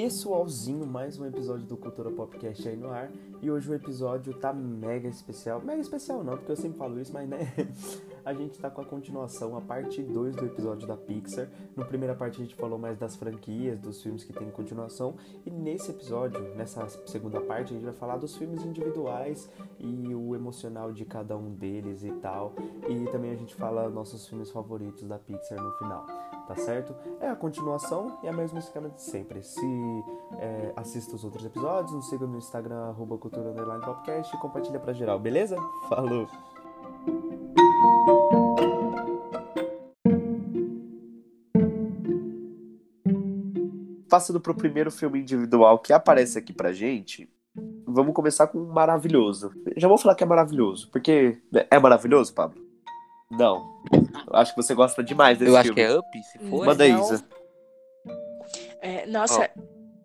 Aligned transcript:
pessoalzinho, 0.00 0.86
mais 0.86 1.18
um 1.18 1.26
episódio 1.26 1.66
do 1.66 1.76
Cultura 1.76 2.10
Popcast 2.10 2.66
aí 2.66 2.74
no 2.74 2.88
ar. 2.88 3.10
E 3.42 3.50
hoje 3.50 3.70
o 3.70 3.74
episódio 3.74 4.32
tá 4.32 4.50
mega 4.50 5.06
especial. 5.06 5.60
Mega 5.60 5.78
especial 5.82 6.24
não, 6.24 6.38
porque 6.38 6.52
eu 6.52 6.56
sempre 6.56 6.78
falo 6.78 6.98
isso, 6.98 7.12
mas 7.12 7.28
né? 7.28 7.52
A 8.24 8.32
gente 8.32 8.58
tá 8.58 8.70
com 8.70 8.80
a 8.80 8.84
continuação, 8.84 9.56
a 9.56 9.60
parte 9.60 10.02
2 10.02 10.36
do 10.36 10.46
episódio 10.46 10.88
da 10.88 10.96
Pixar. 10.96 11.48
No 11.76 11.84
primeira 11.84 12.14
parte 12.14 12.40
a 12.40 12.44
gente 12.44 12.54
falou 12.54 12.78
mais 12.78 12.98
das 12.98 13.16
franquias, 13.16 13.78
dos 13.78 14.02
filmes 14.02 14.24
que 14.24 14.32
tem 14.32 14.50
continuação. 14.50 15.16
E 15.44 15.50
nesse 15.50 15.90
episódio, 15.90 16.40
nessa 16.54 16.86
segunda 17.06 17.40
parte, 17.40 17.72
a 17.72 17.74
gente 17.74 17.84
vai 17.84 17.94
falar 17.94 18.16
dos 18.16 18.36
filmes 18.36 18.64
individuais 18.64 19.50
e 19.78 20.14
o 20.14 20.34
emocional 20.34 20.92
de 20.92 21.04
cada 21.04 21.36
um 21.36 21.50
deles 21.54 22.04
e 22.04 22.12
tal. 22.12 22.54
E 22.88 23.04
também 23.10 23.32
a 23.32 23.36
gente 23.36 23.54
fala 23.54 23.88
nossos 23.90 24.26
filmes 24.26 24.50
favoritos 24.50 25.06
da 25.06 25.18
Pixar 25.18 25.62
no 25.62 25.72
final 25.72 26.29
tá 26.50 26.56
certo? 26.56 26.92
É 27.20 27.28
a 27.28 27.36
continuação 27.36 28.18
e 28.24 28.28
a 28.28 28.32
mesma 28.32 28.58
esquema 28.58 28.88
de 28.88 29.00
sempre. 29.00 29.40
Se 29.40 29.64
é, 30.36 30.72
assista 30.74 31.14
os 31.14 31.22
outros 31.22 31.44
episódios, 31.44 31.92
nos 31.92 32.08
siga 32.08 32.26
no 32.26 32.36
Instagram, 32.36 32.88
arroba 32.88 33.16
cultura 33.16 33.52
podcast 33.80 34.34
e 34.34 34.40
compartilha 34.40 34.80
pra 34.80 34.92
geral, 34.92 35.20
beleza? 35.20 35.56
Falou! 35.88 36.26
Passando 44.08 44.40
pro 44.40 44.52
primeiro 44.52 44.90
filme 44.90 45.20
individual 45.20 45.78
que 45.78 45.92
aparece 45.92 46.36
aqui 46.36 46.52
pra 46.52 46.72
gente, 46.72 47.32
vamos 47.86 48.12
começar 48.12 48.48
com 48.48 48.58
um 48.58 48.72
maravilhoso. 48.72 49.52
Já 49.76 49.86
vou 49.86 49.96
falar 49.96 50.16
que 50.16 50.24
é 50.24 50.26
maravilhoso, 50.26 50.90
porque 50.90 51.38
é 51.70 51.78
maravilhoso, 51.78 52.34
Pablo? 52.34 52.69
Não. 53.30 53.82
Eu 53.92 54.36
acho 54.36 54.54
que 54.54 54.62
você 54.62 54.74
gosta 54.74 55.02
demais 55.02 55.38
desse 55.38 55.50
Eu 55.50 55.62
filme. 55.62 55.82
acho 55.82 55.88
que 55.88 55.94
é 55.94 55.98
Up, 55.98 56.22
se 56.24 56.38
for. 56.50 56.66
Manda 56.66 56.84
aí, 56.84 56.92
Não. 56.92 57.00
Isa. 57.00 57.24
É, 58.82 59.06
nossa, 59.06 59.50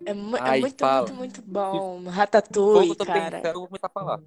é, 0.06 0.14
mu- 0.14 0.38
é 0.38 0.42
Ai, 0.42 0.60
muito, 0.60 0.78
fala. 0.80 1.08
muito, 1.08 1.18
muito 1.18 1.42
bom. 1.42 2.04
Ratatouille, 2.08 2.90
eu 2.90 2.96
tô 2.96 3.06
cara. 3.06 3.38
pensando, 3.38 3.46
eu 3.56 3.60
vou 3.60 3.68
começar 3.68 3.88
a 3.88 3.90
falar. 3.90 4.20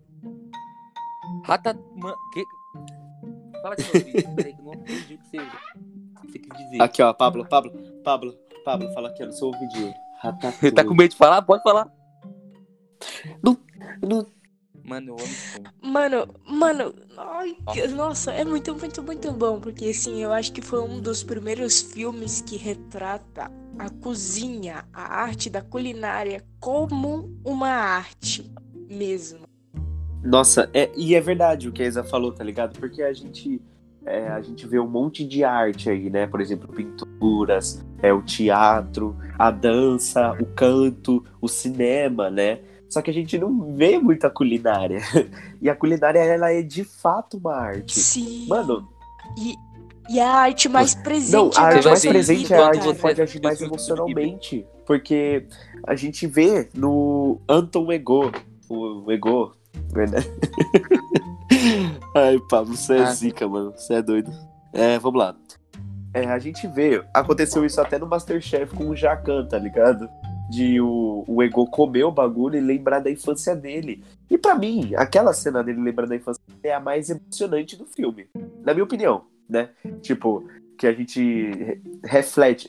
Rata... 1.44 1.74
Man... 1.94 2.14
Que... 2.32 2.44
Fala 3.62 3.77
de 3.77 3.82
novo, 3.82 4.34
peraí, 4.36 4.55
que 4.55 4.60
eu 4.60 4.64
não 4.64 4.72
entendi 4.74 5.14
o 5.14 5.18
que 5.18 5.27
você, 5.27 6.38
quis 6.38 6.56
dizer. 6.58 6.83
Aqui, 6.83 7.02
ó, 7.02 7.12
Pablo, 7.12 7.46
Pablo, 7.48 7.72
Pablo, 8.05 8.34
Pablo, 8.64 8.92
fala 8.94 9.08
aqui, 9.08 9.22
eu 9.22 9.27
não 9.27 9.33
sou 9.34 9.52
ouvidinho. 9.52 9.94
Você 10.60 10.72
tá 10.72 10.84
com 10.84 10.94
medo 10.94 11.10
de 11.10 11.16
falar? 11.16 11.42
Pode 11.42 11.62
falar. 11.62 11.88
Não- 14.02 14.27
Mano, 14.89 15.11
eu 15.11 15.14
amo 15.14 15.25
esse 15.25 15.53
filme. 15.53 15.69
Mano, 15.83 16.28
mano, 16.47 16.94
ai, 17.17 17.56
que- 17.72 17.86
nossa, 17.89 18.33
é 18.33 18.44
muito, 18.44 18.75
muito, 18.75 19.03
muito 19.03 19.33
bom. 19.33 19.61
Porque, 19.61 19.86
assim, 19.86 20.22
eu 20.22 20.33
acho 20.33 20.53
que 20.53 20.62
foi 20.62 20.80
um 20.80 21.00
dos 21.00 21.22
primeiros 21.22 21.80
filmes 21.80 22.41
que 22.41 22.56
retrata 22.56 23.50
a 23.78 23.91
cozinha, 24.03 24.84
a 24.92 25.20
arte 25.22 25.48
da 25.50 25.62
culinária 25.62 26.45
como 26.58 27.30
uma 27.45 27.69
arte 27.69 28.50
mesmo. 28.91 29.41
Nossa, 30.25 30.69
é, 30.75 30.91
e 30.97 31.14
é 31.14 31.20
verdade 31.20 31.69
o 31.69 31.73
que 31.73 31.83
a 31.83 31.86
Isa 31.86 32.02
falou, 32.02 32.33
tá 32.33 32.42
ligado? 32.42 32.78
Porque 32.78 33.02
a 33.02 33.12
gente, 33.12 33.62
é, 34.05 34.28
a 34.28 34.41
gente 34.41 34.67
vê 34.67 34.78
um 34.80 34.89
monte 34.89 35.25
de 35.25 35.45
arte 35.45 35.89
aí, 35.89 36.11
né? 36.11 36.27
Por 36.27 36.41
exemplo, 36.41 36.69
pinturas, 36.73 37.84
é, 38.02 38.12
o 38.12 38.20
teatro, 38.23 39.17
a 39.39 39.50
dança, 39.50 40.33
o 40.41 40.47
canto, 40.47 41.25
o 41.41 41.47
cinema, 41.48 42.30
né? 42.30 42.61
Só 42.89 43.03
que 43.03 43.11
a 43.11 43.14
gente 43.14 43.36
não 43.39 43.75
vê 43.75 43.98
muita 43.98 44.31
culinária. 44.31 45.00
E 45.61 45.69
a 45.69 45.75
culinária, 45.75 46.20
ela 46.20 46.53
é 46.53 46.62
de 46.62 46.84
fato 46.84 47.36
uma 47.36 47.55
arte. 47.55 47.98
Sim. 47.98 48.47
Mano, 48.48 48.89
E, 49.36 49.55
e 50.08 50.20
a 50.20 50.30
arte 50.30 50.69
mais 50.69 50.95
presente 50.95 51.33
Não, 51.33 51.50
a 51.56 51.61
arte 51.67 51.86
mais 51.89 52.06
presente 52.06 52.42
vida, 52.45 52.55
é 52.55 52.58
a 52.62 52.67
arte 52.69 52.78
que 52.78 52.84
cara. 52.86 52.98
pode 52.98 53.22
agir 53.22 53.42
mais 53.42 53.61
emocionalmente. 53.61 54.64
Porque 54.86 55.45
a 55.86 55.95
gente 55.97 56.27
vê 56.27 56.69
no 56.75 57.41
Anton 57.48 57.91
Ego, 57.92 58.30
o 58.69 59.11
Ego, 59.11 59.52
né? 59.95 60.24
Ai, 62.14 62.39
Pablo, 62.48 62.77
você 62.77 62.95
é 62.96 63.02
Ah. 63.02 63.12
zica, 63.12 63.48
mano. 63.48 63.73
Você 63.77 63.95
é 63.95 64.02
doido. 64.02 64.30
É, 64.73 64.98
vamos 64.98 65.18
lá. 65.18 65.35
É, 66.14 66.24
a 66.27 66.39
gente 66.39 66.67
vê, 66.68 67.02
aconteceu 67.12 67.64
isso 67.64 67.80
até 67.80 67.98
no 67.98 68.07
Masterchef 68.07 68.74
com 68.74 68.89
o 68.89 68.96
Jacan, 68.96 69.46
tá 69.46 69.58
ligado? 69.58 70.08
De 70.48 70.81
o, 70.81 71.25
o 71.27 71.42
Ego 71.42 71.67
comer 71.67 72.05
o 72.05 72.11
bagulho 72.11 72.57
e 72.57 72.61
lembrar 72.61 73.01
da 73.01 73.11
infância 73.11 73.55
dele. 73.55 74.03
E 74.31 74.39
pra 74.39 74.55
mim, 74.55 74.95
aquela 74.97 75.33
cena 75.33 75.63
dele 75.63 75.81
lembrando 75.81 76.09
da 76.11 76.17
infância 76.17 76.41
é 76.63 76.73
a 76.73 76.81
mais 76.81 77.11
emocionante 77.11 77.77
do 77.77 77.85
filme. 77.85 78.27
Na 78.63 78.73
minha 78.73 78.85
opinião, 78.85 79.25
né? 79.48 79.70
Tipo, 80.01 80.45
que 80.79 80.86
a 80.86 80.92
gente 80.92 81.20
re- 81.53 81.81
reflete. 82.05 82.69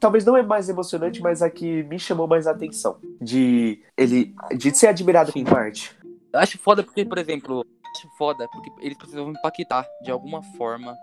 Talvez 0.00 0.24
não 0.24 0.36
é 0.36 0.42
mais 0.42 0.68
emocionante, 0.68 1.22
mas 1.22 1.42
a 1.42 1.48
que 1.48 1.84
me 1.84 1.98
chamou 1.98 2.26
mais 2.26 2.46
a 2.46 2.50
atenção. 2.50 2.98
De 3.20 3.80
ele 3.96 4.34
de 4.56 4.76
ser 4.76 4.88
admirado 4.88 5.32
Sim. 5.32 5.44
com 5.44 5.54
arte. 5.56 5.96
Eu 6.32 6.40
acho 6.40 6.58
foda 6.58 6.82
porque, 6.82 7.04
por 7.04 7.18
exemplo, 7.18 7.64
acho 7.96 8.08
foda 8.18 8.46
porque 8.52 8.70
eles 8.80 8.98
precisam 8.98 9.30
impactar 9.30 9.86
de 10.02 10.10
alguma 10.10 10.42
forma 10.42 10.94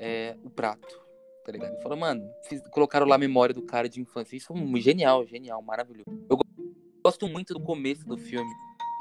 é, 0.00 0.34
o 0.42 0.50
prato. 0.50 0.98
Tá 1.50 1.58
ligado? 1.58 1.82
Falou, 1.82 1.98
mano, 1.98 2.30
fiz- 2.48 2.62
colocaram 2.70 3.06
lá 3.06 3.16
a 3.16 3.18
memória 3.18 3.52
do 3.52 3.62
cara 3.62 3.88
de 3.88 4.00
infância. 4.00 4.36
Isso 4.36 4.52
um- 4.52 4.76
genial, 4.76 5.26
genial, 5.26 5.60
maravilhoso. 5.60 6.04
Eu 6.28 6.36
go- 6.36 6.44
gosto 7.04 7.26
muito 7.28 7.52
do 7.52 7.60
começo 7.60 8.06
do 8.06 8.16
filme. 8.16 8.48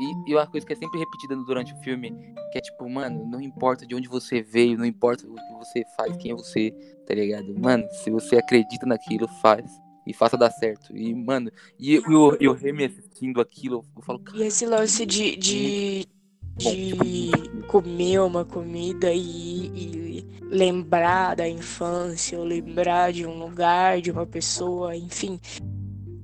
E, 0.01 0.31
e 0.31 0.33
uma 0.33 0.47
coisa 0.47 0.65
que 0.65 0.73
é 0.73 0.75
sempre 0.75 0.97
repetida 0.97 1.35
durante 1.35 1.73
o 1.73 1.77
filme, 1.77 2.09
que 2.51 2.57
é 2.57 2.61
tipo, 2.61 2.89
mano, 2.89 3.23
não 3.27 3.39
importa 3.39 3.85
de 3.85 3.93
onde 3.93 4.07
você 4.07 4.41
veio, 4.41 4.77
não 4.77 4.85
importa 4.85 5.27
o 5.27 5.35
que 5.35 5.53
você 5.59 5.83
faz, 5.95 6.15
quem 6.17 6.31
é 6.31 6.33
você, 6.33 6.71
tá 7.05 7.13
ligado? 7.13 7.53
Mano, 7.59 7.85
se 7.91 8.09
você 8.09 8.37
acredita 8.37 8.85
naquilo, 8.87 9.27
faz. 9.41 9.69
E 10.07 10.13
faça 10.13 10.35
dar 10.35 10.49
certo. 10.49 10.95
E, 10.97 11.13
mano, 11.13 11.51
e, 11.77 11.95
e 11.97 11.99
o, 11.99 12.35
e 12.41 12.47
o 12.47 12.53
Remy 12.53 12.85
assistindo 12.85 13.39
aquilo, 13.39 13.85
eu 13.95 14.01
falo, 14.01 14.23
E 14.33 14.41
esse 14.41 14.65
lance 14.65 15.05
de, 15.05 15.35
de, 15.35 16.07
de 16.57 17.31
comer 17.67 18.19
uma 18.21 18.43
comida 18.43 19.13
e, 19.13 19.67
e 19.67 20.38
lembrar 20.49 21.35
da 21.35 21.47
infância, 21.47 22.37
ou 22.37 22.43
lembrar 22.43 23.13
de 23.13 23.25
um 23.25 23.37
lugar, 23.37 24.01
de 24.01 24.11
uma 24.11 24.25
pessoa, 24.25 24.95
enfim. 24.95 25.39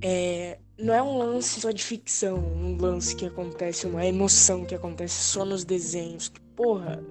É, 0.02 0.58
não 0.78 0.92
é 0.92 1.02
um 1.02 1.16
lance 1.16 1.60
só 1.60 1.70
de 1.70 1.82
ficção, 1.82 2.36
um 2.36 2.76
lance 2.78 3.14
que 3.14 3.24
acontece, 3.24 3.86
uma 3.86 4.04
emoção 4.04 4.64
que 4.64 4.74
acontece 4.74 5.14
só 5.14 5.44
nos 5.44 5.64
desenhos. 5.64 6.30
Porra, 6.54 7.02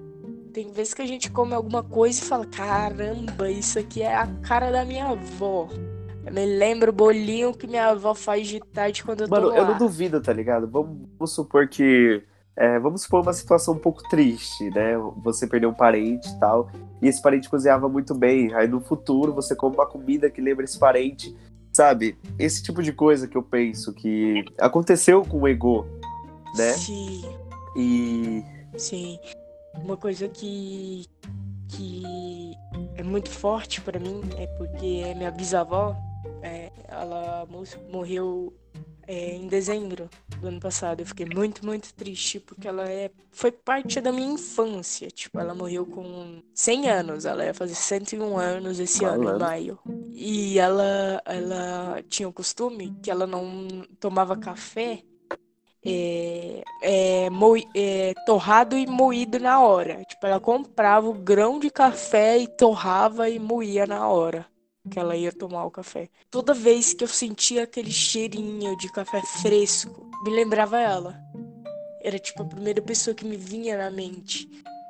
tem 0.52 0.70
vezes 0.72 0.94
que 0.94 1.02
a 1.02 1.06
gente 1.06 1.30
come 1.30 1.54
alguma 1.54 1.82
coisa 1.82 2.20
e 2.20 2.24
fala: 2.24 2.46
caramba, 2.46 3.50
isso 3.50 3.78
aqui 3.78 4.02
é 4.02 4.14
a 4.14 4.26
cara 4.42 4.70
da 4.70 4.84
minha 4.84 5.06
avó. 5.08 5.68
Eu 6.24 6.32
me 6.32 6.44
lembro 6.44 6.90
o 6.90 6.94
bolinho 6.94 7.54
que 7.54 7.66
minha 7.66 7.88
avó 7.88 8.14
faz 8.14 8.48
de 8.48 8.60
tarde 8.60 9.04
quando 9.04 9.22
eu 9.22 9.28
tô 9.28 9.34
Mano, 9.34 9.48
no 9.48 9.56
eu 9.56 9.64
não 9.64 9.78
duvido, 9.78 10.20
tá 10.20 10.32
ligado? 10.32 10.66
Vamos, 10.66 11.08
vamos 11.18 11.32
supor 11.32 11.68
que. 11.68 12.22
é, 12.56 12.78
vamos 12.78 13.02
supor 13.02 13.22
uma 13.22 13.32
situação 13.32 13.74
um 13.74 13.78
pouco 13.78 14.02
triste, 14.08 14.70
né? 14.70 14.96
Você 15.22 15.46
perdeu 15.46 15.70
um 15.70 15.74
parente 15.74 16.28
e 16.28 16.40
tal. 16.40 16.70
E 17.02 17.08
esse 17.08 17.20
parente 17.20 17.48
cozinhava 17.48 17.88
muito 17.88 18.14
bem. 18.14 18.54
Aí 18.54 18.66
no 18.66 18.80
futuro 18.80 19.32
você 19.34 19.54
come 19.54 19.76
uma 19.76 19.86
comida 19.86 20.30
que 20.30 20.40
lembra 20.40 20.64
esse 20.64 20.78
parente. 20.78 21.36
Sabe? 21.72 22.16
Esse 22.38 22.62
tipo 22.62 22.82
de 22.82 22.90
coisa 22.92 23.28
que 23.28 23.36
eu 23.36 23.42
penso 23.42 23.92
que 23.92 24.44
aconteceu 24.58 25.22
com 25.22 25.40
o 25.40 25.46
Ego, 25.48 25.86
né? 26.56 26.72
Sim. 26.72 27.22
E. 27.76 28.42
Sim. 28.78 29.18
Uma 29.74 29.96
coisa 29.96 30.26
que 30.28 31.04
que 31.68 32.54
é 32.94 33.02
muito 33.02 33.28
forte 33.28 33.80
pra 33.82 33.98
mim 33.98 34.22
é 34.38 34.46
porque 34.56 35.02
é 35.04 35.14
minha 35.14 35.30
bisavó, 35.30 35.94
é, 36.40 36.70
ela 36.88 37.44
mo- 37.50 37.64
morreu 37.92 38.54
é, 39.06 39.34
em 39.36 39.46
dezembro 39.48 40.08
do 40.40 40.48
ano 40.48 40.60
passado. 40.60 41.00
Eu 41.00 41.06
fiquei 41.06 41.26
muito, 41.26 41.64
muito 41.64 41.92
triste 41.94 42.40
porque 42.40 42.68
ela 42.68 42.88
é, 42.88 43.10
foi 43.30 43.50
parte 43.52 44.00
da 44.00 44.12
minha 44.12 44.32
infância. 44.32 45.08
Tipo, 45.08 45.40
ela 45.40 45.54
morreu 45.54 45.86
com 45.86 46.42
100 46.54 46.88
anos. 46.88 47.24
Ela 47.24 47.44
ia 47.44 47.54
fazer 47.54 47.74
101 47.74 48.36
anos 48.38 48.78
esse 48.80 49.04
ano, 49.04 49.22
em 49.22 49.24
Malandro. 49.26 49.46
maio. 49.46 49.78
E 50.12 50.58
ela, 50.58 51.22
ela 51.24 52.02
tinha 52.08 52.28
o 52.28 52.32
costume 52.32 52.94
que 53.02 53.10
ela 53.10 53.26
não 53.26 53.68
tomava 54.00 54.36
café 54.36 55.02
é, 55.84 56.62
é, 56.82 57.30
moi- 57.30 57.64
é, 57.74 58.12
torrado 58.26 58.76
e 58.76 58.86
moído 58.86 59.38
na 59.38 59.60
hora. 59.60 60.02
Tipo, 60.04 60.26
ela 60.26 60.40
comprava 60.40 61.08
o 61.08 61.14
grão 61.14 61.58
de 61.58 61.70
café 61.70 62.38
e 62.38 62.48
torrava 62.48 63.28
e 63.28 63.38
moía 63.38 63.86
na 63.86 64.08
hora 64.08 64.46
que 64.90 64.98
ela 64.98 65.16
ia 65.16 65.32
tomar 65.32 65.64
o 65.64 65.70
café. 65.70 66.08
Toda 66.30 66.54
vez 66.54 66.94
que 66.94 67.04
eu 67.04 67.08
sentia 67.08 67.64
aquele 67.64 67.90
cheirinho 67.90 68.76
de 68.76 68.90
café 68.92 69.20
fresco, 69.40 70.08
me 70.24 70.30
lembrava 70.30 70.78
ela. 70.80 71.18
Era 72.02 72.18
tipo 72.18 72.42
a 72.42 72.46
primeira 72.46 72.80
pessoa 72.80 73.14
que 73.14 73.24
me 73.24 73.36
vinha 73.36 73.76
na 73.76 73.90
mente. 73.90 74.48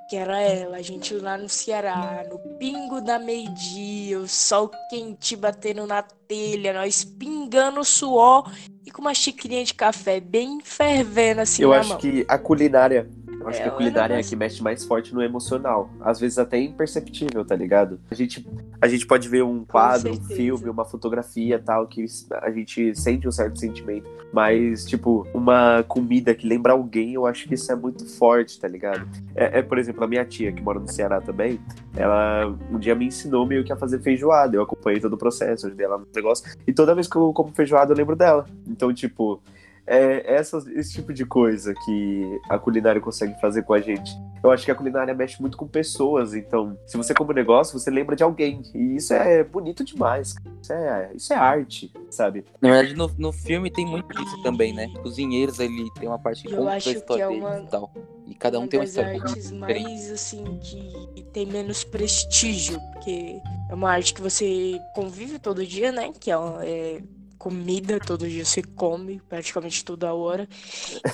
Que 0.09 0.15
era 0.17 0.41
ela, 0.41 0.77
a 0.77 0.83
gente 0.83 1.13
lá 1.15 1.37
no 1.37 1.49
Ceará, 1.49 2.25
no 2.31 2.39
pingo 2.59 3.01
da 3.01 3.19
meio-dia, 3.19 4.21
o 4.21 4.29
sol 4.29 4.71
quente 4.89 5.35
batendo 5.35 5.85
na 5.85 6.01
telha, 6.01 6.73
nós 6.73 7.03
pingando 7.03 7.83
suor 7.85 8.49
e 8.85 8.91
com 8.93 9.01
uma 9.01 9.13
xicrinha 9.15 9.65
de 9.65 9.75
café 9.75 10.21
bem 10.21 10.61
fervendo 10.63 11.41
assim 11.41 11.65
eu 11.65 11.71
na 11.71 11.81
acho 11.81 11.89
mão. 11.89 11.99
que 11.99 12.25
a 12.29 12.39
culinária. 12.39 13.11
Eu 13.47 13.51
acho 13.51 13.63
que 13.63 13.69
a 13.69 13.71
culinária 13.71 14.15
é 14.15 14.19
a 14.19 14.23
que 14.25 14.35
mexe 14.35 14.61
mais 14.61 14.85
forte 14.85 15.15
no 15.15 15.23
emocional. 15.23 15.89
Às 16.01 16.19
vezes 16.19 16.37
até 16.37 16.59
imperceptível, 16.59 17.45
tá 17.45 17.55
ligado? 17.55 18.01
A 18.11 18.15
gente, 18.15 18.45
a 18.81 18.89
gente 18.89 19.07
pode 19.07 19.29
ver 19.29 19.45
um 19.45 19.65
quadro, 19.65 20.11
um 20.13 20.21
filme, 20.21 20.69
uma 20.69 20.85
fotografia 20.85 21.57
tal, 21.65 21.87
que 21.87 22.05
a 22.43 22.51
gente 22.51 22.93
sente 22.97 23.29
um 23.29 23.31
certo 23.31 23.61
sentimento. 23.61 24.11
Mas, 24.33 24.85
tipo, 24.85 25.29
uma 25.33 25.85
comida 25.87 26.35
que 26.35 26.45
lembra 26.45 26.73
alguém, 26.73 27.15
eu 27.15 27.25
acho 27.25 27.47
que 27.47 27.55
isso 27.55 27.71
é 27.71 27.77
muito 27.77 28.05
forte, 28.19 28.59
tá 28.59 28.67
ligado? 28.67 29.07
É, 29.37 29.61
é, 29.61 29.63
por 29.63 29.79
exemplo, 29.79 30.03
a 30.03 30.09
minha 30.09 30.25
tia, 30.25 30.51
que 30.51 30.61
mora 30.61 30.81
no 30.81 30.89
Ceará 30.89 31.21
também, 31.21 31.61
ela 31.95 32.49
um 32.71 32.79
dia 32.81 32.97
me 32.97 33.07
ensinou 33.07 33.47
meio 33.47 33.63
que 33.63 33.73
a 33.73 33.77
fazer 33.77 34.01
feijoada. 34.01 34.57
Eu 34.57 34.63
acompanhei 34.63 35.01
todo 35.01 35.13
o 35.13 35.17
processo, 35.17 35.69
ajudei 35.69 35.87
ela 35.87 35.99
no 35.99 36.09
negócio. 36.13 36.45
E 36.67 36.73
toda 36.73 36.97
vez 36.97 37.07
que 37.07 37.15
eu 37.15 37.33
como 37.33 37.53
feijoada, 37.55 37.93
eu 37.93 37.97
lembro 37.97 38.17
dela. 38.17 38.45
Então, 38.67 38.93
tipo, 38.93 39.41
é 39.87 40.35
essas, 40.35 40.67
esse 40.67 40.93
tipo 40.93 41.13
de 41.13 41.25
coisa 41.25 41.73
que 41.85 42.41
a 42.49 42.59
culinária 42.59 43.01
consegue 43.01 43.39
fazer 43.41 43.63
com 43.63 43.73
a 43.75 43.81
gente. 43.81 44.13
Eu 44.43 44.51
acho 44.51 44.65
que 44.65 44.71
a 44.71 44.75
culinária 44.75 45.13
mexe 45.15 45.41
muito 45.41 45.57
com 45.57 45.67
pessoas, 45.67 46.35
então, 46.35 46.79
se 46.87 46.97
você 46.97 47.13
come 47.15 47.33
um 47.33 47.35
negócio, 47.35 47.79
você 47.79 47.91
lembra 47.91 48.15
de 48.15 48.23
alguém. 48.23 48.63
E 48.75 48.97
isso 48.97 49.13
é 49.15 49.43
bonito 49.43 49.83
demais. 49.85 50.35
cara. 50.35 50.57
Isso 50.63 50.73
é, 50.73 51.11
isso 51.15 51.33
é 51.33 51.37
arte, 51.37 51.93
sabe? 52.11 52.45
Na 52.61 52.71
verdade, 52.71 52.95
no, 52.95 53.11
no 53.19 53.33
filme 53.33 53.71
tem 53.71 53.87
muito 53.87 54.09
disso 54.15 54.43
também, 54.43 54.73
né? 54.73 54.89
Cozinheiros, 55.03 55.59
ele 55.59 55.91
tem 55.99 56.09
uma 56.09 56.19
parte 56.19 56.43
que 56.43 56.55
conta 56.55 56.73
a 56.73 56.79
história 56.79 57.23
é 57.25 57.29
deles 57.29 57.43
uma- 57.43 57.59
e 57.61 57.67
tal. 57.67 57.93
E 58.27 58.35
cada 58.35 58.59
um 58.59 58.63
uma 58.63 58.69
tem 58.69 58.81
uma 58.81 58.85
história 58.85 59.23
artes 59.23 59.53
mais 59.53 60.11
assim 60.11 60.45
que 60.61 61.25
tem 61.33 61.47
menos 61.47 61.85
prestígio, 61.85 62.79
porque 62.93 63.41
é 63.71 63.75
uma 63.75 63.91
arte 63.91 64.13
que 64.15 64.21
você 64.23 64.81
convive 64.95 65.39
todo 65.39 65.65
dia, 65.67 65.91
né? 65.93 66.13
Que 66.19 66.31
é, 66.31 66.37
uma- 66.37 66.65
é 66.65 67.01
comida, 67.39 67.99
todo 67.99 68.29
dia 68.29 68.45
você 68.45 68.63
come, 68.63 69.21
praticamente 69.29 69.85
toda 69.85 70.13
hora. 70.13 70.49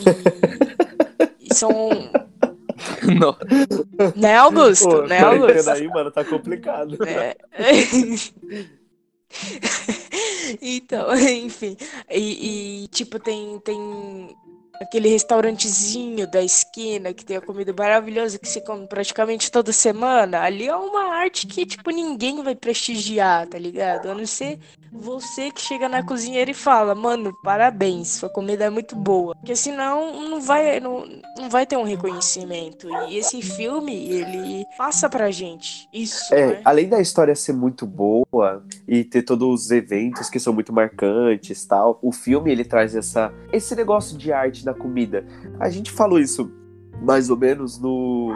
E, 0.00 1.46
e 1.50 1.54
são. 1.54 1.90
Não, 3.18 3.36
Né, 4.16 4.36
Augusto? 4.36 4.88
Pô, 4.88 5.02
né, 5.02 5.20
quarentena 5.20 5.52
Augusto? 5.52 5.70
aí, 5.70 5.88
mano, 5.88 6.10
tá 6.10 6.24
complicado. 6.24 6.98
É. 7.06 7.36
Então, 10.60 11.14
enfim. 11.16 11.76
E, 12.10 12.84
e, 12.84 12.88
tipo, 12.88 13.18
tem, 13.18 13.58
tem 13.60 14.36
aquele 14.82 15.08
restaurantezinho 15.08 16.26
da 16.26 16.42
esquina 16.42 17.12
que 17.12 17.24
tem 17.24 17.36
a 17.36 17.40
comida 17.40 17.72
maravilhosa 17.76 18.38
que 18.38 18.48
você 18.48 18.60
come 18.60 18.86
praticamente 18.86 19.50
toda 19.50 19.72
semana. 19.72 20.40
Ali 20.40 20.68
é 20.68 20.76
uma 20.76 21.14
arte 21.14 21.46
que, 21.46 21.64
tipo, 21.64 21.90
ninguém 21.90 22.42
vai 22.42 22.54
prestigiar, 22.54 23.46
tá 23.46 23.58
ligado? 23.58 24.10
A 24.10 24.14
não 24.14 24.26
ser 24.26 24.58
você 24.92 25.50
que 25.50 25.60
chega 25.60 25.88
na 25.88 26.02
cozinheira 26.02 26.50
e 26.50 26.54
fala, 26.54 26.94
mano, 26.94 27.32
parabéns, 27.42 28.08
sua 28.08 28.28
comida 28.28 28.64
é 28.64 28.70
muito 28.70 28.94
boa. 28.94 29.34
Porque 29.36 29.56
senão 29.56 30.28
não 30.28 30.40
vai, 30.40 30.78
não, 30.80 31.06
não 31.38 31.48
vai 31.48 31.64
ter 31.64 31.78
um 31.78 31.84
reconhecimento. 31.84 32.88
E 33.08 33.16
esse 33.16 33.40
filme, 33.40 33.94
ele 33.94 34.66
passa 34.76 35.08
pra 35.08 35.30
gente 35.30 35.88
isso, 35.92 36.34
É, 36.34 36.46
né? 36.48 36.60
além 36.64 36.88
da 36.88 37.00
história 37.00 37.34
ser 37.34 37.54
muito 37.54 37.86
boa 37.86 38.62
e 38.86 39.02
ter 39.02 39.22
todos 39.22 39.64
os 39.64 39.70
eventos 39.70 40.28
que 40.28 40.38
são 40.38 40.52
muito 40.52 40.72
marcantes 40.72 41.64
tal, 41.64 41.98
o 42.02 42.12
filme 42.12 42.50
ele 42.50 42.64
traz 42.64 42.94
essa, 42.94 43.32
esse 43.50 43.74
negócio 43.74 44.18
de 44.18 44.30
arte 44.32 44.64
da 44.64 44.71
comida. 44.74 45.24
A 45.58 45.68
gente 45.68 45.90
falou 45.90 46.18
isso 46.18 46.50
mais 47.00 47.30
ou 47.30 47.36
menos 47.36 47.80
no, 47.80 48.34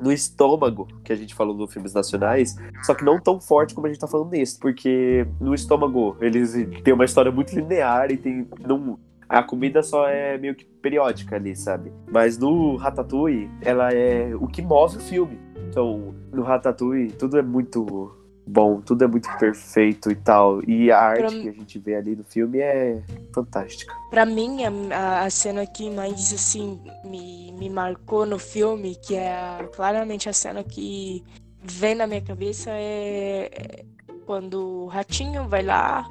no 0.00 0.12
estômago, 0.12 0.88
que 1.04 1.12
a 1.12 1.16
gente 1.16 1.34
falou 1.34 1.54
no 1.54 1.66
Filmes 1.66 1.92
Nacionais, 1.92 2.56
só 2.82 2.94
que 2.94 3.04
não 3.04 3.20
tão 3.20 3.40
forte 3.40 3.74
como 3.74 3.86
a 3.86 3.90
gente 3.90 4.00
tá 4.00 4.06
falando 4.06 4.30
nesse, 4.30 4.58
porque 4.58 5.26
no 5.40 5.54
estômago 5.54 6.16
eles 6.20 6.54
têm 6.82 6.94
uma 6.94 7.04
história 7.04 7.30
muito 7.30 7.54
linear 7.54 8.10
e 8.10 8.16
tem. 8.16 8.48
Não, 8.66 8.98
a 9.28 9.42
comida 9.42 9.82
só 9.82 10.08
é 10.08 10.38
meio 10.38 10.54
que 10.54 10.64
periódica 10.64 11.36
ali, 11.36 11.54
sabe? 11.54 11.92
Mas 12.10 12.38
no 12.38 12.76
Ratatouille, 12.76 13.50
ela 13.60 13.92
é 13.92 14.34
o 14.34 14.46
que 14.46 14.62
move 14.62 14.96
o 14.96 15.00
filme. 15.00 15.38
Então, 15.68 16.14
no 16.32 16.42
Ratatouille, 16.42 17.12
tudo 17.12 17.36
é 17.36 17.42
muito 17.42 18.17
bom, 18.48 18.80
tudo 18.80 19.04
é 19.04 19.06
muito 19.06 19.28
perfeito 19.38 20.10
e 20.10 20.14
tal. 20.14 20.62
E 20.68 20.90
a 20.90 20.98
arte 20.98 21.20
Pra- 21.20 21.30
que 21.42 21.48
a 21.48 21.52
gente 21.52 21.78
vê 21.78 21.94
ali 21.96 22.16
no 22.16 22.24
filme 22.24 22.58
é 22.58 23.00
fantástica. 23.34 23.92
Pra 24.10 24.24
mim, 24.24 24.58
a, 24.92 25.22
a- 25.24 25.30
cena 25.30 25.66
que 25.66 25.90
mais, 25.90 26.32
assim, 26.32 26.80
me, 27.04 27.52
me 27.52 27.68
marcou 27.70 28.24
no 28.26 28.38
filme, 28.38 28.96
que 28.96 29.14
é 29.14 29.68
claramente 29.76 30.28
a 30.28 30.32
cena 30.32 30.64
que 30.64 31.22
vem 31.62 31.94
na 31.94 32.06
minha 32.06 32.22
cabeça, 32.22 32.70
é 32.70 33.50
é 33.52 33.84
quando 34.26 34.84
o 34.84 34.86
ratinho 34.86 35.48
vai 35.48 35.62
lá 35.62 36.06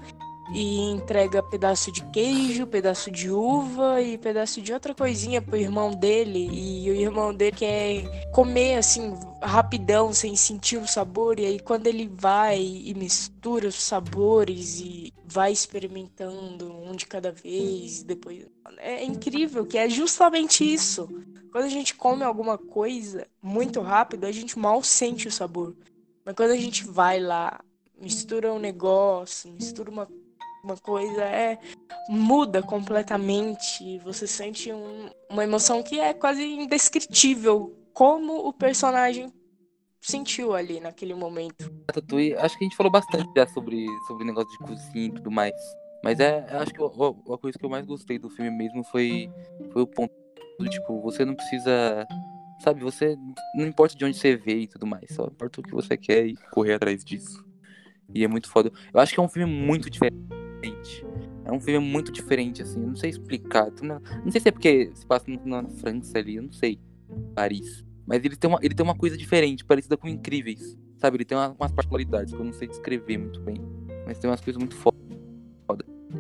e 0.53 0.79
entrega 0.91 1.43
pedaço 1.43 1.91
de 1.91 2.03
queijo, 2.05 2.67
pedaço 2.67 3.11
de 3.11 3.29
uva 3.29 4.01
e 4.01 4.17
pedaço 4.17 4.61
de 4.61 4.73
outra 4.73 4.93
coisinha 4.93 5.41
pro 5.41 5.57
irmão 5.57 5.91
dele. 5.91 6.47
E 6.51 6.89
o 6.89 6.95
irmão 6.95 7.33
dele 7.33 7.55
quer 7.55 8.31
comer, 8.31 8.75
assim, 8.75 9.13
rapidão, 9.41 10.13
sem 10.13 10.35
sentir 10.35 10.77
o 10.77 10.87
sabor. 10.87 11.39
E 11.39 11.45
aí, 11.45 11.59
quando 11.59 11.87
ele 11.87 12.09
vai 12.13 12.61
e 12.61 12.93
mistura 12.93 13.67
os 13.67 13.81
sabores 13.81 14.79
e 14.79 15.13
vai 15.25 15.51
experimentando 15.51 16.71
um 16.71 16.95
de 16.95 17.05
cada 17.05 17.31
vez, 17.31 18.03
depois. 18.03 18.45
É 18.77 19.03
incrível 19.03 19.65
que 19.65 19.77
é 19.77 19.89
justamente 19.89 20.63
isso. 20.63 21.07
Quando 21.51 21.65
a 21.65 21.69
gente 21.69 21.95
come 21.95 22.23
alguma 22.23 22.57
coisa 22.57 23.27
muito 23.41 23.81
rápido, 23.81 24.25
a 24.25 24.31
gente 24.31 24.57
mal 24.57 24.81
sente 24.83 25.27
o 25.27 25.31
sabor. 25.31 25.75
Mas 26.23 26.35
quando 26.35 26.51
a 26.51 26.57
gente 26.57 26.85
vai 26.85 27.19
lá, 27.19 27.59
mistura 27.99 28.53
um 28.53 28.59
negócio, 28.59 29.51
mistura 29.51 29.89
uma, 29.89 30.07
uma 30.67 30.77
coisa, 30.77 31.23
é 31.23 31.57
muda 32.09 32.61
completamente. 32.61 33.97
Você 33.99 34.27
sente 34.27 34.71
um- 34.71 35.09
uma 35.29 35.43
emoção 35.43 35.81
que 35.81 35.99
é 35.99 36.13
quase 36.13 36.43
indescritível. 36.43 37.73
Como 37.93 38.47
o 38.47 38.53
personagem 38.53 39.31
sentiu 40.01 40.53
ali 40.53 40.79
naquele 40.79 41.13
momento. 41.13 41.71
Ratatouille, 41.89 42.35
acho 42.35 42.57
que 42.57 42.65
a 42.65 42.67
gente 42.67 42.77
falou 42.77 42.91
bastante 42.91 43.27
já 43.35 43.47
sobre, 43.47 43.85
sobre 44.07 44.23
o 44.23 44.27
negócio 44.27 44.51
de 44.51 44.57
cozinha 44.59 45.07
e 45.07 45.11
tudo 45.11 45.31
mais. 45.31 45.53
Mas 46.03 46.19
é, 46.19 46.45
acho 46.51 46.73
que 46.73 46.81
o- 46.81 47.33
a 47.33 47.37
coisa 47.37 47.57
que 47.57 47.65
eu 47.65 47.69
mais 47.69 47.85
gostei 47.85 48.19
do 48.19 48.29
filme 48.29 48.51
mesmo 48.51 48.83
foi, 48.83 49.29
foi 49.71 49.81
o 49.81 49.87
ponto 49.87 50.13
do 50.59 50.69
tipo, 50.69 51.01
você 51.01 51.23
não 51.25 51.33
precisa. 51.33 52.05
Sabe, 52.59 52.81
você. 52.81 53.15
Não 53.55 53.65
importa 53.65 53.95
de 53.95 54.03
onde 54.03 54.17
você 54.17 54.35
vê 54.35 54.61
e 54.61 54.67
tudo 54.67 54.85
mais, 54.87 55.13
só 55.13 55.25
importa 55.25 55.59
o 55.59 55.63
que 55.63 55.73
você 55.73 55.95
quer 55.95 56.25
e 56.25 56.35
correr 56.51 56.73
atrás 56.73 57.03
disso. 57.03 57.43
E 58.13 58.23
é 58.23 58.27
muito 58.27 58.49
foda. 58.49 58.71
Eu 58.93 58.99
acho 58.99 59.13
que 59.13 59.19
é 59.19 59.23
um 59.23 59.27
filme 59.29 59.51
muito 59.51 59.89
diferente. 59.89 60.17
É 61.45 61.51
um 61.51 61.59
filme 61.59 61.85
muito 61.85 62.11
diferente, 62.11 62.61
assim. 62.61 62.81
Eu 62.81 62.87
não 62.87 62.95
sei 62.95 63.09
explicar. 63.09 63.71
Tu 63.71 63.85
Não, 63.85 64.01
não 64.23 64.31
sei 64.31 64.41
se 64.41 64.49
é 64.49 64.51
porque 64.51 64.91
se 64.93 65.05
passa 65.05 65.25
na 65.45 65.63
França 65.69 66.17
ali, 66.17 66.35
eu 66.37 66.43
não 66.43 66.51
sei. 66.51 66.79
Paris. 67.35 67.85
Mas 68.05 68.23
ele 68.23 68.35
tem 68.35 68.49
uma, 68.49 68.59
ele 68.61 68.73
tem 68.73 68.83
uma 68.83 68.95
coisa 68.95 69.17
diferente, 69.17 69.63
parecida 69.65 69.95
com 69.97 70.07
Incríveis. 70.07 70.77
Sabe, 70.97 71.17
ele 71.17 71.25
tem 71.25 71.37
uma- 71.37 71.55
umas 71.59 71.71
particularidades 71.71 72.33
que 72.33 72.39
eu 72.39 72.45
não 72.45 72.53
sei 72.53 72.67
descrever 72.67 73.17
muito 73.17 73.39
bem. 73.41 73.55
Mas 74.05 74.17
tem 74.19 74.29
umas 74.29 74.41
coisas 74.41 74.57
muito 74.59 74.75
foda. 74.75 74.97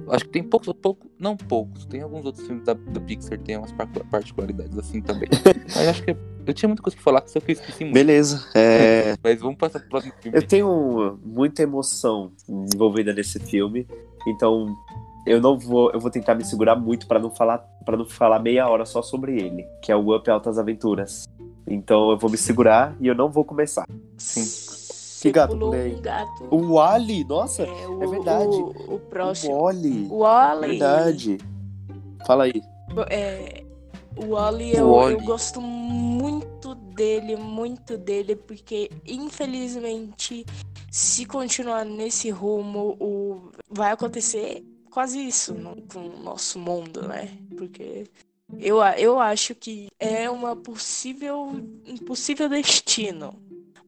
Eu 0.05 0.11
acho 0.13 0.25
que 0.25 0.31
tem 0.31 0.43
poucos, 0.43 0.71
pouco, 0.81 1.09
não 1.19 1.35
poucos, 1.35 1.85
tem 1.85 2.01
alguns 2.01 2.25
outros 2.25 2.45
filmes 2.45 2.63
da, 2.65 2.73
da 2.73 2.99
Pixar 3.01 3.37
que 3.37 3.43
tem 3.45 3.57
umas 3.57 3.71
par- 3.73 3.87
particularidades 4.09 4.77
assim 4.77 5.01
também. 5.01 5.27
Mas 5.75 5.87
acho 5.87 6.03
que 6.03 6.11
eu 6.45 6.53
tinha 6.53 6.67
muita 6.69 6.81
coisa 6.83 6.95
que 6.95 7.01
falar, 7.03 7.25
só 7.27 7.39
que 7.39 7.51
eu 7.51 7.53
esqueci 7.53 7.83
muito. 7.83 7.93
Beleza. 7.93 8.45
É, 8.55 9.15
Mas 9.23 9.39
vamos 9.41 9.57
passar 9.57 9.79
pro 9.79 9.89
próximo 9.89 10.13
filme. 10.21 10.37
eu 10.37 10.41
tenho 10.45 11.19
muita 11.25 11.63
emoção 11.63 12.31
envolvida 12.47 13.13
nesse 13.13 13.39
filme, 13.39 13.87
então 14.27 14.67
eu 15.25 15.41
não 15.41 15.57
vou, 15.57 15.91
eu 15.91 15.99
vou 15.99 16.09
tentar 16.11 16.35
me 16.35 16.45
segurar 16.45 16.75
muito 16.75 17.07
pra 17.07 17.19
não 17.19 17.29
falar, 17.29 17.57
para 17.85 17.97
não 17.97 18.05
falar 18.05 18.39
meia 18.39 18.67
hora 18.69 18.85
só 18.85 19.01
sobre 19.01 19.37
ele, 19.41 19.65
que 19.81 19.91
é 19.91 19.95
o 19.95 20.15
Up 20.15 20.29
Altas 20.29 20.57
Aventuras. 20.57 21.27
Então 21.67 22.11
eu 22.11 22.17
vou 22.17 22.29
me 22.29 22.37
segurar 22.37 22.95
e 22.99 23.07
eu 23.07 23.15
não 23.15 23.29
vou 23.29 23.43
começar. 23.43 23.85
Sim. 24.17 24.43
Você 24.43 25.31
gato 25.31 25.49
pulou 25.51 25.71
pulei? 25.71 25.95
um 25.95 26.01
gato. 26.01 26.47
O 26.51 26.73
Wally, 26.75 27.23
nossa, 27.25 27.63
É, 27.63 27.87
o, 27.87 28.03
é 28.03 28.07
verdade. 28.07 28.55
O, 28.55 28.95
o 28.95 28.99
próximo. 28.99 29.55
o 29.55 29.63
Wally. 29.63 30.07
O 30.09 30.17
Wally. 30.19 30.67
Verdade. 30.69 31.37
Fala 32.25 32.43
aí. 32.45 32.61
É, 33.09 33.63
o 34.15 34.33
Wally, 34.33 34.73
O 34.73 34.77
eu, 34.77 34.91
Wally. 34.91 35.13
eu 35.15 35.21
gosto 35.21 35.59
muito 35.59 36.47
dele, 36.97 37.35
muito 37.35 37.95
dele, 37.97 38.35
porque 38.35 38.89
infelizmente, 39.05 40.43
se 40.91 41.25
continuar 41.25 41.85
nesse 41.85 42.29
rumo, 42.31 42.97
o, 42.99 43.51
vai 43.69 43.91
acontecer 43.91 44.63
quase 44.89 45.19
isso 45.25 45.53
no, 45.53 45.75
com 45.83 45.99
o 45.99 46.19
nosso 46.23 46.57
mundo, 46.57 47.07
né? 47.07 47.29
Porque 47.55 48.05
eu, 48.59 48.81
a- 48.81 48.99
eu 48.99 49.19
acho 49.19 49.53
que 49.53 49.87
é 49.99 50.27
uma 50.29 50.55
possível, 50.55 51.39
um 51.85 51.97
possível 51.97 52.49
destino. 52.49 53.39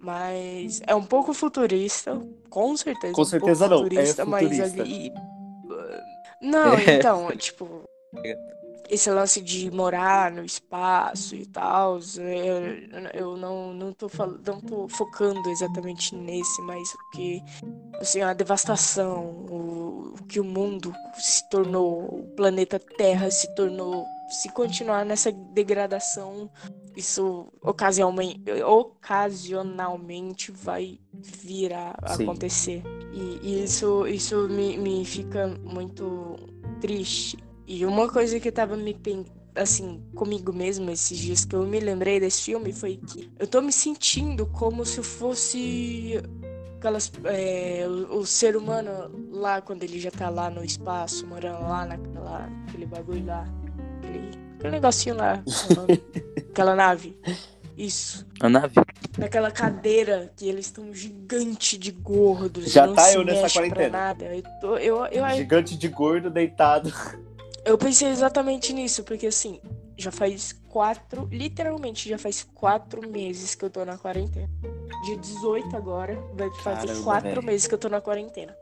Mas 0.01 0.79
é 0.87 0.95
um 0.95 1.03
pouco 1.03 1.33
futurista, 1.33 2.21
com 2.49 2.77
certeza. 2.77 3.13
Com 3.13 3.23
um 3.23 3.25
certeza 3.25 3.67
pouco 3.67 3.81
não, 3.83 3.87
é 3.87 3.89
futurista, 3.89 4.25
mas 4.25 4.47
futurista. 4.49 4.81
ali. 4.81 5.11
Não, 6.41 6.73
É. 6.79 6.95
então, 6.97 7.27
tipo. 7.35 7.83
Esse 8.89 9.09
lance 9.11 9.39
de 9.41 9.69
morar 9.69 10.31
no 10.31 10.43
espaço 10.43 11.35
e 11.35 11.45
tal, 11.45 11.99
eu, 12.17 13.11
eu 13.13 13.37
não, 13.37 13.73
não, 13.73 13.93
tô 13.93 14.09
falando, 14.09 14.41
não 14.45 14.59
tô 14.59 14.87
focando 14.89 15.47
exatamente 15.49 16.15
nesse, 16.15 16.61
mas 16.63 16.91
o 16.93 17.11
que, 17.11 17.43
assim, 17.99 18.21
a 18.21 18.33
devastação, 18.33 19.25
o, 19.49 20.15
o 20.19 20.25
que 20.25 20.39
o 20.39 20.43
mundo 20.43 20.93
se 21.15 21.47
tornou, 21.49 22.03
o 22.03 22.23
planeta 22.35 22.79
Terra 22.79 23.29
se 23.29 23.53
tornou, 23.53 24.05
se 24.27 24.49
continuar 24.49 25.05
nessa 25.05 25.31
degradação, 25.31 26.49
isso 26.95 27.47
ocasionalmente, 27.61 28.41
ocasionalmente 28.63 30.51
vai 30.51 30.99
vir 31.13 31.73
a 31.73 31.95
Sim. 32.15 32.23
acontecer. 32.23 32.83
E, 33.13 33.39
e, 33.43 33.63
isso, 33.63 34.07
isso 34.07 34.47
me, 34.49 34.77
me 34.77 35.05
fica 35.05 35.47
muito 35.47 36.35
triste 36.81 37.37
e 37.69 37.85
uma 37.85 38.09
coisa 38.09 38.39
que 38.39 38.51
tava 38.51 38.75
me 38.75 38.97
assim, 39.53 40.01
comigo 40.15 40.51
mesmo 40.51 40.89
esses 40.89 41.15
dias 41.15 41.45
que 41.45 41.55
eu 41.55 41.67
me 41.67 41.79
lembrei 41.79 42.19
desse 42.19 42.41
filme 42.41 42.73
foi 42.73 42.97
que 42.97 43.29
eu 43.37 43.45
tô 43.45 43.61
me 43.61 43.71
sentindo 43.71 44.47
como 44.47 44.83
se 44.83 44.97
eu 44.97 45.03
fosse 45.03 46.19
aquelas 46.77 47.11
é, 47.25 47.85
o, 47.87 48.17
o, 48.17 48.25
ser 48.25 48.57
humano 48.57 49.11
lá 49.31 49.61
quando 49.61 49.83
ele 49.83 49.99
já 49.99 50.09
tá 50.09 50.29
lá 50.29 50.49
no 50.49 50.65
espaço, 50.65 51.27
morando 51.27 51.61
lá 51.61 51.85
naquela 51.85 52.49
aquele 52.67 52.87
bagulho 52.87 53.25
lá, 53.27 53.47
aquele, 53.99 54.31
aquele 54.55 54.71
negocinho 54.71 55.15
lá, 55.15 55.43
aquela 56.49 56.75
nave. 56.75 57.15
Isso. 57.77 58.25
A 58.41 58.49
nave? 58.49 58.73
Naquela 59.17 59.51
cadeira 59.51 60.33
que 60.35 60.49
eles 60.49 60.65
estão 60.65 60.93
gigante 60.93 61.77
de 61.77 61.91
gordos. 61.91 62.71
Já 62.71 62.91
tá 62.91 63.13
eu 63.13 63.23
nessa 63.23 63.49
quarentena. 63.49 63.89
Nada. 63.89 64.25
Eu 64.25 64.43
tô, 64.59 64.77
eu, 64.77 65.05
eu, 65.05 65.29
gigante 65.35 65.77
de 65.77 65.87
gordo 65.87 66.29
deitado. 66.29 66.91
Eu 67.65 67.77
pensei 67.77 68.09
exatamente 68.09 68.73
nisso, 68.73 69.03
porque 69.03 69.27
assim, 69.27 69.61
já 69.97 70.11
faz 70.11 70.53
quatro, 70.69 71.27
literalmente 71.31 72.09
já 72.09 72.17
faz 72.17 72.43
quatro 72.53 73.07
meses 73.09 73.55
que 73.55 73.65
eu 73.65 73.69
tô 73.69 73.83
na 73.83 73.97
quarentena. 73.97 74.49
Dia 75.05 75.17
18 75.17 75.75
agora, 75.75 76.15
vai 76.33 76.49
fazer 76.61 76.87
Caramba, 76.87 77.03
quatro 77.03 77.29
véio. 77.29 77.43
meses 77.43 77.67
que 77.67 77.73
eu 77.73 77.77
tô 77.77 77.89
na 77.89 78.01
quarentena. 78.01 78.55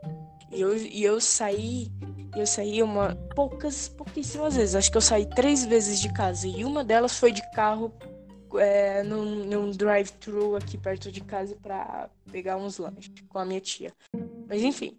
E 0.50 0.60
eu, 0.60 0.76
e 0.76 1.04
eu 1.04 1.20
saí, 1.20 1.90
eu 2.36 2.46
saí 2.46 2.82
uma 2.82 3.14
poucas, 3.34 3.88
pouquíssimas 3.88 4.56
vezes. 4.56 4.74
Acho 4.74 4.90
que 4.90 4.96
eu 4.96 5.02
saí 5.02 5.26
três 5.26 5.64
vezes 5.64 6.00
de 6.00 6.12
casa 6.12 6.46
e 6.46 6.64
uma 6.64 6.82
delas 6.82 7.18
foi 7.18 7.32
de 7.32 7.42
carro 7.52 7.92
é, 8.56 9.02
num, 9.02 9.44
num 9.44 9.70
drive-thru 9.70 10.56
aqui 10.56 10.78
perto 10.78 11.12
de 11.12 11.20
casa 11.20 11.56
para 11.62 12.08
pegar 12.30 12.56
uns 12.56 12.78
lanches 12.78 13.12
com 13.28 13.38
a 13.38 13.44
minha 13.44 13.60
tia. 13.60 13.92
Mas 14.48 14.62
enfim, 14.62 14.96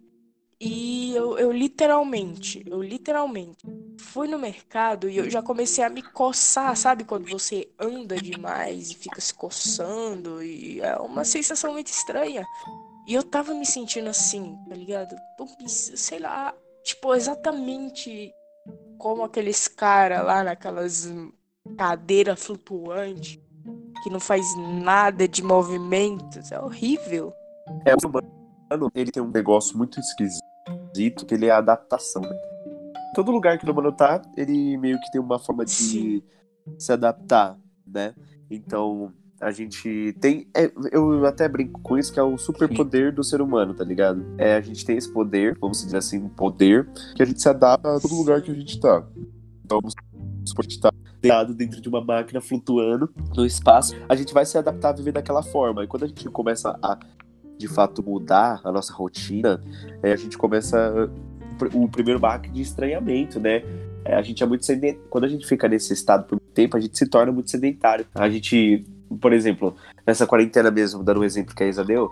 e 0.62 1.16
eu, 1.16 1.38
eu 1.38 1.50
literalmente, 1.50 2.62
eu 2.66 2.82
literalmente 2.82 3.66
fui 3.98 4.28
no 4.28 4.38
mercado 4.38 5.08
e 5.08 5.16
eu 5.16 5.30
já 5.30 5.40
comecei 5.40 5.82
a 5.82 5.88
me 5.88 6.02
coçar, 6.02 6.76
sabe? 6.76 7.04
Quando 7.04 7.30
você 7.30 7.70
anda 7.78 8.14
demais 8.16 8.90
e 8.90 8.94
fica 8.94 9.18
se 9.22 9.32
coçando, 9.32 10.42
e 10.42 10.82
é 10.82 10.96
uma 10.96 11.24
sensação 11.24 11.72
muito 11.72 11.86
estranha. 11.86 12.44
E 13.08 13.14
eu 13.14 13.22
tava 13.22 13.54
me 13.54 13.64
sentindo 13.64 14.10
assim, 14.10 14.54
tá 14.68 14.74
ligado? 14.74 15.16
Sei 15.66 16.18
lá, 16.18 16.54
tipo, 16.84 17.14
exatamente 17.14 18.30
como 18.98 19.22
aqueles 19.22 19.66
caras 19.66 20.22
lá 20.26 20.44
naquelas 20.44 21.10
cadeira 21.78 22.36
flutuante 22.36 23.42
que 24.02 24.10
não 24.10 24.20
faz 24.20 24.44
nada 24.58 25.26
de 25.26 25.42
movimentos. 25.42 26.52
É 26.52 26.60
horrível. 26.60 27.32
É, 27.86 27.94
o 27.94 28.06
humano, 28.06 28.90
ele 28.94 29.10
tem 29.10 29.22
um 29.22 29.30
negócio 29.30 29.78
muito 29.78 29.98
esquisito 29.98 30.49
dito 30.92 31.26
que 31.26 31.34
ele 31.34 31.46
é 31.46 31.50
a 31.50 31.58
adaptação, 31.58 32.22
né? 32.22 32.36
Todo 33.14 33.32
lugar 33.32 33.58
que 33.58 33.68
o 33.68 33.72
humano 33.72 33.92
tá, 33.92 34.22
ele 34.36 34.76
meio 34.76 35.00
que 35.00 35.10
tem 35.10 35.20
uma 35.20 35.38
forma 35.38 35.64
de 35.64 35.70
Sim. 35.72 36.22
se 36.78 36.92
adaptar, 36.92 37.58
né? 37.86 38.14
Então, 38.50 39.12
a 39.40 39.50
gente 39.50 40.14
tem. 40.20 40.46
É, 40.54 40.70
eu 40.92 41.24
até 41.24 41.48
brinco 41.48 41.80
com 41.80 41.96
isso, 41.96 42.12
que 42.12 42.20
é 42.20 42.22
o 42.22 42.36
superpoder 42.36 43.12
do 43.14 43.24
ser 43.24 43.40
humano, 43.40 43.74
tá 43.74 43.82
ligado? 43.82 44.24
É, 44.36 44.56
a 44.56 44.60
gente 44.60 44.84
tem 44.84 44.96
esse 44.96 45.10
poder, 45.10 45.56
vamos 45.58 45.82
dizer 45.82 45.96
assim, 45.96 46.18
um 46.18 46.28
poder, 46.28 46.88
que 47.16 47.22
a 47.22 47.26
gente 47.26 47.40
se 47.40 47.48
adapta 47.48 47.96
a 47.96 48.00
todo 48.00 48.14
lugar 48.14 48.42
que 48.42 48.50
a 48.50 48.54
gente 48.54 48.78
tá. 48.78 49.02
Então, 49.64 49.80
se 49.88 50.54
a 50.56 50.62
gente 50.62 50.80
tá 50.80 50.92
deitado 51.20 51.54
dentro 51.54 51.80
de 51.80 51.88
uma 51.88 52.04
máquina 52.04 52.40
flutuando 52.40 53.12
no 53.34 53.46
espaço, 53.46 53.94
a 54.08 54.14
gente 54.14 54.34
vai 54.34 54.44
se 54.44 54.58
adaptar 54.58 54.90
a 54.90 54.92
viver 54.92 55.12
daquela 55.12 55.42
forma. 55.42 55.84
E 55.84 55.86
quando 55.86 56.04
a 56.04 56.08
gente 56.08 56.28
começa 56.28 56.78
a 56.82 56.98
de 57.60 57.68
fato 57.68 58.02
mudar 58.02 58.60
a 58.64 58.72
nossa 58.72 58.92
rotina, 58.92 59.60
é, 60.02 60.12
a 60.12 60.16
gente 60.16 60.38
começa 60.38 61.10
o 61.74 61.88
primeiro 61.88 62.18
baque 62.18 62.48
de 62.48 62.62
estranhamento, 62.62 63.38
né? 63.38 63.62
É, 64.02 64.14
a 64.14 64.22
gente 64.22 64.42
é 64.42 64.46
muito 64.46 64.64
sedentário. 64.64 65.06
Quando 65.10 65.24
a 65.24 65.28
gente 65.28 65.46
fica 65.46 65.68
nesse 65.68 65.92
estado 65.92 66.24
por 66.24 66.36
muito 66.36 66.52
tempo, 66.54 66.74
a 66.74 66.80
gente 66.80 66.96
se 66.96 67.06
torna 67.06 67.30
muito 67.30 67.50
sedentário. 67.50 68.06
A 68.14 68.30
gente, 68.30 68.86
por 69.20 69.34
exemplo, 69.34 69.76
nessa 70.06 70.26
quarentena 70.26 70.70
mesmo, 70.70 71.04
dando 71.04 71.20
um 71.20 71.24
exemplo 71.24 71.54
que 71.54 71.62
a 71.62 71.66
Isa 71.66 71.84
deu, 71.84 72.10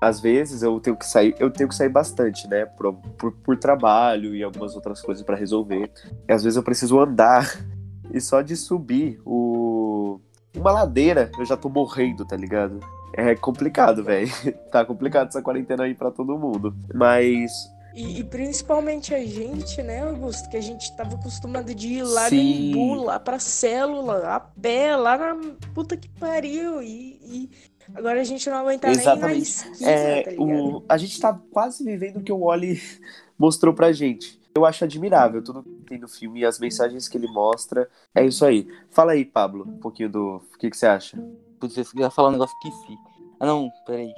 às 0.00 0.20
vezes 0.20 0.62
eu 0.62 0.80
tenho 0.80 0.96
que 0.96 1.06
sair, 1.06 1.32
eu 1.38 1.48
tenho 1.48 1.68
que 1.68 1.76
sair 1.76 1.88
bastante, 1.88 2.48
né? 2.48 2.66
Por, 2.66 2.92
por, 3.16 3.32
por 3.32 3.56
trabalho 3.56 4.34
e 4.34 4.42
algumas 4.42 4.74
outras 4.74 5.00
coisas 5.00 5.24
para 5.24 5.36
resolver. 5.36 5.88
E 6.28 6.32
às 6.32 6.42
vezes 6.42 6.56
eu 6.56 6.62
preciso 6.64 6.98
andar 6.98 7.56
e 8.12 8.20
só 8.20 8.42
de 8.42 8.56
subir 8.56 9.20
o 9.24 10.20
uma 10.58 10.72
ladeira 10.72 11.30
eu 11.38 11.44
já 11.44 11.56
tô 11.56 11.68
morrendo, 11.68 12.24
tá 12.24 12.36
ligado? 12.36 12.80
É 13.12 13.34
complicado, 13.34 14.04
velho. 14.04 14.28
Tá 14.70 14.84
complicado 14.84 15.28
essa 15.28 15.42
quarentena 15.42 15.84
aí 15.84 15.94
para 15.94 16.10
todo 16.10 16.38
mundo. 16.38 16.74
Mas 16.92 17.50
e, 17.98 18.20
e, 18.20 18.24
principalmente 18.24 19.12
a 19.12 19.24
gente, 19.24 19.82
né, 19.82 20.02
Augusto? 20.02 20.48
Que 20.48 20.56
a 20.56 20.60
gente 20.60 20.94
tava 20.94 21.16
acostumado 21.16 21.74
de 21.74 21.88
ir 21.94 22.02
lá 22.04 22.28
Sim. 22.28 22.36
no 22.36 22.78
Imbu, 22.78 23.04
lá 23.04 23.18
pra 23.18 23.40
célula, 23.40 24.36
a 24.36 24.38
pé, 24.38 24.94
lá 24.94 25.18
na 25.18 25.54
puta 25.74 25.96
que 25.96 26.08
pariu. 26.08 26.80
E, 26.80 27.18
e 27.24 27.50
agora 27.92 28.20
a 28.20 28.24
gente 28.24 28.48
não 28.48 28.58
aguenta 28.58 28.88
Exatamente. 28.88 29.24
nem 29.24 29.32
na 29.32 29.38
esquina, 29.38 29.90
é, 29.90 30.22
tá 30.22 30.30
o, 30.40 30.84
A 30.88 30.96
gente 30.96 31.20
tá 31.20 31.40
quase 31.50 31.82
vivendo 31.82 32.18
o 32.18 32.22
que 32.22 32.30
o 32.30 32.38
Wally 32.38 32.80
mostrou 33.36 33.74
pra 33.74 33.90
gente. 33.90 34.37
Eu 34.58 34.66
acho 34.66 34.82
admirável 34.82 35.40
tudo 35.40 35.62
que 35.62 35.84
tem 35.84 35.98
no 35.98 36.08
filme 36.08 36.40
e 36.40 36.44
as 36.44 36.58
mensagens 36.58 37.08
que 37.08 37.16
ele 37.16 37.28
mostra. 37.28 37.88
É 38.12 38.24
isso 38.24 38.44
aí. 38.44 38.66
Fala 38.90 39.12
aí, 39.12 39.24
Pablo, 39.24 39.64
um 39.64 39.78
pouquinho 39.78 40.10
do. 40.10 40.42
O 40.52 40.58
que, 40.58 40.68
que 40.68 40.76
você 40.76 40.86
acha? 40.86 41.16
Putz, 41.60 41.76
eu 41.76 41.84
ia 41.94 42.10
falar 42.10 42.30
um 42.30 42.32
negócio 42.32 42.58
que 42.60 42.68
esqueci. 42.68 42.98
Ah, 43.38 43.46
não, 43.46 43.70
peraí. 43.86 44.12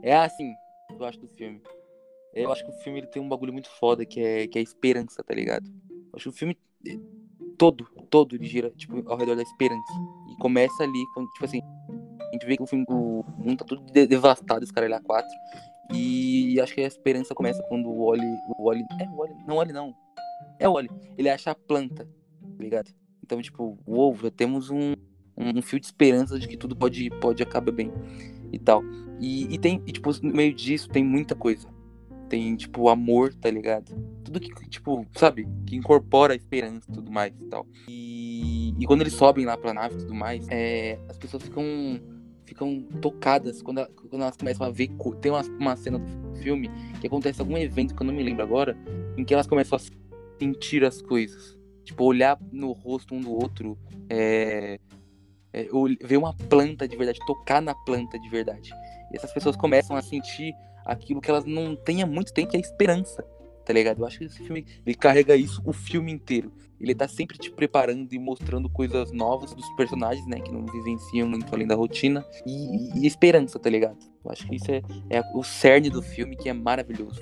É 0.00 0.16
assim, 0.16 0.54
eu 0.88 1.04
acho 1.04 1.18
do 1.18 1.26
filme. 1.26 1.60
Eu 2.32 2.52
acho 2.52 2.64
que 2.64 2.70
o 2.70 2.74
filme 2.74 3.00
ele 3.00 3.08
tem 3.08 3.20
um 3.20 3.28
bagulho 3.28 3.52
muito 3.52 3.68
foda 3.70 4.06
que 4.06 4.20
é, 4.20 4.46
que 4.46 4.56
é 4.56 4.60
a 4.60 4.62
esperança, 4.62 5.20
tá 5.24 5.34
ligado? 5.34 5.66
Eu 5.66 6.12
acho 6.14 6.22
que 6.22 6.28
o 6.28 6.32
filme 6.32 6.56
todo, 7.58 7.84
todo 8.08 8.36
ele 8.36 8.46
gira, 8.46 8.70
tipo, 8.70 9.02
ao 9.10 9.16
redor 9.16 9.34
da 9.34 9.42
esperança. 9.42 9.92
E 10.30 10.36
começa 10.40 10.84
ali, 10.84 11.04
quando, 11.12 11.28
tipo 11.30 11.44
assim, 11.44 11.60
a 12.20 12.32
gente 12.32 12.46
vê 12.46 12.56
que 12.56 12.62
o 12.62 12.66
filme, 12.66 12.84
o 12.88 13.24
mundo 13.36 13.58
tá 13.58 13.64
tudo 13.64 13.82
devastado, 13.92 14.62
esse 14.62 14.72
cara 14.72 14.88
lá 14.88 15.00
quatro. 15.00 15.36
E 15.90 16.60
acho 16.60 16.74
que 16.74 16.80
a 16.80 16.86
esperança 16.86 17.34
começa 17.34 17.62
quando 17.64 17.88
o 17.88 18.02
Oli. 18.02 18.26
O 18.56 18.68
Oli. 18.68 18.84
É 19.00 19.08
o 19.08 19.18
Oli. 19.18 19.34
Não, 19.46 19.56
o 19.56 19.58
Oli 19.58 19.72
não. 19.72 19.94
É 20.58 20.68
o 20.68 20.72
Oli. 20.72 20.90
Ele 21.16 21.28
acha 21.28 21.50
a 21.50 21.54
planta, 21.54 22.04
tá 22.04 22.62
ligado? 22.62 22.90
Então, 23.22 23.40
tipo, 23.40 23.78
uou, 23.86 24.16
já 24.16 24.30
temos 24.30 24.70
um, 24.70 24.94
um 25.36 25.62
fio 25.62 25.80
de 25.80 25.86
esperança 25.86 26.38
de 26.38 26.46
que 26.46 26.56
tudo 26.56 26.76
pode, 26.76 27.10
pode 27.20 27.42
acabar 27.42 27.72
bem 27.72 27.92
e 28.52 28.58
tal. 28.58 28.82
E, 29.20 29.54
e 29.54 29.58
tem, 29.58 29.82
e, 29.86 29.92
tipo, 29.92 30.10
no 30.22 30.34
meio 30.34 30.54
disso 30.54 30.88
tem 30.88 31.04
muita 31.04 31.34
coisa. 31.34 31.68
Tem, 32.28 32.56
tipo, 32.56 32.88
amor, 32.88 33.34
tá 33.34 33.50
ligado? 33.50 33.94
Tudo 34.24 34.40
que, 34.40 34.50
tipo, 34.68 35.06
sabe? 35.14 35.46
Que 35.66 35.76
incorpora 35.76 36.32
a 36.32 36.36
esperança 36.36 36.90
e 36.90 36.94
tudo 36.94 37.10
mais 37.10 37.32
e 37.38 37.44
tal. 37.46 37.66
E, 37.88 38.74
e 38.78 38.86
quando 38.86 39.02
eles 39.02 39.14
sobem 39.14 39.44
lá 39.44 39.56
pra 39.56 39.74
nave 39.74 39.94
e 39.94 39.98
tudo 39.98 40.14
mais, 40.14 40.46
é, 40.48 40.98
as 41.08 41.18
pessoas 41.18 41.42
ficam 41.42 41.64
ficam 42.52 42.82
tocadas 43.00 43.62
quando, 43.62 43.86
quando 44.08 44.22
elas 44.22 44.36
começam 44.36 44.66
a 44.66 44.70
ver. 44.70 44.90
Tem 45.20 45.32
uma, 45.32 45.42
uma 45.58 45.76
cena 45.76 45.98
do 45.98 46.36
filme 46.36 46.70
que 47.00 47.06
acontece 47.06 47.40
algum 47.40 47.56
evento 47.56 47.94
que 47.94 48.02
eu 48.02 48.06
não 48.06 48.14
me 48.14 48.22
lembro 48.22 48.42
agora, 48.42 48.76
em 49.16 49.24
que 49.24 49.32
elas 49.32 49.46
começam 49.46 49.76
a 49.76 50.38
sentir 50.38 50.84
as 50.84 51.00
coisas. 51.00 51.58
Tipo, 51.84 52.04
olhar 52.04 52.38
no 52.52 52.72
rosto 52.72 53.14
um 53.14 53.20
do 53.20 53.32
outro, 53.32 53.76
é, 54.08 54.78
é, 55.52 55.66
ver 56.02 56.16
uma 56.16 56.34
planta 56.34 56.86
de 56.86 56.96
verdade, 56.96 57.18
tocar 57.26 57.60
na 57.60 57.74
planta 57.74 58.18
de 58.18 58.28
verdade. 58.28 58.70
E 59.10 59.16
essas 59.16 59.32
pessoas 59.32 59.56
começam 59.56 59.96
a 59.96 60.02
sentir 60.02 60.54
aquilo 60.84 61.20
que 61.20 61.30
elas 61.30 61.44
não 61.44 61.74
têm 61.74 62.02
há 62.02 62.06
muito 62.06 62.32
tempo, 62.32 62.50
que 62.50 62.56
é 62.56 62.60
a 62.60 62.62
esperança, 62.62 63.24
tá 63.64 63.72
ligado? 63.72 64.00
Eu 64.00 64.06
acho 64.06 64.18
que 64.18 64.24
esse 64.24 64.38
filme, 64.38 64.66
ele 64.84 64.94
carrega 64.94 65.36
isso 65.36 65.62
o 65.64 65.72
filme 65.72 66.12
inteiro. 66.12 66.52
Ele 66.80 66.94
tá 66.94 67.06
sempre 67.06 67.38
te 67.38 67.50
preparando 67.50 68.12
e 68.12 68.18
mostrando 68.18 68.68
coisas 68.68 69.12
novas 69.12 69.54
dos 69.54 69.68
personagens, 69.76 70.26
né, 70.26 70.40
que 70.40 70.50
não 70.50 70.66
vivenciam 70.66 71.28
muito 71.28 71.54
além 71.54 71.66
da 71.66 71.76
rotina, 71.76 72.24
e, 72.44 72.98
e 72.98 73.06
esperança, 73.06 73.58
tá 73.58 73.70
ligado? 73.70 73.98
Eu 74.24 74.32
acho 74.32 74.48
que 74.48 74.56
isso 74.56 74.70
é, 74.70 74.82
é, 75.08 75.22
o 75.32 75.44
cerne 75.44 75.88
do 75.88 76.02
filme, 76.02 76.36
que 76.36 76.48
é 76.48 76.52
maravilhoso. 76.52 77.20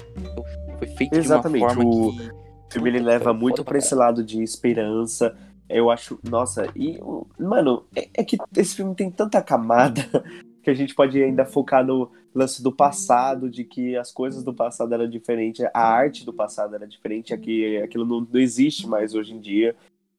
Foi 0.79 0.87
feito 0.89 1.17
Exatamente. 1.17 1.61
de 1.61 1.65
uma 1.65 1.75
forma 1.75 1.91
o... 1.91 2.13
que... 2.17 2.31
O 2.31 2.73
filme 2.73 2.89
ele 2.89 3.01
leva 3.01 3.35
muito 3.35 3.65
para 3.65 3.79
esse 3.79 3.93
lado 3.97 4.23
de 4.23 4.45
esperança, 4.45 5.37
eu 5.71 5.89
acho, 5.89 6.19
nossa, 6.29 6.67
e, 6.75 6.99
mano, 7.39 7.85
é, 7.95 8.09
é, 8.15 8.25
que 8.25 8.37
esse 8.57 8.75
filme 8.75 8.95
tem 8.95 9.11
tanta 9.11 9.41
camada 9.41 10.03
que 10.63 10.69
a 10.69 10.75
gente 10.75 10.95
pode 10.95 11.23
ainda 11.23 11.45
focar 11.45 11.85
no 11.87 12.11
lance 12.35 12.63
do 12.63 12.73
passado, 12.73 13.51
de 13.51 13.65
que 13.65 13.97
as 13.97 14.13
coisas 14.13 14.43
do 14.43 14.55
passado 14.55 14.93
eram 14.95 15.09
diferentes, 15.09 15.65
a 15.75 15.81
arte 15.81 16.25
do 16.25 16.33
passado 16.33 16.75
era 16.75 16.87
diferente, 16.87 17.35
aqui, 17.35 17.77
aquilo 17.79 18.05
não, 18.05 18.21
não 18.21 18.41
existe 18.41 18.87
mais 18.87 19.15
hoje 19.15 19.35
em 19.35 19.41
dia. 19.41 19.75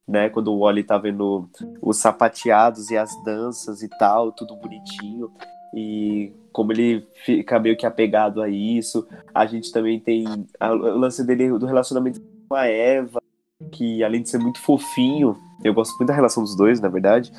né? 0.08 0.30
Quando 0.30 0.52
o 0.52 0.60
Wally 0.60 0.84
tá 0.84 0.98
vendo 0.98 1.50
os 1.82 1.98
sapateados 1.98 2.90
e 2.90 2.98
as 2.98 3.12
danças 3.24 3.82
e 3.82 3.90
tal, 3.98 4.32
tudo 4.32 4.56
bonitinho. 4.56 5.32
E 5.74 6.34
como 6.52 6.74
ele 6.74 7.08
fica 7.24 7.60
meio 7.60 7.78
que 7.78 7.86
apegado 7.86 8.42
a 8.42 8.50
isso. 8.50 9.08
A 9.34 9.46
gente 9.46 9.72
também 9.72 10.00
tem 10.00 10.26
a, 10.60 10.72
o 10.72 10.98
lance 10.98 11.26
dele 11.26 11.58
do 11.58 11.66
relacionamento 11.66 12.22
com 12.50 12.56
a 12.56 12.66
Eva, 12.66 13.22
que 13.72 14.04
além 14.04 14.22
de 14.22 14.30
ser 14.30 14.38
muito 14.38 14.60
fofinho, 14.60 15.38
eu 15.64 15.74
gosto 15.74 15.96
muito 15.98 16.08
da 16.10 16.14
relação 16.14 16.44
dos 16.44 16.56
dois, 16.56 16.82
na 16.82 16.90
verdade. 16.90 17.32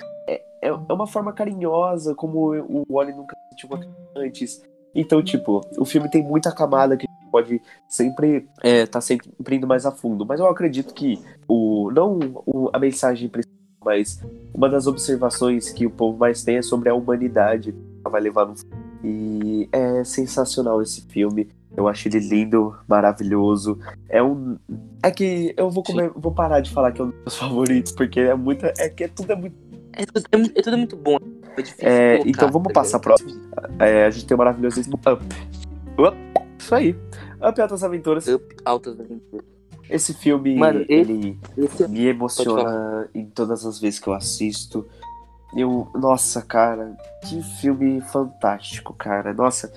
É, 0.63 0.69
é, 0.69 0.93
uma 0.93 1.07
forma 1.07 1.33
carinhosa, 1.33 2.15
como 2.15 2.55
o 2.55 2.85
Wally 2.89 3.13
nunca 3.13 3.37
sentiu 3.51 3.69
antes. 4.17 4.63
Então, 4.95 5.23
tipo, 5.23 5.61
o 5.77 5.85
filme 5.85 6.09
tem 6.09 6.23
muita 6.23 6.53
camada 6.53 6.97
que 6.97 7.07
pode 7.31 7.61
sempre 7.89 8.47
é, 8.63 8.87
tá 8.87 9.01
sempre 9.01 9.57
indo 9.57 9.67
mais 9.67 9.85
a 9.85 9.91
fundo. 9.91 10.25
Mas 10.25 10.39
eu 10.39 10.47
acredito 10.47 10.95
que 10.95 11.19
o 11.49 11.91
não 11.91 12.19
o, 12.47 12.71
a 12.73 12.79
mensagem 12.79 13.29
principal, 13.29 13.57
mas 13.85 14.23
uma 14.55 14.69
das 14.69 14.87
observações 14.87 15.71
que 15.71 15.87
o 15.87 15.91
povo 15.91 16.19
mais 16.19 16.45
tem 16.45 16.57
é 16.57 16.63
sobre 16.63 16.89
a 16.89 16.95
humanidade 16.95 17.73
que 17.73 18.11
vai 18.11 18.21
levar 18.21 18.47
no 18.47 18.55
e 19.05 19.69
é 19.73 20.05
sensacional 20.05 20.81
esse 20.81 21.03
filme. 21.09 21.49
Eu 21.77 21.89
acho 21.89 22.07
ele 22.07 22.21
lindo, 22.21 22.77
maravilhoso. 22.87 23.79
É 24.09 24.23
um. 24.23 24.59
É 25.03 25.11
que 25.11 25.55
eu 25.57 25.71
vou, 25.71 25.83
comer... 25.83 26.11
vou 26.15 26.33
parar 26.33 26.61
de 26.61 26.71
falar 26.71 26.93
que 26.93 27.01
é 27.01 27.05
um 27.05 27.09
dos 27.09 27.19
meus 27.21 27.37
favoritos, 27.37 27.93
porque 27.93 28.21
é 28.21 28.35
muito. 28.35 28.67
É 28.79 28.89
que 28.89 29.05
é 29.05 29.09
tudo 29.09 29.33
é 29.33 29.37
muito. 29.37 29.57
É 29.95 30.07
tudo 30.07 30.25
é, 30.31 30.37
muito, 30.37 30.59
é 30.59 30.63
tudo 30.63 30.79
muito 30.79 30.97
bom. 30.97 31.19
É 31.57 31.63
difícil 31.63 31.89
é, 31.89 32.13
colocar, 32.13 32.31
então 32.31 32.51
vamos 32.51 32.69
tá 32.69 32.75
passar 32.75 32.99
pro 32.99 33.15
próximo. 33.15 33.41
É, 33.79 34.07
a 34.07 34.11
gente 34.11 34.27
tem 34.27 34.35
o 34.35 34.39
maravilhosíssimo 34.39 34.97
Up. 34.97 35.25
Up. 35.99 36.17
Isso 36.59 36.75
aí. 36.75 36.97
Up 37.47 37.61
Altas 37.61 37.85
Aventuras. 37.85 38.27
Up 38.29 38.57
Altas 38.65 38.99
Aventuras. 38.99 39.47
Esse 39.91 40.15
filme, 40.15 40.57
Mano, 40.57 40.87
ele 40.89 41.39
esse... 41.57 41.87
me 41.87 42.07
emociona 42.07 43.09
em 43.15 43.27
todas 43.27 43.67
as 43.67 43.79
vezes 43.79 43.99
que 43.99 44.09
eu 44.09 44.15
assisto. 44.15 44.87
Eu, 45.55 45.87
nossa, 45.95 46.41
cara, 46.41 46.97
que 47.25 47.43
filme 47.61 48.01
fantástico, 48.01 48.95
cara. 48.95 49.35
Nossa, 49.35 49.71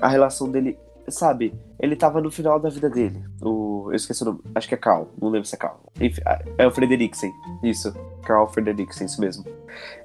a 0.00 0.06
relação 0.06 0.48
dele, 0.48 0.78
sabe? 1.08 1.52
Ele 1.80 1.96
tava 1.96 2.20
no 2.20 2.30
final 2.30 2.60
da 2.60 2.70
vida 2.70 2.88
dele. 2.88 3.24
O, 3.42 3.65
eu 3.90 3.94
esqueci 3.94 4.22
o 4.22 4.26
nome, 4.26 4.40
acho 4.54 4.68
que 4.68 4.74
é 4.74 4.78
Carl, 4.78 5.08
não 5.20 5.28
lembro 5.28 5.46
se 5.46 5.54
é 5.54 5.58
Carl. 5.58 5.80
Enfim, 6.00 6.20
é 6.58 6.66
o 6.66 6.70
Frederiksen, 6.70 7.32
isso. 7.62 7.94
Carl 8.22 8.46
Frederiksen, 8.46 9.06
isso 9.06 9.20
mesmo. 9.20 9.44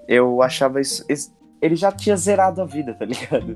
Eu 0.07 0.41
achava 0.41 0.79
isso, 0.79 1.05
ele 1.61 1.75
já 1.75 1.91
tinha 1.91 2.17
zerado 2.17 2.61
a 2.61 2.65
vida, 2.65 2.93
tá 2.93 3.05
ligado? 3.05 3.55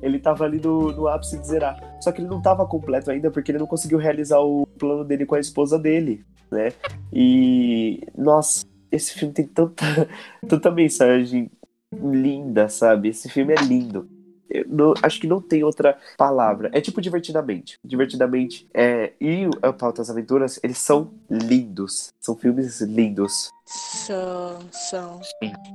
Ele 0.00 0.18
tava 0.18 0.44
ali 0.44 0.60
no, 0.60 0.90
no 0.92 1.06
ápice 1.06 1.38
de 1.38 1.46
zerar. 1.46 1.78
Só 2.00 2.10
que 2.10 2.20
ele 2.20 2.28
não 2.28 2.42
tava 2.42 2.66
completo 2.66 3.10
ainda 3.10 3.30
porque 3.30 3.52
ele 3.52 3.58
não 3.58 3.66
conseguiu 3.66 3.98
realizar 3.98 4.40
o 4.40 4.66
plano 4.66 5.04
dele 5.04 5.24
com 5.24 5.36
a 5.36 5.40
esposa 5.40 5.78
dele, 5.78 6.24
né? 6.50 6.72
E, 7.12 8.00
nossa, 8.16 8.66
esse 8.90 9.14
filme 9.14 9.32
tem 9.32 9.46
tanta, 9.46 10.08
tanta 10.48 10.70
mensagem 10.70 11.50
linda, 11.92 12.68
sabe? 12.68 13.10
Esse 13.10 13.28
filme 13.28 13.52
é 13.52 13.62
lindo. 13.62 14.08
Não, 14.66 14.94
acho 15.02 15.20
que 15.20 15.26
não 15.26 15.40
tem 15.40 15.62
outra 15.64 15.98
palavra. 16.16 16.70
É 16.72 16.80
tipo 16.80 17.00
divertidamente. 17.00 17.78
Divertidamente 17.84 18.68
é, 18.74 19.12
e 19.20 19.46
o 19.46 19.72
Pautas 19.72 20.10
Aventuras, 20.10 20.58
eles 20.62 20.78
são 20.78 21.12
lindos. 21.30 22.12
São 22.20 22.36
filmes 22.36 22.80
lindos. 22.80 23.50
São, 23.66 24.58
são. 24.70 25.20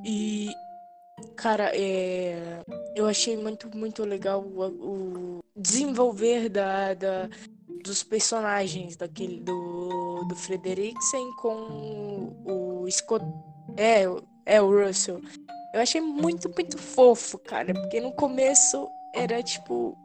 E, 0.06 0.50
cara, 1.36 1.72
é, 1.74 2.62
eu 2.96 3.08
achei 3.08 3.38
muito, 3.38 3.76
muito 3.76 4.04
legal 4.04 4.42
o, 4.42 4.66
o 4.66 5.40
desenvolver 5.56 6.50
da, 6.50 6.94
da, 6.94 7.30
dos 7.84 8.04
personagens 8.04 8.96
daquele 8.96 9.40
do, 9.40 10.26
do 10.28 10.36
Frederiksen 10.36 11.32
com 11.38 12.36
o 12.46 12.86
Scott. 12.90 13.26
É, 13.76 14.06
é 14.48 14.62
o 14.62 14.72
Russell. 14.72 15.22
Eu 15.74 15.82
achei 15.82 16.02
muito, 16.02 16.50
muito 16.50 16.78
fofo, 16.78 17.38
cara. 17.38 17.74
Porque 17.74 18.00
no 18.00 18.12
começo 18.14 18.90
era 19.14 19.44
tipo. 19.44 19.96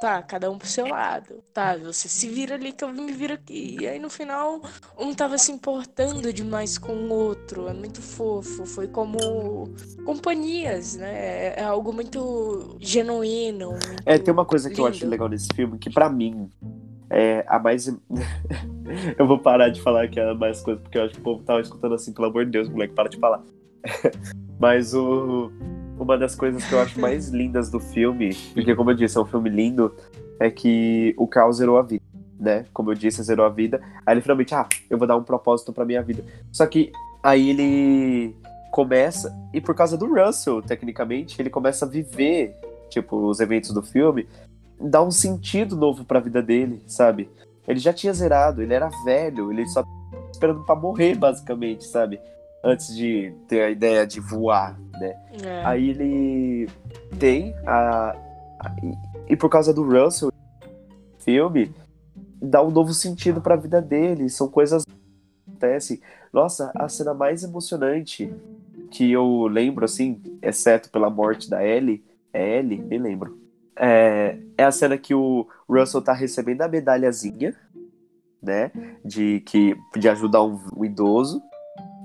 Tá, 0.00 0.20
cada 0.20 0.50
um 0.50 0.58
pro 0.58 0.66
seu 0.66 0.88
lado. 0.88 1.44
Tá, 1.54 1.76
você 1.76 2.08
se 2.08 2.28
vira 2.28 2.56
ali 2.56 2.72
que 2.72 2.82
eu 2.82 2.92
me 2.92 3.12
viro 3.12 3.34
aqui. 3.34 3.76
E 3.80 3.86
aí 3.86 4.00
no 4.00 4.10
final, 4.10 4.60
um 4.98 5.14
tava 5.14 5.38
se 5.38 5.52
importando 5.52 6.32
demais 6.32 6.76
com 6.76 6.92
o 6.92 7.12
outro. 7.12 7.68
É 7.68 7.72
muito 7.72 8.02
fofo. 8.02 8.66
Foi 8.66 8.88
como 8.88 9.72
companhias, 10.04 10.96
né? 10.96 11.54
É 11.56 11.62
algo 11.62 11.92
muito 11.92 12.76
genuíno. 12.80 13.70
Muito 13.70 14.02
é, 14.04 14.18
tem 14.18 14.34
uma 14.34 14.44
coisa 14.44 14.68
que 14.68 14.74
lindo. 14.74 14.88
eu 14.88 14.90
acho 14.90 15.06
legal 15.06 15.28
nesse 15.28 15.48
filme, 15.54 15.78
que 15.78 15.88
para 15.88 16.08
mim 16.08 16.50
é, 17.08 17.44
a 17.46 17.58
mais. 17.58 17.86
eu 19.18 19.26
vou 19.26 19.38
parar 19.38 19.68
de 19.68 19.80
falar 19.82 20.08
que 20.08 20.18
é 20.18 20.30
a 20.30 20.34
mais 20.34 20.62
coisa, 20.62 20.80
porque 20.80 20.96
eu 20.96 21.04
acho 21.04 21.14
que 21.14 21.20
o 21.20 21.22
povo 21.22 21.44
tava 21.44 21.60
escutando 21.60 21.94
assim, 21.94 22.12
pelo 22.12 22.26
amor 22.28 22.46
de 22.46 22.50
Deus, 22.50 22.68
moleque, 22.68 22.94
para 22.94 23.10
de 23.10 23.18
falar. 23.18 23.42
Mas 24.58 24.94
o, 24.94 25.50
uma 25.98 26.16
das 26.16 26.34
coisas 26.34 26.64
que 26.64 26.72
eu 26.72 26.80
acho 26.80 27.00
mais 27.00 27.28
lindas 27.28 27.70
do 27.70 27.80
filme, 27.80 28.34
porque 28.54 28.74
como 28.74 28.90
eu 28.90 28.94
disse, 28.94 29.18
é 29.18 29.20
um 29.20 29.26
filme 29.26 29.50
lindo, 29.50 29.94
é 30.38 30.50
que 30.50 31.14
o 31.16 31.26
Carl 31.26 31.52
zerou 31.52 31.78
a 31.78 31.82
vida, 31.82 32.04
né? 32.38 32.64
Como 32.72 32.90
eu 32.90 32.94
disse, 32.94 33.22
zerou 33.22 33.46
a 33.46 33.48
vida. 33.48 33.80
Aí 34.06 34.14
ele 34.14 34.20
finalmente, 34.20 34.54
ah, 34.54 34.68
eu 34.90 34.98
vou 34.98 35.06
dar 35.06 35.16
um 35.16 35.22
propósito 35.22 35.72
pra 35.72 35.84
minha 35.84 36.02
vida. 36.02 36.24
Só 36.50 36.66
que 36.66 36.92
aí 37.22 37.50
ele 37.50 38.36
começa, 38.72 39.32
e 39.52 39.60
por 39.60 39.74
causa 39.74 39.96
do 39.96 40.06
Russell, 40.06 40.62
tecnicamente, 40.62 41.40
ele 41.40 41.50
começa 41.50 41.84
a 41.84 41.88
viver, 41.88 42.56
tipo, 42.88 43.28
os 43.28 43.38
eventos 43.38 43.70
do 43.72 43.82
filme 43.82 44.26
dá 44.80 45.02
um 45.02 45.10
sentido 45.10 45.76
novo 45.76 46.04
para 46.04 46.18
a 46.18 46.22
vida 46.22 46.42
dele, 46.42 46.82
sabe? 46.86 47.28
Ele 47.66 47.78
já 47.78 47.92
tinha 47.92 48.12
zerado, 48.12 48.62
ele 48.62 48.74
era 48.74 48.88
velho, 49.04 49.52
ele 49.52 49.66
só 49.68 49.84
esperando 50.32 50.64
para 50.64 50.74
morrer, 50.74 51.14
basicamente, 51.14 51.84
sabe? 51.84 52.18
Antes 52.64 52.94
de 52.94 53.34
ter 53.48 53.62
a 53.62 53.70
ideia 53.70 54.06
de 54.06 54.20
voar, 54.20 54.78
né? 55.00 55.16
É. 55.42 55.64
Aí 55.64 55.90
ele 55.90 56.68
tem 57.18 57.54
a, 57.66 58.10
a 58.60 58.76
e, 58.82 59.32
e 59.32 59.36
por 59.36 59.48
causa 59.48 59.74
do 59.74 59.82
Russell 59.82 60.30
filme 61.18 61.74
dá 62.40 62.62
um 62.62 62.70
novo 62.70 62.92
sentido 62.92 63.40
para 63.40 63.54
a 63.54 63.58
vida 63.58 63.80
dele, 63.80 64.28
são 64.28 64.48
coisas 64.48 64.84
que 64.84 64.92
acontecem. 65.48 66.00
Nossa, 66.32 66.72
a 66.74 66.88
cena 66.88 67.14
mais 67.14 67.44
emocionante 67.44 68.32
que 68.90 69.10
eu 69.10 69.46
lembro 69.46 69.84
assim, 69.84 70.20
exceto 70.42 70.90
pela 70.90 71.08
morte 71.08 71.48
da 71.48 71.64
Ellie, 71.64 72.04
é 72.32 72.58
Ellie, 72.58 72.78
nem 72.78 72.98
lembro 72.98 73.42
é, 73.76 74.38
é 74.56 74.64
a 74.64 74.70
cena 74.70 74.98
que 74.98 75.14
o 75.14 75.46
Russell 75.68 76.02
tá 76.02 76.12
recebendo 76.12 76.62
a 76.62 76.68
medalhazinha, 76.68 77.54
né? 78.42 78.70
De, 79.04 79.40
que, 79.40 79.76
de 79.96 80.08
ajudar 80.08 80.42
um, 80.42 80.58
um 80.76 80.84
idoso. 80.84 81.42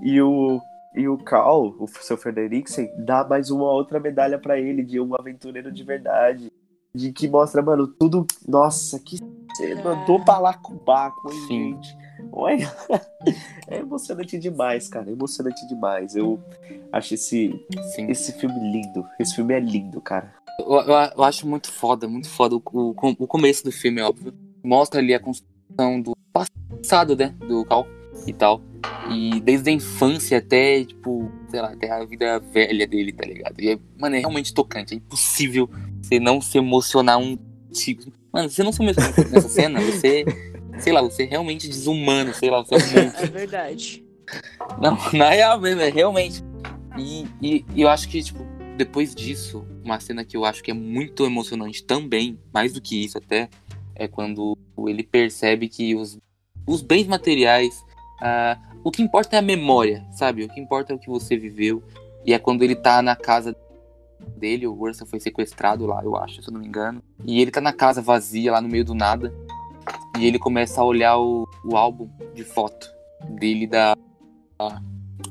E 0.01 0.21
o, 0.21 0.61
e 0.95 1.07
o 1.07 1.17
Carl, 1.17 1.75
o 1.79 1.87
seu 1.87 2.17
Frederiksen, 2.17 2.91
dá 2.97 3.23
mais 3.23 3.49
uma 3.49 3.71
outra 3.71 3.99
medalha 3.99 4.37
para 4.37 4.59
ele 4.59 4.83
de 4.83 4.99
um 4.99 5.15
aventureiro 5.15 5.71
de 5.71 5.83
verdade. 5.83 6.51
De 6.93 7.11
que 7.11 7.27
mostra, 7.27 7.61
mano, 7.61 7.87
tudo. 7.87 8.25
Nossa, 8.47 8.99
que 8.99 9.17
você 9.55 9.75
mandou 9.75 10.23
pra 10.23 10.39
lá 10.39 10.53
com 10.53 10.75
Baco, 10.75 11.31
hein, 11.31 11.39
Sim. 11.47 11.73
gente? 11.73 11.97
Olha, 12.31 12.71
é 13.67 13.77
emocionante 13.77 14.37
demais, 14.37 14.87
cara. 14.87 15.09
É 15.09 15.13
emocionante 15.13 15.67
demais. 15.67 16.15
Eu 16.15 16.39
acho 16.91 17.13
esse, 17.13 17.53
esse 18.07 18.31
filme 18.33 18.59
lindo. 18.71 19.05
Esse 19.19 19.35
filme 19.35 19.53
é 19.53 19.59
lindo, 19.59 20.01
cara. 20.01 20.33
Eu, 20.59 20.73
eu, 20.73 21.11
eu 21.17 21.23
acho 21.23 21.47
muito 21.47 21.71
foda, 21.71 22.07
muito 22.07 22.29
foda 22.29 22.55
o, 22.55 22.61
o, 22.73 22.95
o, 23.19 23.27
começo 23.27 23.63
do 23.63 23.71
filme, 23.71 24.01
óbvio. 24.01 24.33
Mostra 24.63 24.99
ali 24.99 25.13
a 25.13 25.19
construção 25.19 26.01
do 26.01 26.13
passado, 26.33 27.15
né? 27.15 27.35
Do 27.47 27.63
Cal 27.65 27.85
e 28.25 28.33
tal. 28.33 28.61
E 29.09 29.39
desde 29.39 29.69
a 29.69 29.73
infância 29.73 30.37
até, 30.37 30.83
tipo, 30.83 31.31
sei 31.49 31.61
lá, 31.61 31.69
até 31.69 31.89
a 31.89 32.03
vida 32.03 32.39
velha 32.39 32.85
dele, 32.87 33.11
tá 33.13 33.25
ligado? 33.25 33.59
E, 33.59 33.71
é, 33.71 33.79
mano, 33.97 34.15
é 34.15 34.19
realmente 34.19 34.53
tocante. 34.53 34.93
É 34.93 34.97
impossível 34.97 35.69
você 36.01 36.19
não 36.19 36.41
se 36.41 36.57
emocionar 36.57 37.17
um 37.17 37.37
tipo. 37.71 38.11
Mano, 38.31 38.49
você 38.49 38.63
não 38.63 38.71
se 38.71 38.81
emociona 38.81 39.13
nessa 39.31 39.49
cena, 39.49 39.81
você. 39.81 40.25
Sei 40.79 40.93
lá, 40.93 41.01
você 41.01 41.23
é 41.23 41.25
realmente 41.25 41.67
desumano, 41.67 42.33
sei 42.35 42.51
lá, 42.51 42.61
você 42.61 42.75
é 42.75 42.77
um 42.77 43.23
É 43.23 43.25
verdade. 43.25 44.05
Não, 44.79 44.97
na 45.13 45.29
real 45.29 45.59
mesmo, 45.59 45.81
é 45.81 45.89
realmente. 45.89 46.43
E, 46.97 47.25
e, 47.41 47.65
e 47.73 47.81
eu 47.81 47.89
acho 47.89 48.07
que, 48.07 48.21
tipo, 48.21 48.45
depois 48.77 49.15
disso, 49.15 49.65
uma 49.83 49.99
cena 49.99 50.23
que 50.23 50.37
eu 50.37 50.45
acho 50.45 50.63
que 50.63 50.69
é 50.69 50.73
muito 50.73 51.25
emocionante 51.25 51.83
também, 51.83 52.39
mais 52.53 52.73
do 52.73 52.81
que 52.81 53.03
isso 53.03 53.17
até, 53.17 53.49
é 53.95 54.07
quando 54.07 54.57
ele 54.87 55.03
percebe 55.03 55.67
que 55.67 55.95
os, 55.95 56.17
os 56.67 56.81
bens 56.81 57.07
materiais, 57.07 57.83
uh, 58.21 58.66
o 58.87 58.91
que 58.91 59.03
importa 59.03 59.35
é 59.35 59.39
a 59.39 59.41
memória, 59.41 60.05
sabe? 60.11 60.45
O 60.45 60.47
que 60.47 60.61
importa 60.61 60.93
é 60.93 60.95
o 60.95 60.99
que 60.99 61.09
você 61.09 61.35
viveu. 61.35 61.83
E 62.25 62.33
é 62.33 62.39
quando 62.39 62.63
ele 62.63 62.73
tá 62.73 63.01
na 63.01 63.17
casa 63.17 63.53
dele, 64.37 64.65
o 64.65 64.73
Ursa 64.73 65.05
foi 65.05 65.19
sequestrado 65.19 65.85
lá, 65.85 66.01
eu 66.01 66.15
acho, 66.15 66.41
se 66.41 66.47
eu 66.47 66.53
não 66.53 66.61
me 66.61 66.67
engano. 66.67 67.03
E 67.25 67.41
ele 67.41 67.51
tá 67.51 67.59
na 67.59 67.73
casa 67.73 68.01
vazia, 68.01 68.53
lá 68.53 68.61
no 68.61 68.69
meio 68.69 68.85
do 68.85 68.95
nada. 68.95 69.33
E 70.17 70.25
ele 70.25 70.39
começa 70.39 70.79
a 70.79 70.85
olhar 70.85 71.17
o, 71.17 71.45
o 71.65 71.75
álbum 71.75 72.09
de 72.33 72.45
foto 72.45 72.89
dele 73.31 73.67
da, 73.67 73.93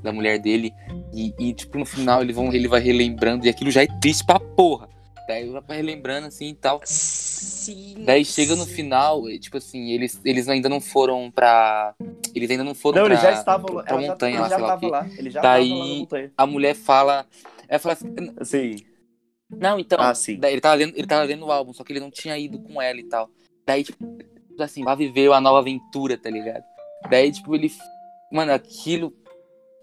da 0.03 0.12
mulher 0.12 0.38
dele. 0.38 0.71
E, 1.14 1.33
e, 1.38 1.55
tipo, 1.55 1.79
no 1.79 1.87
final 1.87 2.21
ele, 2.21 2.35
vão, 2.35 2.53
ele 2.53 2.69
vai 2.69 2.81
relembrando 2.81 3.47
e 3.47 3.49
aquilo 3.49 3.71
já 3.71 3.83
é 3.83 3.87
triste 4.03 4.23
pra 4.23 4.38
porra. 4.38 4.87
Daí 5.26 5.48
vai 5.66 5.76
relembrando 5.78 6.28
assim 6.28 6.50
e 6.50 6.54
tal. 6.54 6.80
Sim. 6.84 8.04
Daí 8.04 8.24
chega 8.24 8.54
no 8.54 8.64
sim. 8.64 8.72
final, 8.74 9.28
e, 9.28 9.38
tipo 9.38 9.56
assim, 9.56 9.90
eles, 9.90 10.20
eles 10.24 10.48
ainda 10.48 10.68
não 10.68 10.80
foram 10.80 11.30
pra. 11.30 11.94
Eles 12.34 12.50
ainda 12.50 12.62
não 12.62 12.74
foram 12.74 12.98
Não, 13.00 13.04
pra, 13.06 13.14
eles 13.14 13.22
já 13.22 13.32
estavam 13.32 13.74
lá. 13.74 13.82
pra 13.82 14.00
já- 14.00 14.08
montanha 14.08 14.32
ele 14.34 14.40
lá, 14.42 14.48
já 14.48 14.56
sei 14.56 14.64
lá 14.64 14.78
quê. 14.78 14.86
lá. 14.86 15.06
Ele 15.18 15.30
já 15.30 15.40
Daí- 15.40 16.06
tava 16.08 16.22
lá. 16.22 16.30
A 16.38 16.46
mulher 16.46 16.74
fala. 16.74 17.26
Ela 17.68 17.78
fala 17.80 17.92
assim. 17.94 18.14
Sim. 18.44 18.76
Não, 19.50 19.78
então. 19.80 19.98
Ah, 20.00 20.14
sim. 20.14 20.38
Daí 20.38 20.52
ele 20.54 20.60
tava, 20.60 20.74
lendo, 20.76 20.96
ele 20.96 21.06
tava 21.06 21.24
lendo 21.24 21.44
o 21.46 21.50
álbum, 21.52 21.72
só 21.72 21.82
que 21.82 21.92
ele 21.92 22.00
não 22.00 22.10
tinha 22.10 22.38
ido 22.38 22.58
com 22.60 22.80
ela 22.80 22.98
e 23.00 23.04
tal. 23.04 23.28
Daí, 23.66 23.82
tipo, 23.84 23.98
assim, 24.60 24.84
vai 24.84 24.94
viver 24.96 25.32
a 25.32 25.40
nova 25.40 25.58
aventura, 25.58 26.16
tá 26.16 26.30
ligado? 26.30 26.62
Daí, 27.10 27.32
tipo, 27.32 27.54
ele. 27.54 27.70
Mano, 28.30 28.52
aquilo. 28.52 29.12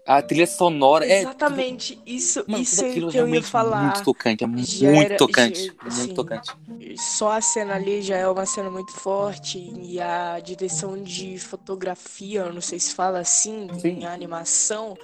A 0.06 0.20
trilha 0.20 0.46
sonora. 0.46 1.06
É, 1.06 1.20
tudo- 1.20 1.28
Exatamente, 1.30 1.98
isso, 2.04 2.44
mano, 2.46 2.62
isso 2.62 2.84
é 2.84 2.92
que 2.92 2.98
eu 3.00 3.06
ia 3.06 3.10
realmente 3.10 3.46
falar. 3.46 3.84
muito 3.84 4.04
tocante. 4.04 4.44
É 4.44 4.46
muito 4.46 4.84
era- 4.84 5.16
tocante. 5.16 5.66
já- 5.66 5.72
muito 5.72 5.86
assim, 5.88 6.14
tocante. 6.14 6.56
Só 6.96 7.32
a 7.32 7.40
cena 7.40 7.74
ali 7.74 8.02
já 8.02 8.16
é 8.18 8.28
uma 8.28 8.44
cena 8.44 8.68
muito 8.70 8.92
forte 8.92 9.58
e 9.58 9.98
a 9.98 10.38
direção 10.40 11.02
de 11.02 11.38
fotografia, 11.38 12.44
não 12.52 12.60
sei 12.60 12.78
se 12.78 12.94
fala 12.94 13.20
assim, 13.20 13.68
Sim. 13.80 14.00
em 14.00 14.06
animação, 14.06 14.94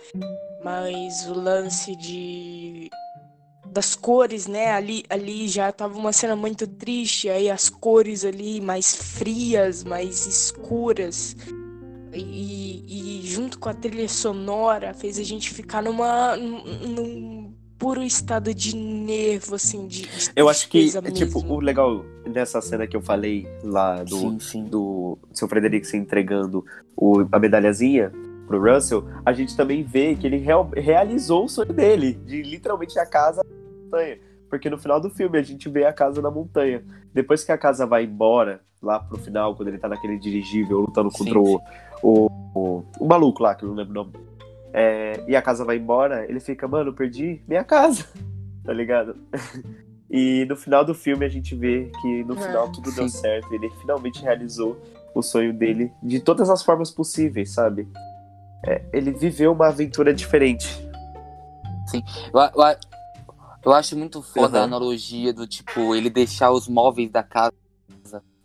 mas 0.62 1.26
o 1.26 1.32
lance 1.32 1.96
de 1.96 2.90
das 3.72 3.94
cores, 3.94 4.46
né? 4.48 4.72
Ali, 4.72 5.04
ali 5.08 5.46
já 5.48 5.70
tava 5.70 5.96
uma 5.96 6.12
cena 6.12 6.34
muito 6.34 6.66
triste, 6.66 7.28
aí 7.30 7.48
as 7.48 7.70
cores 7.70 8.24
ali 8.24 8.60
mais 8.60 8.94
frias, 8.94 9.84
mais 9.84 10.26
escuras. 10.26 11.36
E, 12.12 13.20
e 13.20 13.26
junto 13.26 13.58
com 13.58 13.68
a 13.68 13.74
trilha 13.74 14.08
sonora 14.08 14.92
fez 14.94 15.18
a 15.18 15.22
gente 15.22 15.50
ficar 15.50 15.82
numa 15.82 16.36
num, 16.36 17.54
puro 17.78 18.02
estado 18.02 18.52
de 18.52 18.76
nervo, 18.76 19.54
assim, 19.54 19.86
de, 19.86 20.02
de 20.02 20.30
Eu 20.36 20.48
acho 20.48 20.68
que, 20.68 20.80
tristeza 20.80 21.00
tipo, 21.10 21.38
mesmo. 21.40 21.54
o 21.54 21.60
legal 21.60 22.04
dessa 22.30 22.60
cena 22.60 22.86
que 22.86 22.94
eu 22.94 23.00
falei 23.00 23.48
lá 23.64 24.02
do, 24.04 24.16
Sim, 24.16 24.38
sim. 24.40 24.64
do 24.64 25.18
seu 25.32 25.48
Frederico 25.48 25.86
se 25.86 25.96
entregando 25.96 26.64
o, 26.94 27.26
a 27.32 27.38
medalhazinha 27.38 28.12
pro 28.46 28.60
Russell, 28.60 29.04
a 29.24 29.32
gente 29.32 29.56
também 29.56 29.82
vê 29.82 30.14
que 30.14 30.26
ele 30.26 30.36
real- 30.36 30.68
realizou 30.74 31.44
o 31.44 31.48
sonho 31.48 31.72
dele, 31.72 32.14
de 32.26 32.42
literalmente 32.42 32.98
a 32.98 33.06
casa 33.06 33.40
na 33.42 33.84
montanha. 33.84 34.18
Porque 34.50 34.68
no 34.68 34.76
final 34.76 35.00
do 35.00 35.08
filme 35.08 35.38
a 35.38 35.42
gente 35.42 35.68
vê 35.68 35.84
a 35.84 35.92
casa 35.92 36.20
na 36.20 36.30
montanha. 36.30 36.82
Depois 37.14 37.44
que 37.44 37.52
a 37.52 37.56
casa 37.56 37.86
vai 37.86 38.02
embora, 38.04 38.60
lá 38.82 38.98
pro 38.98 39.16
final, 39.16 39.54
quando 39.54 39.68
ele 39.68 39.78
tá 39.78 39.88
naquele 39.88 40.18
dirigível 40.18 40.80
lutando 40.80 41.08
contra 41.10 41.34
Sim, 41.34 41.38
o, 41.38 41.60
o, 42.02 42.26
o, 42.54 42.82
o 42.98 43.06
maluco 43.06 43.42
lá, 43.42 43.54
que 43.54 43.64
eu 43.64 43.68
não 43.68 43.76
lembro 43.76 43.92
o 43.92 43.94
nome. 44.04 44.12
É, 44.72 45.24
e 45.26 45.34
a 45.34 45.42
casa 45.42 45.64
vai 45.64 45.76
embora, 45.76 46.24
ele 46.28 46.38
fica, 46.40 46.68
mano, 46.68 46.92
perdi 46.92 47.40
minha 47.48 47.64
casa, 47.64 48.06
tá 48.64 48.72
ligado? 48.72 49.16
E 50.12 50.44
no 50.46 50.56
final 50.56 50.84
do 50.84 50.92
filme 50.92 51.24
a 51.24 51.28
gente 51.28 51.54
vê 51.54 51.88
que 52.02 52.24
no 52.24 52.34
É, 52.34 52.36
final 52.44 52.68
tudo 52.72 52.90
deu 52.90 53.08
sim. 53.08 53.16
certo, 53.20 53.52
ele 53.54 53.70
finalmente 53.80 54.20
realizou 54.20 54.76
o 55.14 55.22
sonho 55.22 55.52
dele 55.54 55.92
de 56.02 56.18
todas 56.18 56.50
as 56.50 56.64
formas 56.64 56.90
possíveis, 56.90 57.52
sabe? 57.54 57.86
É, 58.66 58.82
ele 58.92 59.12
viveu 59.12 59.52
uma 59.52 59.68
aventura 59.68 60.12
diferente. 60.12 60.66
Eu, 61.94 62.40
eu, 62.40 62.76
eu 63.66 63.72
acho 63.72 63.96
muito 63.96 64.20
foda 64.20 64.56
Uhum. 64.58 64.62
a 64.62 64.66
analogia 64.66 65.32
do 65.32 65.46
tipo, 65.46 65.94
ele 65.94 66.10
deixar 66.10 66.50
os 66.50 66.66
móveis 66.66 67.08
da 67.08 67.22
casa 67.22 67.52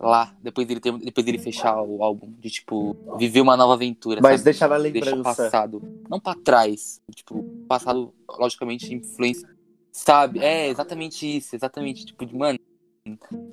lá, 0.06 0.34
depois 0.42 0.68
dele, 0.68 0.80
ter, 0.80 0.92
depois 1.00 1.26
dele 1.26 1.38
fechar 1.38 1.82
o 1.82 2.04
álbum. 2.04 2.32
De 2.40 2.50
tipo, 2.50 2.96
viver 3.18 3.42
uma 3.42 3.58
nova 3.58 3.74
aventura. 3.74 4.20
Mas 4.22 4.34
sabe? 4.42 4.44
deixar 4.46 4.68
na 4.70 4.78
Deixa 4.78 5.12
o 5.12 5.16
lembrança. 5.16 5.44
passado. 5.44 5.82
Não 6.10 6.20
pra 6.20 6.36
trás. 6.36 7.02
Tipo, 7.14 7.40
o 7.40 7.66
passado, 7.68 8.14
logicamente, 8.40 8.94
influencia. 8.94 9.48
Sabe? 9.92 10.40
É 10.40 10.68
exatamente 10.70 11.38
isso. 11.38 11.56
Exatamente. 11.56 12.06
Tipo, 12.06 12.26
de, 12.26 12.36
mano, 12.36 12.60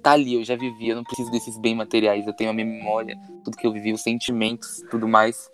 tá 0.02 0.12
ali, 0.12 0.34
eu 0.34 0.44
já 0.44 0.56
vivi. 0.56 0.88
Eu 0.88 0.96
não 0.96 1.04
preciso 1.04 1.30
desses 1.30 1.56
bens 1.58 1.74
materiais. 1.76 2.26
Eu 2.26 2.32
tenho 2.34 2.50
a 2.50 2.52
minha 2.52 2.66
memória, 2.66 3.16
tudo 3.44 3.56
que 3.56 3.66
eu 3.66 3.72
vivi, 3.72 3.92
os 3.92 4.02
sentimentos, 4.02 4.82
tudo 4.90 5.06
mais. 5.08 5.50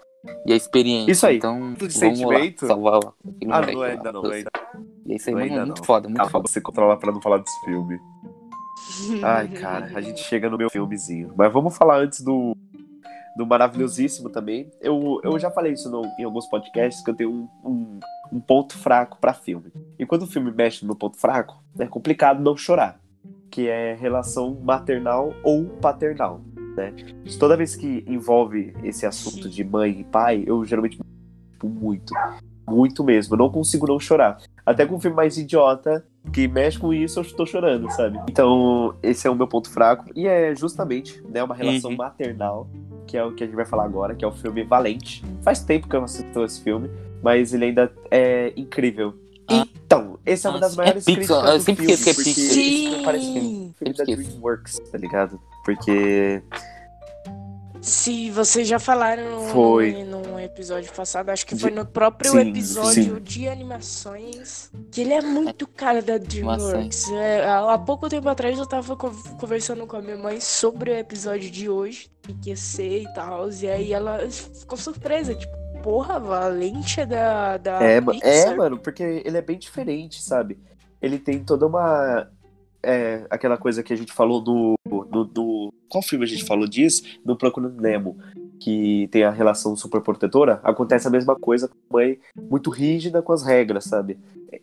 E 0.47 0.53
a 0.53 0.57
experiência. 0.57 1.13
Isso 1.13 1.27
aí. 1.27 1.37
Então, 1.37 1.75
Tudo 1.79 1.89
de 1.89 1.99
vamos 2.01 2.19
sentimento? 2.19 2.63
lá, 2.63 2.69
salvar 2.69 3.01
Ah, 3.05 3.13
não 3.43 3.55
é 3.55 3.75
lá, 3.75 3.87
ainda 3.87 4.13
não, 4.13 4.21
Russell. 4.23 4.37
ainda, 4.39 4.51
E 5.07 5.13
é 5.13 5.17
isso 5.17 5.29
aí, 5.29 5.35
não 5.35 5.41
é 5.41 5.45
mano, 5.45 5.55
ainda 5.55 5.67
muito 5.67 5.79
não. 5.79 5.85
foda, 5.85 6.09
muito 6.09 6.17
Calma, 6.19 6.31
foda. 6.33 6.49
você 6.49 6.61
controla 6.61 6.97
pra 6.99 7.13
não 7.13 7.23
falar 7.23 7.39
desse 7.39 7.65
filme. 7.65 7.99
Ai, 9.23 9.49
cara, 9.61 9.91
a 9.95 10.01
gente 10.01 10.21
chega 10.21 10.49
no 10.51 10.59
meu 10.59 10.71
filmezinho. 10.71 11.33
Mas 11.37 11.53
vamos 11.53 11.77
falar 11.77 11.99
antes 12.01 12.21
do, 12.23 12.57
do 13.37 13.47
maravilhosíssimo 13.47 14.29
também. 14.31 14.71
Eu, 14.81 15.21
eu 15.23 15.39
já 15.39 15.51
falei 15.51 15.73
isso 15.73 15.91
no- 15.91 16.05
em 16.19 16.25
alguns 16.25 16.47
podcasts, 16.47 17.03
que 17.03 17.11
eu 17.11 17.15
tenho 17.15 17.31
um, 17.31 17.49
um, 17.65 18.01
um 18.33 18.41
ponto 18.41 18.77
fraco 18.77 19.19
pra 19.21 19.33
filme. 19.35 19.73
E 19.99 20.07
quando 20.07 20.23
o 20.23 20.27
filme 20.27 20.51
mexe 20.53 20.83
no 20.83 20.89
meu 20.89 20.97
ponto 20.97 21.17
fraco, 21.17 21.63
é 21.79 21.87
complicado 21.87 22.43
não 22.43 22.57
chorar. 22.57 23.01
Que 23.51 23.69
é 23.69 23.95
relação 23.95 24.55
maternal 24.63 25.33
ou 25.43 25.65
paternal. 25.67 26.41
Né? 26.77 26.93
Toda 27.41 27.57
vez 27.57 27.75
que 27.75 28.05
envolve 28.07 28.75
esse 28.85 29.07
assunto 29.07 29.49
de 29.49 29.65
mãe 29.65 30.01
e 30.01 30.05
pai, 30.05 30.45
eu 30.47 30.65
geralmente 30.65 30.99
muito. 31.65 32.15
Muito 32.69 33.03
mesmo. 33.03 33.35
Eu 33.35 33.39
não 33.39 33.51
consigo 33.51 33.87
não 33.87 33.99
chorar. 33.99 34.39
Até 34.65 34.85
com 34.87 34.97
um 34.97 35.01
filme 35.01 35.17
mais 35.17 35.39
idiota, 35.39 36.07
que 36.33 36.47
mexe 36.49 36.79
com 36.79 36.93
isso, 36.93 37.19
eu 37.19 37.23
estou 37.23 37.47
chorando, 37.47 37.91
sabe? 37.91 38.19
Então, 38.29 38.95
esse 39.03 39.27
é 39.27 39.31
o 39.31 39.35
meu 39.35 39.47
ponto 39.47 39.71
fraco. 39.71 40.05
E 40.15 40.27
é 40.27 40.55
justamente 40.55 41.23
né, 41.29 41.43
uma 41.43 41.55
relação 41.55 41.91
Uhum. 41.91 41.97
maternal, 41.97 42.69
que 43.07 43.17
é 43.17 43.25
o 43.25 43.33
que 43.33 43.43
a 43.45 43.47
gente 43.47 43.57
vai 43.57 43.65
falar 43.67 43.85
agora, 43.85 44.15
que 44.15 44.25
é 44.25 44.29
o 44.29 44.33
filme 44.33 44.63
Valente. 44.65 45.25
Faz 45.43 45.63
tempo 45.63 45.89
que 45.89 45.97
eu 45.97 46.01
não 46.01 46.05
assisto 46.05 46.45
esse 46.45 46.61
filme, 46.63 46.91
mas 47.23 47.53
ele 47.55 47.67
ainda 47.67 47.91
é 48.11 48.53
incrível. 48.57 49.15
Ah. 49.51 49.67
Então, 49.87 50.19
esse 50.27 50.47
é 50.47 50.51
uma 50.51 50.61
das 50.61 50.77
Nossa, 50.77 50.83
é 50.83 50.85
maiores 50.85 51.05
Pixar, 51.05 51.17
críticas 51.25 51.51
eu 51.53 51.59
do 51.59 51.63
sempre 51.63 51.87
filme, 51.87 52.03
que 52.05 52.11
é 52.11 52.15
Pixar. 52.15 52.35
Sim. 52.35 52.89
filme 52.91 53.05
parece 53.05 53.27
um 53.27 53.33
filme 53.33 53.73
da 53.79 53.79
Sempre 53.79 54.03
esqueço. 54.13 54.23
DreamWorks, 54.31 54.79
tá 54.93 54.99
ligado? 54.99 55.41
Porque 55.65 56.43
Se 57.89 58.31
vocês 58.31 58.69
já 58.69 58.79
falaram 58.79 59.49
Foi. 59.49 60.05
num, 60.05 60.39
episódio 60.39 60.93
passado, 60.93 61.31
acho 61.31 61.47
que 61.47 61.57
foi 61.57 61.71
no 61.71 61.87
próprio 61.87 62.31
Sim, 62.33 62.51
episódio 62.51 63.15
sim. 63.17 63.23
de 63.23 63.49
animações, 63.49 64.71
que 64.91 65.01
ele 65.01 65.13
é 65.13 65.21
muito 65.21 65.67
cara 65.67 66.03
da 66.03 66.19
DreamWorks. 66.19 67.11
É, 67.13 67.49
há 67.49 67.79
pouco 67.79 68.09
tempo 68.09 68.29
atrás 68.29 68.59
eu 68.59 68.67
tava 68.67 68.97
co- 68.97 69.13
conversando 69.41 69.87
com 69.87 69.97
a 69.97 70.03
minha 70.03 70.17
mãe 70.17 70.41
sobre 70.41 70.91
o 70.91 70.97
episódio 70.97 71.51
de 71.51 71.69
hoje, 71.69 72.11
que 72.43 72.51
ia 72.51 72.57
ser 72.57 73.03
e 73.03 73.13
tal, 73.15 73.51
e 73.51 73.69
aí 73.69 73.93
ela 73.93 74.19
ficou 74.31 74.77
surpresa, 74.79 75.35
tipo, 75.35 75.57
porra, 75.83 76.19
Valente 76.19 77.01
é 77.01 77.07
da, 77.07 77.57
da 77.57 77.83
É, 77.83 78.01
é, 78.23 78.55
mano, 78.55 78.79
porque 78.79 79.23
ele 79.25 79.37
é 79.39 79.43
bem 79.43 79.59
diferente, 79.59 80.23
sabe? 80.23 80.59
Ele 81.01 81.19
tem 81.19 81.43
toda 81.43 81.67
uma. 81.67 82.29
É, 82.83 83.27
aquela 83.31 83.57
coisa 83.57 83.83
que 83.83 83.93
a 83.93 83.97
gente 83.97 84.13
falou 84.13 84.43
no, 84.43 84.75
no, 84.87 85.25
Qual 85.89 86.03
filme 86.03 86.25
a 86.25 86.29
gente 86.29 86.45
falou 86.45 86.67
disso? 86.67 87.03
No 87.25 87.37
Procurando 87.37 87.81
Nemo. 87.81 88.19
Que 88.61 89.09
tem 89.13 89.23
a 89.23 89.31
relação 89.31 89.77
super 89.77 90.01
protetora. 90.01 90.61
Acontece 90.65 91.07
a 91.07 91.11
mesma 91.11 91.37
coisa 91.37 91.69
com 91.69 91.75
a 91.91 92.01
mãe 92.01 92.19
muito 92.37 92.71
rígida 92.71 93.23
com 93.23 93.33
as 93.33 93.43
regras, 93.43 93.85
sabe? 93.85 94.19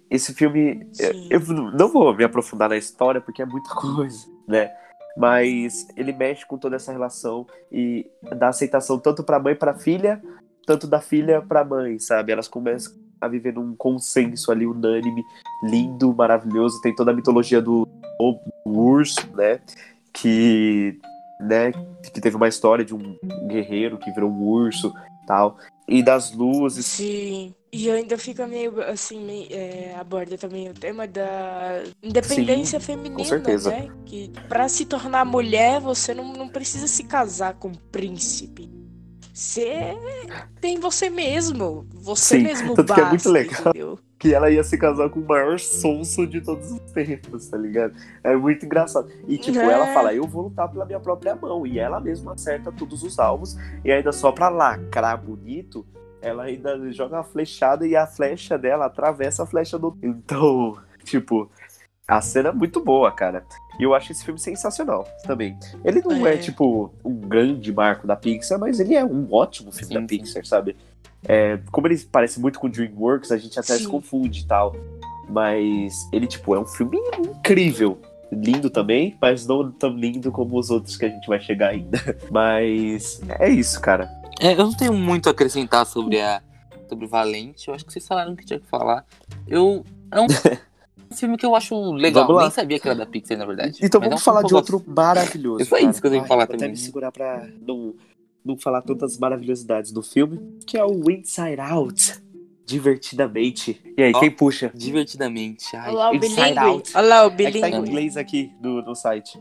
Esse 0.10 0.34
filme. 0.34 0.88
Sim. 0.91 1.28
Eu 1.30 1.39
não 1.74 1.88
vou 1.88 2.13
me 2.13 2.24
aprofundar 2.24 2.70
na 2.70 2.78
história 2.78 3.22
porque 3.22 3.41
é 3.41 3.46
muita 3.46 3.70
coisa, 3.76 4.28
né? 4.48 4.72
Mas 5.18 5.88
ele 5.96 6.12
mexe 6.12 6.46
com 6.46 6.58
toda 6.58 6.76
essa 6.76 6.91
relação 6.91 7.48
e 7.72 8.06
dá 8.38 8.50
aceitação 8.50 9.00
tanto 9.00 9.24
pra 9.24 9.39
mãe 9.39 9.56
pra 9.56 9.74
filha, 9.74 10.22
tanto 10.65 10.88
da 10.88 11.00
filha 11.00 11.41
pra 11.41 11.63
mãe, 11.63 11.98
sabe? 12.00 12.34
Elas 12.34 12.50
começam 12.50 12.94
a 13.22 13.30
viver 13.30 13.54
num 13.54 13.74
consenso 13.78 14.52
ali 14.52 14.68
unânime, 14.68 15.24
lindo, 15.63 16.13
maravilhoso. 16.13 16.82
Tem 16.82 16.94
toda 16.94 17.12
a 17.12 17.13
mitologia 17.13 17.62
do 17.62 17.88
do 18.18 18.39
urso, 18.65 19.28
né? 19.36 19.60
Que, 20.15 20.97
né? 21.39 21.71
Que 22.12 22.21
teve 22.21 22.36
uma 22.36 22.47
história 22.47 22.84
de 22.86 22.93
um 22.93 23.17
guerreiro 23.47 23.97
que 23.97 24.12
virou 24.12 24.30
um 24.30 24.43
urso, 24.43 24.93
tal. 25.28 25.58
E 25.88 26.01
das 26.01 26.32
luzes. 26.32 26.86
Sim. 26.86 27.54
E 27.71 27.91
ainda 27.91 28.17
fica 28.17 28.47
meio 28.47 28.82
assim, 28.82 29.23
meio, 29.23 29.47
é, 29.51 29.93
aborda 29.99 30.38
também 30.38 30.69
o 30.69 30.73
tema 30.73 31.06
da 31.06 31.84
independência 32.01 32.80
Sim, 32.80 32.86
feminina, 32.86 33.17
com 33.17 33.25
certeza. 33.25 33.69
né? 33.69 33.89
Que 34.06 34.32
pra 34.47 34.69
se 34.69 34.86
tornar 34.86 35.25
mulher, 35.25 35.82
você 35.82 36.13
não, 36.13 36.32
não 36.32 36.47
precisa 36.47 36.88
se 36.88 37.04
casar 37.04 37.56
com 37.56 37.67
um 37.67 37.75
príncipe. 37.91 38.71
Você 39.34 39.97
tem 40.62 40.80
você 40.80 41.10
mesmo. 41.10 41.86
Você 41.95 42.38
Sim, 42.38 42.43
mesmo 42.43 42.73
tanto 42.75 42.93
que 42.93 43.01
é 43.01 43.10
muito 43.10 43.13
basta, 43.13 43.30
legal. 43.30 43.62
entendeu? 43.67 43.99
Que 44.17 44.34
ela 44.34 44.49
ia 44.49 44.63
se 44.63 44.78
casar 44.78 45.10
com 45.10 45.19
o 45.19 45.25
maior 45.28 45.60
sonso 45.60 46.25
de 46.25 46.39
todos 46.41 46.71
os 46.71 46.80
tempos, 46.91 47.47
tá 47.47 47.58
ligado? 47.58 47.95
É 48.23 48.36
muito 48.36 48.65
engraçado. 48.65 49.10
E, 49.28 49.38
tipo, 49.38 49.60
É. 49.60 49.73
ela 49.73 49.88
fala, 49.88 50.13
eu 50.13 50.23
vou 50.25 50.43
lutar 50.43 50.69
pela 50.71 50.86
minha 50.86 50.99
própria 50.99 51.36
mão. 51.36 51.67
E 51.67 51.78
ela 51.80 51.99
mesma 51.99 52.34
acerta 52.34 52.71
todos 52.71 53.04
os 53.04 53.19
alvos. 53.19 53.58
E 53.84 53.91
ainda 53.91 54.12
só 54.13 54.32
pra 54.32 54.47
lacrar 54.49 55.21
bonito, 55.21 55.86
ela 56.21 56.43
ainda 56.43 56.91
joga 56.93 57.17
uma 57.17 57.23
flechada 57.23 57.86
e 57.86 57.95
a 57.95 58.08
flecha 58.08 58.58
dela 58.58 58.86
atravessa 58.86 59.43
a 59.43 59.45
flecha 59.45 59.78
do... 59.78 59.97
Então, 60.01 60.78
tipo, 61.04 61.51
a 62.08 62.21
cena 62.21 62.49
é 62.49 62.54
muito 62.54 62.82
boa, 62.84 63.12
cara. 63.12 63.45
E 63.78 63.84
eu 63.84 63.93
acho 63.93 64.13
esse 64.13 64.23
filme 64.23 64.39
sensacional 64.39 65.06
também. 65.28 65.60
Ele 65.84 66.01
não 66.01 66.25
é, 66.25 66.36
É. 66.36 66.38
tipo, 66.38 66.89
um 67.04 67.13
grande 67.19 67.73
marco 67.73 68.08
da 68.08 68.15
Pixar, 68.15 68.58
mas 68.58 68.80
ele 68.80 68.95
é 68.95 69.04
um 69.04 69.28
ótimo 69.32 69.71
filme 69.73 69.88
Sim, 69.88 69.93
da 69.95 69.99
sim. 70.01 70.08
Pixar, 70.08 70.45
sabe? 70.45 70.78
É, 71.27 71.59
como 71.71 71.88
ele 71.88 71.97
parece 72.11 72.39
muito 72.39 72.59
com 72.59 72.69
DreamWorks, 72.69 73.31
a 73.31 73.38
gente 73.38 73.57
até 73.59 73.73
se 73.73 73.83
Sim. 73.83 73.89
confunde 73.89 74.41
e 74.41 74.45
tal. 74.45 74.75
Mas 75.29 76.07
ele, 76.13 76.27
tipo, 76.27 76.55
é 76.55 76.59
um 76.59 76.65
filme 76.65 76.99
incrível. 77.19 77.99
lindo 78.31 78.69
também, 78.69 79.17
mas 79.21 79.45
não 79.47 79.71
tão 79.71 79.89
lindo 79.91 80.31
como 80.31 80.57
os 80.59 80.69
outros 80.69 80.97
que 80.97 81.05
a 81.05 81.09
gente 81.09 81.27
vai 81.27 81.39
chegar 81.39 81.69
ainda. 81.69 81.97
Mas 82.29 83.21
é 83.39 83.49
isso, 83.49 83.79
cara. 83.81 84.09
É, 84.39 84.51
eu 84.53 84.57
não 84.57 84.73
tenho 84.73 84.93
muito 84.93 85.29
a 85.29 85.31
acrescentar 85.31 85.85
sobre 85.85 86.19
a 86.21 86.41
sobre 86.89 87.07
Valente. 87.07 87.67
Eu 87.67 87.73
acho 87.73 87.85
que 87.85 87.93
vocês 87.93 88.05
falaram 88.05 88.33
o 88.33 88.35
que 88.35 88.45
tinha 88.45 88.59
que 88.59 88.67
falar. 88.67 89.05
Eu 89.47 89.83
é 90.11 90.19
um 90.21 90.27
filme 91.15 91.38
que 91.38 91.45
eu 91.45 91.55
acho 91.55 91.93
legal. 91.93 92.27
Nem 92.39 92.51
sabia 92.51 92.79
que 92.79 92.88
era 92.88 92.97
da 92.97 93.05
Pixar, 93.05 93.38
na 93.38 93.45
verdade. 93.45 93.79
Então 93.81 93.99
Mas 93.99 94.07
é 94.07 94.09
vamos 94.09 94.21
um 94.21 94.25
falar 94.25 94.43
de 94.43 94.53
outro 94.53 94.83
maravilhoso. 94.85 95.61
É 95.61 95.65
só 95.65 95.77
isso 95.77 96.01
que 96.01 96.07
eu 96.07 96.11
tenho 96.11 96.23
que 96.23 96.25
Ai, 96.25 96.27
falar 96.27 96.45
vou 96.45 96.55
também. 96.55 96.65
até 96.67 96.71
me 96.71 96.77
segurar 96.77 97.11
pra 97.11 97.47
não, 97.65 97.93
não 98.45 98.58
falar 98.58 98.81
tantas 98.84 99.17
maravilhosidades 99.17 99.91
do 99.91 100.03
filme, 100.03 100.39
que 100.67 100.77
é 100.77 100.86
o 100.86 101.10
Inside 101.10 101.60
Out. 101.60 102.23
Divertidamente. 102.65 103.81
E 103.97 104.01
aí, 104.03 104.12
Ó. 104.15 104.19
quem 104.19 104.31
puxa? 104.31 104.71
Divertidamente. 104.73 105.75
Ai, 105.75 105.89
Olha 105.89 105.97
lá 105.97 106.12
o 106.12 106.15
Inside. 106.15 106.58
Out. 106.60 106.91
Olha 106.95 107.08
lá 107.08 107.27
o 107.27 107.31
É 107.31 107.51
que 107.51 107.60
tá 107.60 107.69
em 107.69 107.75
inglês 107.75 108.17
aqui 108.17 108.51
no, 108.62 108.81
no 108.81 108.95
site. 108.95 109.39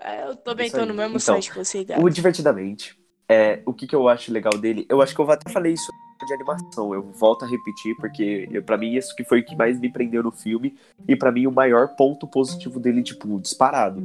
É, 0.00 0.24
Eu 0.28 0.36
também 0.36 0.66
Isso 0.66 0.76
tô 0.76 0.82
aí. 0.82 0.88
no 0.88 0.94
mesmo 0.94 1.10
Então, 1.16 1.20
site 1.20 1.50
que 1.50 1.58
você, 1.58 1.84
cara. 1.84 2.00
o 2.00 2.08
Divertidamente. 2.08 2.96
É, 3.28 3.60
o 3.66 3.74
que, 3.74 3.86
que 3.86 3.94
eu 3.94 4.08
acho 4.08 4.32
legal 4.32 4.52
dele? 4.58 4.86
Eu 4.88 5.02
acho 5.02 5.14
que 5.14 5.20
eu 5.20 5.30
até 5.30 5.50
falei 5.50 5.72
isso 5.74 5.90
de 6.26 6.32
animação. 6.34 6.94
Eu 6.94 7.02
volto 7.12 7.44
a 7.44 7.48
repetir, 7.48 7.94
porque 7.96 8.48
pra 8.64 8.76
mim 8.78 8.94
isso 8.94 9.14
que 9.14 9.22
foi 9.24 9.40
o 9.40 9.44
que 9.44 9.54
mais 9.56 9.78
me 9.78 9.92
prendeu 9.92 10.22
no 10.22 10.32
filme. 10.32 10.76
E 11.06 11.14
pra 11.14 11.30
mim 11.30 11.46
o 11.46 11.52
maior 11.52 11.88
ponto 11.96 12.26
positivo 12.26 12.80
dele, 12.80 13.02
tipo, 13.02 13.38
disparado, 13.40 14.00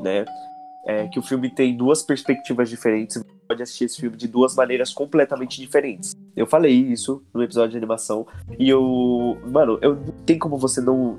né? 0.00 0.24
É 0.90 1.06
que 1.06 1.18
o 1.18 1.22
filme 1.22 1.50
tem 1.50 1.76
duas 1.76 2.02
perspectivas 2.02 2.70
diferentes. 2.70 3.18
Você 3.18 3.24
pode 3.46 3.62
assistir 3.62 3.84
esse 3.84 4.00
filme 4.00 4.16
de 4.16 4.26
duas 4.26 4.56
maneiras 4.56 4.90
completamente 4.90 5.60
diferentes. 5.60 6.16
Eu 6.34 6.46
falei 6.46 6.72
isso 6.72 7.22
no 7.34 7.42
episódio 7.42 7.72
de 7.72 7.76
animação. 7.76 8.26
E 8.58 8.70
eu. 8.70 9.36
Mano, 9.46 9.78
eu 9.82 9.96
não 9.96 10.12
tem 10.24 10.38
como 10.38 10.56
você 10.56 10.80
não 10.80 11.18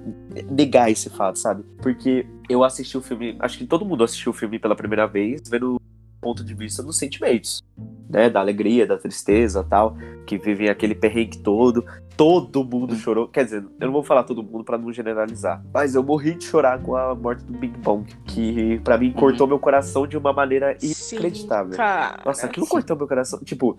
negar 0.49 0.89
esse 0.89 1.07
fato, 1.11 1.37
sabe? 1.37 1.63
Porque 1.83 2.25
eu 2.49 2.63
assisti 2.63 2.97
o 2.97 3.01
filme. 3.01 3.35
Acho 3.39 3.59
que 3.59 3.67
todo 3.67 3.85
mundo 3.85 4.03
assistiu 4.03 4.31
o 4.31 4.35
filme 4.35 4.57
pela 4.57 4.75
primeira 4.75 5.05
vez, 5.05 5.43
vendo 5.47 5.78
ponto 6.19 6.43
de 6.43 6.53
vista 6.53 6.83
dos 6.83 6.97
sentimentos. 6.97 7.63
Né, 8.09 8.27
da 8.27 8.39
alegria, 8.39 8.87
da 8.87 8.97
tristeza 8.97 9.63
tal, 9.63 9.95
que 10.25 10.37
vivem 10.37 10.67
aquele 10.67 10.95
perrengue 10.95 11.37
todo. 11.37 11.85
Todo 12.17 12.65
mundo 12.65 12.95
chorou. 12.95 13.27
Quer 13.27 13.45
dizer, 13.45 13.63
eu 13.79 13.85
não 13.85 13.93
vou 13.93 14.03
falar 14.03 14.23
todo 14.23 14.43
mundo 14.43 14.63
pra 14.63 14.77
não 14.77 14.91
generalizar. 14.91 15.63
Mas 15.73 15.95
eu 15.95 16.03
morri 16.03 16.33
de 16.33 16.43
chorar 16.43 16.81
com 16.81 16.95
a 16.95 17.15
morte 17.15 17.45
do 17.45 17.57
Big 17.57 17.77
Bang. 17.77 18.03
Que 18.25 18.79
pra 18.83 18.97
mim 18.97 19.13
cortou 19.13 19.47
meu 19.47 19.59
coração 19.59 20.05
de 20.05 20.17
uma 20.17 20.33
maneira 20.33 20.75
Sim, 20.79 21.15
inacreditável. 21.15 21.77
cara. 21.77 22.21
Nossa, 22.25 22.47
aquilo 22.47 22.67
cortou 22.67 22.97
meu 22.97 23.07
coração. 23.07 23.39
Tipo, 23.39 23.77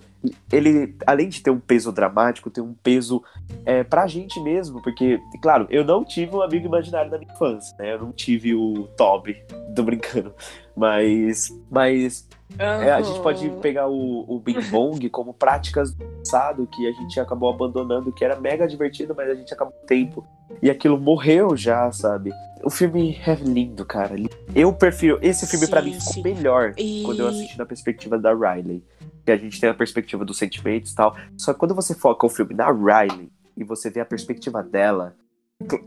ele, 0.50 0.96
além 1.06 1.28
de 1.28 1.42
ter 1.42 1.50
um 1.50 1.60
peso 1.60 1.92
dramático, 1.92 2.48
tem 2.48 2.64
um 2.64 2.72
peso 2.72 3.22
é, 3.66 3.84
pra 3.84 4.06
gente 4.06 4.40
mesmo. 4.40 4.80
Porque, 4.80 5.20
claro, 5.42 5.66
eu 5.68 5.84
não 5.84 6.02
tive 6.02 6.34
um 6.34 6.40
amigo 6.40 6.66
imaginário 6.66 7.10
na 7.10 7.18
minha 7.18 7.30
infância, 7.30 7.76
né? 7.78 7.92
Eu 7.92 7.98
não 7.98 8.12
tive 8.12 8.54
o 8.54 8.88
Toby. 8.96 9.36
Tô 9.74 9.82
brincando. 9.82 10.32
Mas. 10.80 11.54
Mas. 11.70 12.26
é, 12.58 12.90
a 12.90 13.02
gente 13.02 13.20
pode 13.20 13.50
pegar 13.60 13.86
o, 13.86 14.24
o 14.26 14.40
Bing 14.40 14.62
Bong 14.70 15.10
como 15.10 15.34
práticas 15.34 15.92
do 15.92 16.02
passado 16.06 16.66
que 16.66 16.86
a 16.88 16.92
gente 16.92 17.20
acabou 17.20 17.50
abandonando, 17.50 18.10
que 18.10 18.24
era 18.24 18.40
mega 18.40 18.66
divertido, 18.66 19.14
mas 19.14 19.28
a 19.28 19.34
gente 19.34 19.52
acabou 19.52 19.74
com 19.74 19.84
o 19.84 19.86
tempo. 19.86 20.26
E 20.62 20.70
aquilo 20.70 20.98
morreu 20.98 21.54
já, 21.54 21.92
sabe? 21.92 22.32
O 22.64 22.70
filme 22.70 23.18
é 23.26 23.34
lindo, 23.34 23.84
cara. 23.84 24.14
Eu 24.54 24.72
prefiro. 24.72 25.18
Esse 25.20 25.46
filme, 25.46 25.66
pra 25.66 25.82
Sim, 25.82 25.90
mim, 25.90 26.00
ficou 26.00 26.22
melhor 26.22 26.72
E- 26.78 27.02
quando 27.04 27.20
eu 27.20 27.28
assisti 27.28 27.58
na 27.58 27.66
perspectiva 27.66 28.18
da 28.18 28.32
Riley. 28.32 28.82
Que 29.24 29.32
a 29.32 29.36
gente 29.36 29.60
tem 29.60 29.68
a 29.68 29.74
perspectiva 29.74 30.24
dos 30.24 30.38
sentimentos 30.38 30.92
e 30.92 30.94
tal. 30.94 31.14
Só 31.36 31.52
que 31.52 31.58
quando 31.58 31.74
você 31.74 31.94
foca 31.94 32.24
o 32.26 32.30
filme 32.30 32.54
na 32.54 32.70
Riley 32.72 33.30
e 33.54 33.62
você 33.62 33.90
vê 33.90 34.00
a 34.00 34.04
perspectiva 34.04 34.62
dela, 34.62 35.14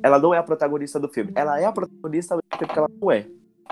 ela 0.03 0.19
não 0.19 0.35
é 0.35 0.37
a 0.37 0.43
protagonista 0.43 0.99
do 0.99 1.09
filme. 1.09 1.31
Ela 1.33 1.59
é 1.59 1.65
a 1.65 1.71
protagonista 1.71 2.35
ao 2.35 2.37
mesmo 2.39 2.59
tempo 2.59 2.73
que 2.73 2.79
ela 2.79 2.89
não 3.01 3.11
é. 3.11 3.25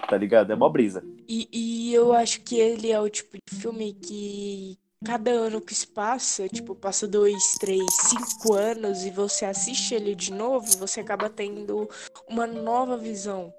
Tá 0.10 0.18
ligado? 0.18 0.52
É 0.52 0.56
mó 0.56 0.70
brisa. 0.70 1.04
E, 1.28 1.48
e 1.52 1.94
eu 1.94 2.14
acho 2.14 2.42
que 2.42 2.60
ele 2.60 2.92
é 2.92 3.00
o 3.00 3.10
tipo 3.10 3.38
de 3.38 3.56
filme 3.56 3.94
que 3.94 4.78
cada 5.04 5.32
ano 5.32 5.62
que 5.62 5.74
se 5.74 5.88
passa, 5.88 6.48
tipo, 6.48 6.76
passa 6.76 7.08
dois, 7.08 7.56
três, 7.60 7.84
cinco 8.10 8.54
anos 8.54 9.04
e 9.04 9.10
você 9.10 9.46
assiste 9.46 9.96
ele 9.96 10.14
de 10.14 10.32
novo, 10.32 10.68
você 10.78 11.00
acaba 11.00 11.30
tendo 11.30 11.90
uma 12.30 12.46
nova 12.46 12.98
visão 12.98 13.54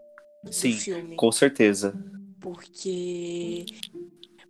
do 0.44 0.52
Sim, 0.52 0.72
filme. 0.72 1.16
com 1.16 1.32
certeza. 1.32 1.94
Porque 2.40 3.66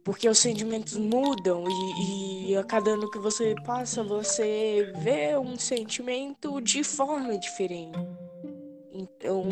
porque 0.04 0.28
os 0.28 0.38
sentimentos 0.38 0.96
mudam 0.96 1.64
e, 1.68 2.50
e 2.50 2.56
a 2.56 2.64
cada 2.64 2.92
ano 2.92 3.08
que 3.10 3.18
você 3.18 3.54
passa, 3.64 4.02
você 4.02 4.92
vê 4.96 5.36
um 5.38 5.56
sentimento 5.56 6.60
de 6.60 6.82
forma 6.82 7.38
diferente. 7.38 7.98
Então, 8.94 9.48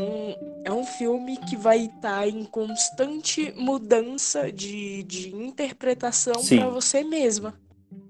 é 0.64 0.70
um 0.70 0.84
filme 0.84 1.38
que 1.38 1.56
vai 1.56 1.86
estar 1.86 2.28
em 2.28 2.44
constante 2.44 3.52
mudança 3.56 4.52
de, 4.52 5.02
de 5.04 5.34
interpretação 5.34 6.34
para 6.34 6.68
você 6.68 7.02
mesma. 7.02 7.54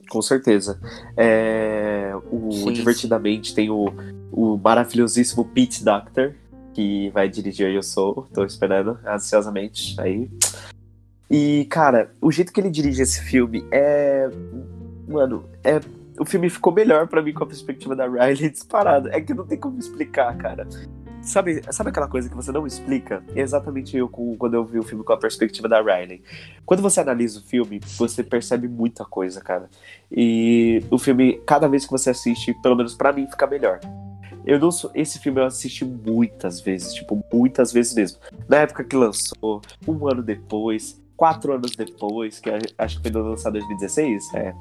Com 0.09 0.21
certeza. 0.21 0.81
É, 1.17 2.13
o 2.33 2.51
Sim, 2.51 2.73
Divertidamente 2.73 3.55
tem 3.55 3.71
o, 3.71 3.87
o 4.33 4.57
maravilhosíssimo 4.57 5.45
Pete 5.45 5.85
Doctor, 5.85 6.35
que 6.75 7.11
vai 7.11 7.29
dirigir 7.29 7.73
Eu 7.73 7.83
Sou. 7.83 8.27
Tô 8.35 8.45
esperando 8.45 8.99
ansiosamente 9.07 9.95
aí. 10.01 10.29
E, 11.31 11.65
cara, 11.71 12.11
o 12.21 12.33
jeito 12.33 12.53
que 12.53 12.61
ele 12.61 12.71
dirige 12.71 13.03
esse 13.03 13.23
filme 13.23 13.65
é. 13.71 14.29
Mano, 15.07 15.49
é. 15.63 15.81
O 16.19 16.25
filme 16.25 16.51
ficou 16.51 16.73
melhor 16.73 17.07
pra 17.07 17.23
mim 17.23 17.33
com 17.33 17.45
a 17.45 17.47
perspectiva 17.47 17.95
da 17.95 18.07
Riley 18.07 18.51
disparado. 18.51 19.09
É 19.11 19.21
que 19.21 19.33
não 19.33 19.47
tem 19.47 19.57
como 19.57 19.79
explicar, 19.79 20.37
cara. 20.37 20.69
Sabe, 21.23 21.63
sabe 21.71 21.91
aquela 21.91 22.09
coisa 22.09 22.29
que 22.29 22.35
você 22.35 22.51
não 22.51 22.67
explica? 22.67 23.23
É 23.35 23.41
exatamente 23.41 23.97
eu 23.97 24.09
com, 24.09 24.37
quando 24.37 24.55
eu 24.55 24.65
vi 24.65 24.79
o 24.79 24.83
filme 24.83 25.05
com 25.05 25.13
a 25.13 25.17
perspectiva 25.19 25.69
da 25.69 25.81
Riley. 25.81 26.23
Quando 26.65 26.81
você 26.83 27.01
analisa 27.01 27.39
o 27.39 27.43
filme, 27.43 27.81
você 27.99 28.23
percebe 28.25 28.67
muita 28.67 29.05
coisa, 29.05 29.41
cara. 29.41 29.69
E 30.11 30.83
o 30.91 30.99
filme, 30.99 31.41
cada 31.47 31.69
vez 31.69 31.85
que 31.85 31.93
você 31.93 32.11
assiste, 32.11 32.55
pelo 32.63 32.75
menos 32.75 32.95
pra 32.95 33.13
mim, 33.13 33.27
fica 33.27 33.47
melhor. 33.47 33.81
Eu 34.47 34.59
não 34.59 34.73
sou, 34.73 34.91
esse 34.95 35.19
filme 35.19 35.41
eu 35.41 35.45
assisti 35.45 35.85
muitas 35.85 36.61
vezes, 36.63 36.95
tipo, 36.95 37.23
muitas 37.33 37.71
vezes 37.73 37.95
mesmo. 37.95 38.19
Na 38.49 38.57
época 38.59 38.83
que 38.83 38.97
lançou, 38.97 39.61
um 39.87 40.09
ano 40.09 40.23
depois, 40.23 41.01
quatro 41.17 41.53
anos 41.53 41.73
depois, 41.77 42.41
que 42.41 42.51
acho 42.79 43.01
que 43.03 43.11
foi 43.13 43.23
lançado 43.23 43.57
em 43.57 43.61
2016, 43.61 44.35
é. 44.35 44.55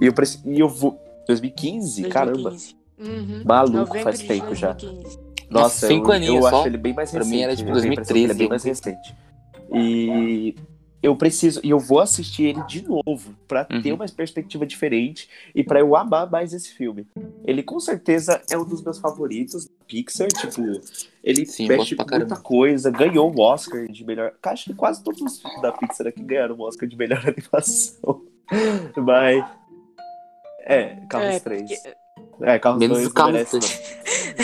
E 0.00 0.06
eu, 0.06 0.12
preci- 0.14 0.40
e 0.46 0.58
eu 0.58 0.68
vou. 0.68 0.98
2015? 1.28 2.08
Caramba. 2.08 2.50
2015. 2.50 2.76
Uhum. 2.96 3.42
Maluco, 3.44 3.76
Novembro 3.76 4.02
faz 4.04 4.20
tempo 4.22 4.54
já. 4.54 4.74
2015. 5.54 5.62
Nossa, 5.62 5.86
cinco 5.86 6.08
eu, 6.08 6.12
aninhos 6.12 6.44
eu 6.44 6.50
só. 6.50 6.58
acho 6.58 6.68
ele 6.68 6.76
bem 6.78 6.92
mais 6.92 7.10
Pra 7.10 7.18
recente. 7.20 7.34
mim 7.36 7.42
era, 7.42 7.56
tipo, 7.56 7.68
a 7.70 7.78
impressão 7.78 8.14
que 8.14 8.20
ele 8.22 8.32
é 8.32 8.34
bem 8.34 8.48
2013, 8.48 8.48
mais 8.48 8.64
recente. 8.64 9.14
E 9.72 10.54
eu 11.02 11.14
preciso, 11.16 11.60
e 11.62 11.68
eu 11.70 11.78
vou 11.78 12.00
assistir 12.00 12.44
ele 12.44 12.62
de 12.64 12.82
novo 12.88 13.34
pra 13.46 13.66
Uhum. 13.70 13.82
ter 13.82 13.92
uma 13.92 14.06
perspectiva 14.06 14.64
diferente 14.64 15.28
e 15.54 15.62
pra 15.62 15.80
eu 15.80 15.94
amar 15.96 16.30
mais 16.30 16.52
esse 16.54 16.70
filme. 16.72 17.06
Ele 17.44 17.62
com 17.62 17.78
certeza 17.78 18.40
é 18.50 18.56
um 18.56 18.64
dos 18.64 18.82
meus 18.82 18.98
favoritos 18.98 19.66
da 19.66 19.72
Pixar, 19.86 20.28
tipo, 20.28 20.62
ele 21.22 21.44
Sim, 21.44 21.68
mexe 21.68 21.94
pra 21.94 22.04
muita 22.06 22.18
caramba. 22.28 22.36
coisa, 22.36 22.90
ganhou 22.90 23.30
o 23.34 23.40
Oscar 23.40 23.86
de 23.86 24.04
melhor. 24.04 24.32
Acho 24.42 24.64
que 24.66 24.74
quase 24.74 25.02
todos 25.04 25.20
os 25.20 25.40
filmes 25.42 25.60
da 25.60 25.72
Pixar 25.72 26.06
aqui 26.06 26.22
ganharam 26.22 26.54
o 26.56 26.62
Oscar 26.62 26.88
de 26.88 26.96
melhor 26.96 27.20
animação. 27.28 28.22
Mas 28.96 29.44
é, 30.66 30.96
Carros 31.10 31.34
É, 31.34 31.40
3. 31.40 31.62
porque- 31.62 31.94
É, 32.40 32.58
Carros 32.58 32.78
Menos 32.78 32.98
2 32.98 33.08
o 33.10 33.14
Carros 33.14 33.32
merece, 33.32 33.58
3. 33.58 33.80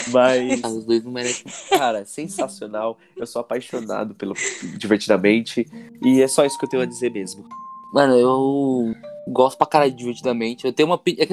não. 0.07 0.13
Mas 0.13 0.61
Ah, 0.65 0.69
Os 0.69 0.85
dois 0.85 1.05
não 1.05 1.11
merecem. 1.13 1.45
Cara, 1.71 2.05
sensacional. 2.05 2.99
Eu 3.17 3.27
sou 3.27 3.41
apaixonado 3.41 4.15
pelo 4.15 4.35
Divertidamente. 4.79 5.67
E 6.05 6.21
é 6.23 6.29
só 6.29 6.45
isso 6.45 6.59
que 6.59 6.65
eu 6.65 6.69
tenho 6.69 6.83
a 6.83 6.87
dizer 6.87 7.11
mesmo. 7.11 7.45
Mano, 7.93 8.15
eu 8.17 8.95
gosto 9.29 9.59
pra 9.59 9.67
caralho 9.67 9.91
de 9.93 9.99
divertidamente. 9.99 10.67
Eu 10.67 10.73
tenho 10.73 10.89
uma 10.89 10.95
opinião. 10.97 11.27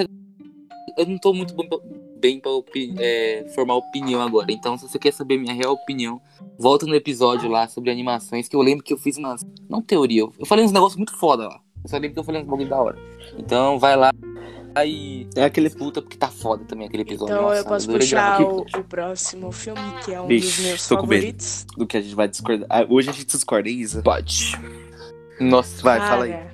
Eu 0.97 1.05
não 1.05 1.17
tô 1.17 1.33
muito 1.33 1.53
bom 1.53 1.67
pra- 1.67 1.77
bem 2.19 2.39
pra 2.39 2.49
é, 2.99 3.45
formar 3.53 3.75
opinião 3.75 4.19
agora. 4.21 4.51
Então, 4.51 4.75
se 4.77 4.87
você 4.87 4.97
quer 4.97 5.13
saber 5.13 5.37
minha 5.37 5.53
real 5.53 5.73
opinião, 5.73 6.19
volta 6.57 6.85
no 6.87 6.95
episódio 6.95 7.47
lá 7.49 7.67
sobre 7.67 7.91
animações, 7.91 8.47
que 8.47 8.55
eu 8.55 8.61
lembro 8.61 8.83
que 8.83 8.91
eu 8.93 8.97
fiz 8.97 9.17
umas. 9.17 9.45
Não 9.69 9.81
teoria, 9.81 10.21
eu 10.21 10.45
falei 10.45 10.65
uns 10.65 10.71
negócios 10.71 10.97
muito 10.97 11.15
foda 11.17 11.47
lá. 11.47 11.59
Eu 11.83 11.89
só 11.89 11.97
lembro 11.97 12.13
que 12.15 12.19
eu 12.19 12.23
falei 12.23 12.41
uns 12.41 12.47
bagulho 12.47 12.67
da 12.67 12.81
hora. 12.81 12.97
Então, 13.37 13.77
vai 13.77 13.95
lá 13.95 14.11
e. 14.85 15.27
É 15.35 15.43
aquele. 15.45 15.67
Escuta, 15.67 16.01
porque 16.01 16.17
tá 16.17 16.27
foda 16.29 16.63
também 16.65 16.87
aquele 16.87 17.03
episódio. 17.03 17.33
Então 17.33 17.43
Nossa, 17.49 17.59
eu 17.61 17.65
posso 17.65 17.87
puxar 17.89 18.41
o, 18.41 18.61
o 18.61 18.83
próximo 18.83 19.51
filme, 19.51 19.81
que 20.03 20.13
é 20.13 20.21
um 20.21 20.27
Vixe, 20.27 20.47
dos 20.57 20.65
meus 20.65 20.87
tô 20.87 20.97
com 20.97 21.07
medo. 21.07 21.19
favoritos. 21.21 21.65
Do 21.77 21.85
que 21.87 21.97
a 21.97 22.01
gente 22.01 22.15
vai 22.15 22.27
discordar. 22.27 22.67
Ah, 22.69 22.85
hoje 22.89 23.09
a 23.09 23.13
gente 23.13 23.25
discorda, 23.27 23.69
hein, 23.69 23.79
Isa? 23.79 24.01
Pode. 24.01 24.57
Nossa, 25.39 25.81
Vai, 25.83 25.99
Cara, 25.99 26.09
fala 26.09 26.23
aí. 26.25 26.47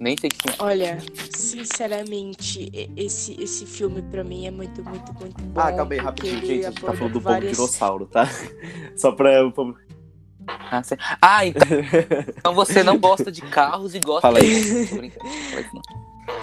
nem 0.00 0.16
sei 0.18 0.28
que. 0.30 0.48
Olha, 0.58 0.98
sinceramente, 1.34 2.70
esse, 2.96 3.40
esse 3.40 3.64
filme 3.66 4.02
pra 4.02 4.24
mim 4.24 4.46
é 4.46 4.50
muito, 4.50 4.82
muito, 4.82 5.12
muito 5.14 5.42
bom. 5.42 5.60
Ah, 5.60 5.72
calma 5.72 5.92
aí, 5.92 5.98
rapidinho, 5.98 6.40
gente. 6.40 6.66
A 6.66 6.70
gente 6.70 6.80
tá 6.82 6.92
falando 6.94 7.12
do 7.12 7.20
várias... 7.20 7.56
bom 7.56 7.64
dinossauro, 7.64 8.06
tá? 8.06 8.28
Só 8.96 9.12
pra. 9.12 9.50
pra- 9.50 9.74
Ah, 10.48 10.82
cê- 10.82 10.96
ah, 11.22 11.46
então, 11.46 11.62
então 12.38 12.54
você 12.54 12.82
não 12.82 12.98
gosta 12.98 13.30
de 13.32 13.42
carros 13.42 13.94
e 13.94 14.00
gosta 14.00 14.22
Fala 14.22 14.38
aí. 14.38 14.62
de. 14.86 15.12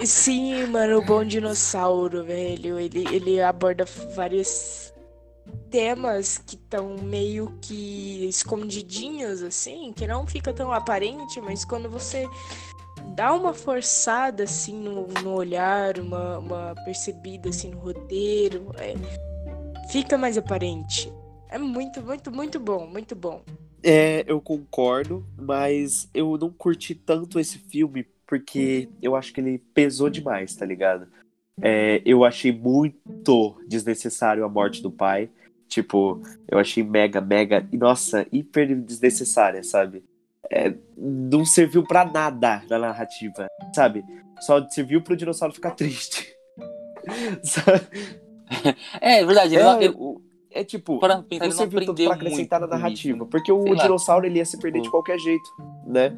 Sim, 0.05 0.65
mano, 0.67 0.99
o 0.99 1.05
Bom 1.05 1.23
Dinossauro, 1.23 2.23
velho. 2.25 2.79
Ele, 2.79 3.05
ele 3.11 3.41
aborda 3.41 3.85
várias 4.15 4.93
temas 5.69 6.37
que 6.37 6.55
estão 6.55 6.95
meio 6.97 7.57
que 7.61 8.25
escondidinhos, 8.27 9.41
assim, 9.41 9.93
que 9.93 10.05
não 10.05 10.27
fica 10.27 10.53
tão 10.53 10.71
aparente, 10.71 11.41
mas 11.41 11.65
quando 11.65 11.89
você 11.89 12.27
dá 13.15 13.33
uma 13.33 13.53
forçada, 13.53 14.43
assim, 14.43 14.77
no, 14.77 15.07
no 15.07 15.33
olhar, 15.33 15.99
uma, 15.99 16.37
uma 16.37 16.75
percebida, 16.83 17.49
assim, 17.49 17.69
no 17.71 17.79
roteiro, 17.79 18.71
é, 18.77 18.93
fica 19.89 20.17
mais 20.17 20.37
aparente. 20.37 21.11
É 21.49 21.57
muito, 21.57 22.01
muito, 22.01 22.31
muito 22.31 22.59
bom, 22.59 22.87
muito 22.87 23.15
bom. 23.15 23.41
É, 23.81 24.23
eu 24.27 24.39
concordo, 24.39 25.25
mas 25.37 26.09
eu 26.13 26.37
não 26.37 26.49
curti 26.49 26.95
tanto 26.95 27.39
esse 27.39 27.57
filme 27.57 28.05
porque 28.25 28.89
eu 29.01 29.15
acho 29.15 29.33
que 29.33 29.41
ele 29.41 29.57
pesou 29.73 30.09
demais, 30.09 30.55
tá 30.55 30.65
ligado? 30.65 31.07
É, 31.61 32.01
eu 32.05 32.23
achei 32.25 32.51
muito 32.51 33.55
desnecessário 33.67 34.43
a 34.43 34.49
morte 34.49 34.81
do 34.81 34.91
pai. 34.91 35.29
Tipo, 35.67 36.21
eu 36.47 36.59
achei 36.59 36.83
mega, 36.83 37.19
mega, 37.19 37.67
nossa, 37.73 38.27
hiper 38.31 38.75
desnecessária, 38.79 39.63
sabe? 39.63 40.03
É, 40.51 40.73
não 40.97 41.45
serviu 41.45 41.83
para 41.83 42.05
nada 42.05 42.63
na 42.69 42.77
narrativa, 42.77 43.47
sabe? 43.73 44.03
Só 44.41 44.67
serviu 44.69 45.01
pro 45.01 45.15
dinossauro 45.15 45.53
ficar 45.53 45.71
triste. 45.71 46.31
é, 49.01 49.21
é 49.21 49.25
verdade. 49.25 49.55
É, 49.55 49.83
ele, 49.83 49.95
é 50.51 50.63
tipo, 50.63 50.99
pra, 50.99 51.23
não 51.41 51.51
serviu 51.51 51.85
tanto 51.85 52.03
pra 52.03 52.13
acrescentar 52.13 52.59
na 52.59 52.67
narrativa. 52.67 53.25
Porque 53.25 53.51
o 53.51 53.63
Sei 53.63 53.75
dinossauro 53.75 54.25
ele 54.25 54.37
ia 54.37 54.45
se 54.45 54.59
perder 54.59 54.81
de 54.81 54.89
qualquer 54.89 55.17
jeito, 55.17 55.49
né? 55.87 56.15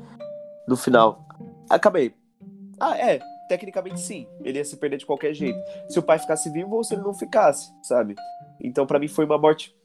No 0.67 0.75
final. 0.75 1.25
Acabei. 1.69 2.13
Ah, 2.79 2.97
é. 2.97 3.19
Tecnicamente 3.47 3.99
sim. 3.99 4.27
Ele 4.43 4.57
ia 4.57 4.65
se 4.65 4.75
perder 4.77 4.97
de 4.97 5.05
qualquer 5.05 5.33
jeito. 5.33 5.59
Se 5.89 5.99
o 5.99 6.03
pai 6.03 6.17
ficasse 6.17 6.49
vivo 6.49 6.75
ou 6.75 6.83
se 6.83 6.95
ele 6.95 7.03
não 7.03 7.13
ficasse, 7.13 7.71
sabe? 7.83 8.15
Então 8.59 8.85
para 8.85 8.99
mim 8.99 9.07
foi 9.07 9.25
uma 9.25 9.37
morte. 9.37 9.75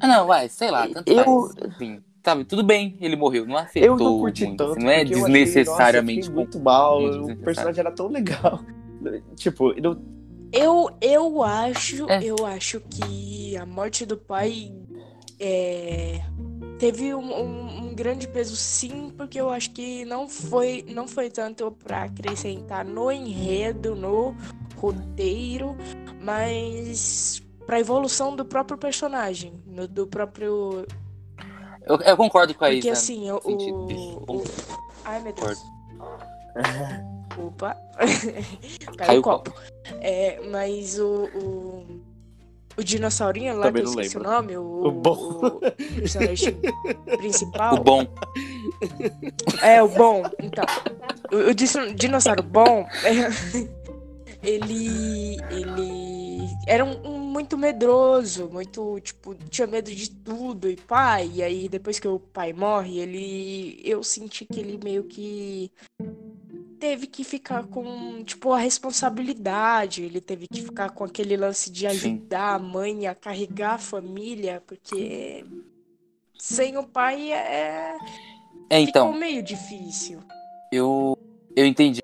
Ah, 0.00 0.06
não, 0.06 0.26
vai, 0.26 0.48
sei 0.48 0.70
lá, 0.70 0.88
tanto 0.88 1.10
eu... 1.10 1.24
faz. 1.24 2.02
Sabe, 2.24 2.44
tudo 2.46 2.62
bem, 2.64 2.96
ele 3.02 3.16
morreu, 3.16 3.44
não 3.46 3.54
afetou 3.54 3.86
Eu 3.86 3.96
não 3.98 4.18
curti 4.18 4.46
muito, 4.46 4.56
tanto, 4.56 4.72
assim, 4.72 4.80
não 4.80 4.90
é 4.90 5.02
eu 5.02 5.04
desnecessariamente 5.04 6.20
achei, 6.20 6.30
nossa, 6.30 6.30
eu 6.30 6.34
muito 6.34 6.58
mal, 6.58 7.04
o 7.04 7.36
personagem 7.36 7.80
era 7.80 7.92
tão 7.92 8.08
legal. 8.08 8.60
tipo, 9.36 9.78
não... 9.78 10.00
Eu, 10.50 10.88
eu 11.02 11.42
acho, 11.42 12.10
É. 12.10 12.24
eu 12.24 12.46
acho 12.46 12.80
que 12.80 13.54
a 13.58 13.66
morte 13.66 14.06
do 14.06 14.16
pai 14.16 14.72
é, 15.38 16.22
teve 16.78 17.14
um, 17.14 17.20
um- 17.32 17.86
um 17.88 17.94
grande 17.94 18.26
peso 18.28 18.56
sim, 18.56 19.10
porque 19.16 19.40
eu 19.40 19.50
acho 19.50 19.70
que 19.70 20.04
não 20.04 20.28
foi, 20.28 20.84
não 20.88 21.06
foi 21.08 21.30
tanto 21.30 21.70
pra 21.72 22.04
acrescentar 22.04 22.84
no 22.84 23.10
enredo, 23.10 23.94
no 23.94 24.34
roteiro, 24.76 25.76
mas 26.20 27.42
pra 27.66 27.80
evolução 27.80 28.34
do 28.36 28.44
próprio 28.44 28.76
personagem, 28.78 29.54
no- 29.66 29.88
do 29.88 30.06
próprio. 30.06 30.86
Eu, 31.86 31.96
eu 32.00 32.16
concordo 32.16 32.54
com 32.54 32.64
a 32.64 32.68
Porque 32.70 32.88
Isa. 32.88 32.92
assim, 32.92 33.30
o. 33.30 33.36
o- 33.44 34.36
o- 34.38 34.44
Ai 35.04 35.20
meu 35.22 35.32
Deus. 35.32 35.58
Opa. 37.36 37.76
Caiu 38.96 38.96
Caiu 38.96 39.16
o 39.16 39.20
o 39.20 39.22
copo. 39.22 39.52
É, 40.00 40.40
mas 40.50 40.98
o, 40.98 41.24
o, 41.34 42.00
o 42.76 42.82
dinossaurinho 42.82 43.56
lá, 43.56 43.66
Também 43.66 43.82
que 43.82 43.88
eu 43.88 43.90
esqueci 43.92 44.16
lembro. 44.16 44.30
o 44.30 44.32
nome, 44.32 44.56
o, 44.56 44.86
O 44.86 44.90
bom. 44.90 45.14
o 45.14 45.60
personagem 46.00 46.56
principal. 47.18 47.74
O 47.74 47.80
bom. 47.84 48.06
É, 49.62 49.82
o 49.82 49.88
bom. 49.88 50.22
Então, 50.42 50.64
o, 51.32 51.50
o 51.50 51.94
dinossauro 51.94 52.42
bom, 52.42 52.86
ele, 54.42 55.36
ele 55.50 56.48
era 56.66 56.84
um, 56.84 57.06
um 57.06 57.18
muito 57.18 57.58
medroso, 57.58 58.48
muito, 58.52 59.00
tipo, 59.00 59.34
tinha 59.50 59.66
medo 59.66 59.90
de 59.90 60.10
tudo 60.10 60.68
e 60.68 60.76
pai. 60.76 61.30
E 61.34 61.42
aí, 61.42 61.68
depois 61.68 61.98
que 61.98 62.08
o 62.08 62.18
pai 62.18 62.52
morre, 62.52 62.98
ele, 62.98 63.80
eu 63.84 64.02
senti 64.02 64.44
que 64.44 64.60
ele 64.60 64.78
meio 64.82 65.04
que 65.04 65.70
teve 66.84 67.06
que 67.06 67.24
ficar 67.24 67.64
com, 67.64 68.22
tipo, 68.24 68.52
a 68.52 68.58
responsabilidade. 68.58 70.02
Ele 70.02 70.20
teve 70.20 70.46
que 70.46 70.60
ficar 70.60 70.90
com 70.90 71.02
aquele 71.02 71.34
lance 71.34 71.70
de 71.70 71.86
ajudar 71.86 72.56
a 72.56 72.58
mãe 72.58 73.06
a 73.06 73.14
carregar 73.14 73.76
a 73.76 73.78
família, 73.78 74.62
porque 74.66 75.46
sem 76.38 76.76
o 76.76 76.84
pai 76.86 77.32
é 77.32 77.96
É, 78.68 78.80
então, 78.80 79.06
ficou 79.06 79.18
meio 79.18 79.42
difícil. 79.42 80.20
eu, 80.70 81.16
eu 81.56 81.64
entendi. 81.64 82.02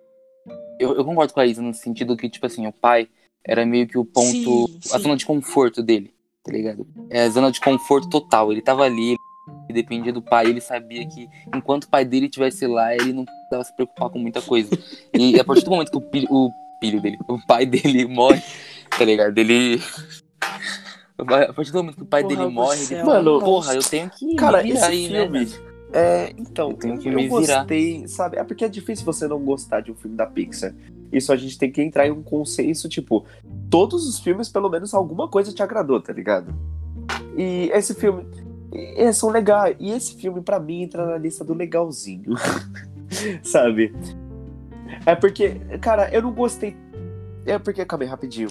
Eu, 0.78 0.96
eu 0.96 1.04
concordo 1.04 1.34
com 1.34 1.40
a 1.40 1.46
Isa 1.46 1.60
no 1.60 1.74
sentido 1.74 2.16
que, 2.16 2.30
tipo 2.30 2.46
assim, 2.46 2.66
o 2.66 2.72
pai 2.72 3.06
era 3.44 3.66
meio 3.66 3.86
que 3.86 3.98
o 3.98 4.04
ponto. 4.04 4.30
Sim, 4.30 4.78
a 4.94 4.96
sim. 4.96 5.02
zona 5.02 5.16
de 5.18 5.26
conforto 5.26 5.82
dele, 5.82 6.14
tá 6.42 6.50
ligado? 6.50 6.88
É 7.10 7.24
a 7.24 7.28
zona 7.28 7.52
de 7.52 7.60
conforto 7.60 8.08
total. 8.08 8.50
Ele 8.50 8.62
tava 8.62 8.84
ali, 8.84 9.14
ele 9.68 9.82
dependia 9.82 10.12
do 10.12 10.20
pai, 10.22 10.46
ele 10.46 10.60
sabia 10.60 11.06
que 11.06 11.28
enquanto 11.54 11.84
o 11.84 11.88
pai 11.88 12.04
dele 12.04 12.26
estivesse 12.26 12.66
lá, 12.66 12.94
ele 12.94 13.12
não 13.12 13.24
precisava 13.24 13.64
se 13.64 13.74
preocupar 13.74 14.10
com 14.10 14.18
muita 14.18 14.42
coisa. 14.42 14.70
E 15.14 15.38
a 15.38 15.44
partir 15.44 15.64
do 15.64 15.70
momento 15.70 15.90
que 15.90 15.98
o 15.98 16.10
filho, 16.10 16.28
o 16.30 16.50
filho 16.80 17.00
dele, 17.00 17.18
o 17.28 17.38
pai 17.46 17.64
dele 17.66 18.06
morre, 18.12 18.42
tá 18.96 19.04
ligado? 19.04 19.36
Ele. 19.38 19.80
A 21.18 21.52
partir 21.52 21.70
do 21.70 21.78
momento 21.78 21.96
que 21.96 22.02
o 22.02 22.06
pai 22.06 22.22
Porra 22.22 22.34
dele 22.36 22.50
morre, 22.50 22.78
ele 22.82 22.96
fala, 22.96 23.22
mano. 23.22 23.40
porra, 23.40 23.74
eu 23.74 23.82
tenho 23.82 24.08
que 24.08 24.34
Cara, 24.36 24.62
me 24.62 24.72
virar 24.72 24.78
esse 24.78 24.86
aí, 24.86 25.08
filme- 25.08 25.44
né? 25.44 25.50
É, 25.92 26.32
então, 26.38 26.70
Eu 26.70 26.76
tenho 26.76 26.98
que 26.98 27.08
eu 27.08 27.12
me 27.16 27.28
virar. 27.28 27.60
gostei, 27.60 28.08
sabe? 28.08 28.38
É 28.38 28.44
porque 28.44 28.64
é 28.64 28.68
difícil 28.68 29.04
você 29.04 29.28
não 29.28 29.38
gostar 29.40 29.80
de 29.80 29.90
um 29.92 29.94
filme 29.94 30.16
da 30.16 30.24
Pixar. 30.24 30.72
Isso 31.12 31.30
a 31.32 31.36
gente 31.36 31.58
tem 31.58 31.70
que 31.70 31.82
entrar 31.82 32.06
em 32.06 32.10
um 32.12 32.22
consenso, 32.22 32.88
tipo, 32.88 33.26
todos 33.68 34.06
os 34.08 34.18
filmes, 34.20 34.48
pelo 34.48 34.70
menos 34.70 34.94
alguma 34.94 35.28
coisa 35.28 35.52
te 35.52 35.62
agradou, 35.62 36.00
tá 36.00 36.12
ligado? 36.12 36.54
E 37.36 37.70
esse 37.74 37.92
filme, 37.94 38.24
e- 38.72 39.12
são 39.12 39.28
legais. 39.30 39.76
E 39.78 39.90
esse 39.90 40.14
filme, 40.14 40.40
pra 40.40 40.58
mim, 40.60 40.82
entra 40.82 41.04
na 41.06 41.18
lista 41.18 41.44
do 41.44 41.54
legalzinho. 41.54 42.34
sabe? 43.42 43.94
É 45.06 45.14
porque, 45.14 45.54
cara, 45.80 46.08
eu 46.12 46.22
não 46.22 46.32
gostei. 46.32 46.76
É 47.46 47.58
porque, 47.58 47.80
acabei 47.80 48.06
rapidinho. 48.08 48.48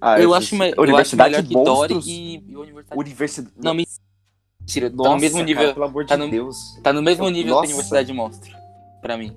Ah, 0.00 0.20
Eu 0.20 0.32
acho, 0.32 0.54
me- 0.56 0.68
eu 0.68 0.72
acho 0.74 0.80
Universidade 0.82 1.30
melhor 1.30 1.42
de 1.42 1.48
que 1.48 1.54
Dory 1.54 1.94
Monstros? 1.94 2.06
e, 2.06 2.44
e 2.48 2.56
Universidade. 2.56 3.00
Universidade. 3.00 3.52
Não, 3.56 3.74
mentira. 3.74 4.90
tá 4.90 4.96
Nossa, 4.96 5.10
no 5.10 5.20
mesmo 5.20 5.42
nível. 5.42 5.62
cara, 5.62 5.74
pelo 5.74 5.86
amor 5.86 6.06
tá 6.06 6.16
de 6.16 6.22
no- 6.24 6.30
Deus. 6.30 6.56
Tá 6.82 6.92
no 6.92 7.02
mesmo 7.02 7.28
nível 7.28 7.54
Nossa. 7.54 7.66
que 7.66 7.72
a 7.72 7.74
Universidade 7.74 8.06
de 8.06 8.12
Monstro. 8.12 8.56
Pra 9.02 9.16
mim. 9.16 9.36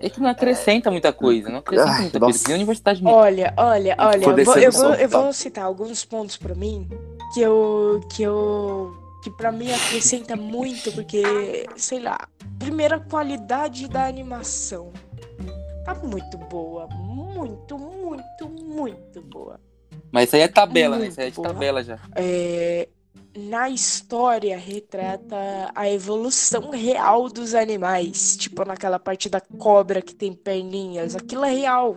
É 0.00 0.10
que 0.10 0.20
não 0.20 0.28
acrescenta 0.28 0.90
muita 0.90 1.12
coisa. 1.14 1.48
Não 1.48 1.58
acrescenta 1.60 1.90
Ai, 1.92 2.00
muita 2.02 2.18
nossa. 2.18 2.32
coisa. 2.32 2.48
Nem 2.48 2.56
Universidade. 2.56 3.02
Olha, 3.06 3.54
olha, 3.56 3.96
olha, 3.98 4.24
eu 4.24 4.44
vou, 4.44 4.58
eu, 4.58 4.72
vou, 4.72 4.94
eu 4.94 5.08
vou 5.08 5.32
citar 5.32 5.64
alguns 5.64 6.04
pontos 6.04 6.36
pra 6.36 6.54
mim 6.54 6.86
que 7.32 7.40
eu 7.40 8.00
que 8.10 8.22
eu 8.22 9.04
que 9.22 9.30
para 9.30 9.50
mim 9.50 9.72
acrescenta 9.72 10.36
muito 10.36 10.92
porque, 10.92 11.22
sei 11.76 11.98
lá, 11.98 12.28
primeira 12.58 13.00
qualidade 13.00 13.88
da 13.88 14.06
animação. 14.06 14.92
Tá 15.82 15.94
muito 15.94 16.36
boa, 16.36 16.86
muito, 16.88 17.78
muito, 17.78 18.48
muito 18.48 19.22
boa. 19.22 19.58
Mas 20.12 20.28
isso 20.28 20.36
aí 20.36 20.42
é 20.42 20.48
tabela, 20.48 20.98
né? 20.98 21.08
Isso 21.08 21.20
aí 21.20 21.28
é 21.28 21.30
de 21.30 21.36
boa. 21.36 21.48
tabela 21.48 21.82
já. 21.82 21.98
É, 22.14 22.88
na 23.36 23.68
história 23.68 24.56
retrata 24.56 25.70
a 25.74 25.90
evolução 25.90 26.70
real 26.70 27.28
dos 27.28 27.54
animais, 27.54 28.36
tipo 28.36 28.64
naquela 28.64 28.98
parte 28.98 29.28
da 29.28 29.40
cobra 29.40 30.00
que 30.00 30.14
tem 30.14 30.32
perninhas, 30.32 31.16
aquilo 31.16 31.44
é 31.44 31.50
real. 31.50 31.96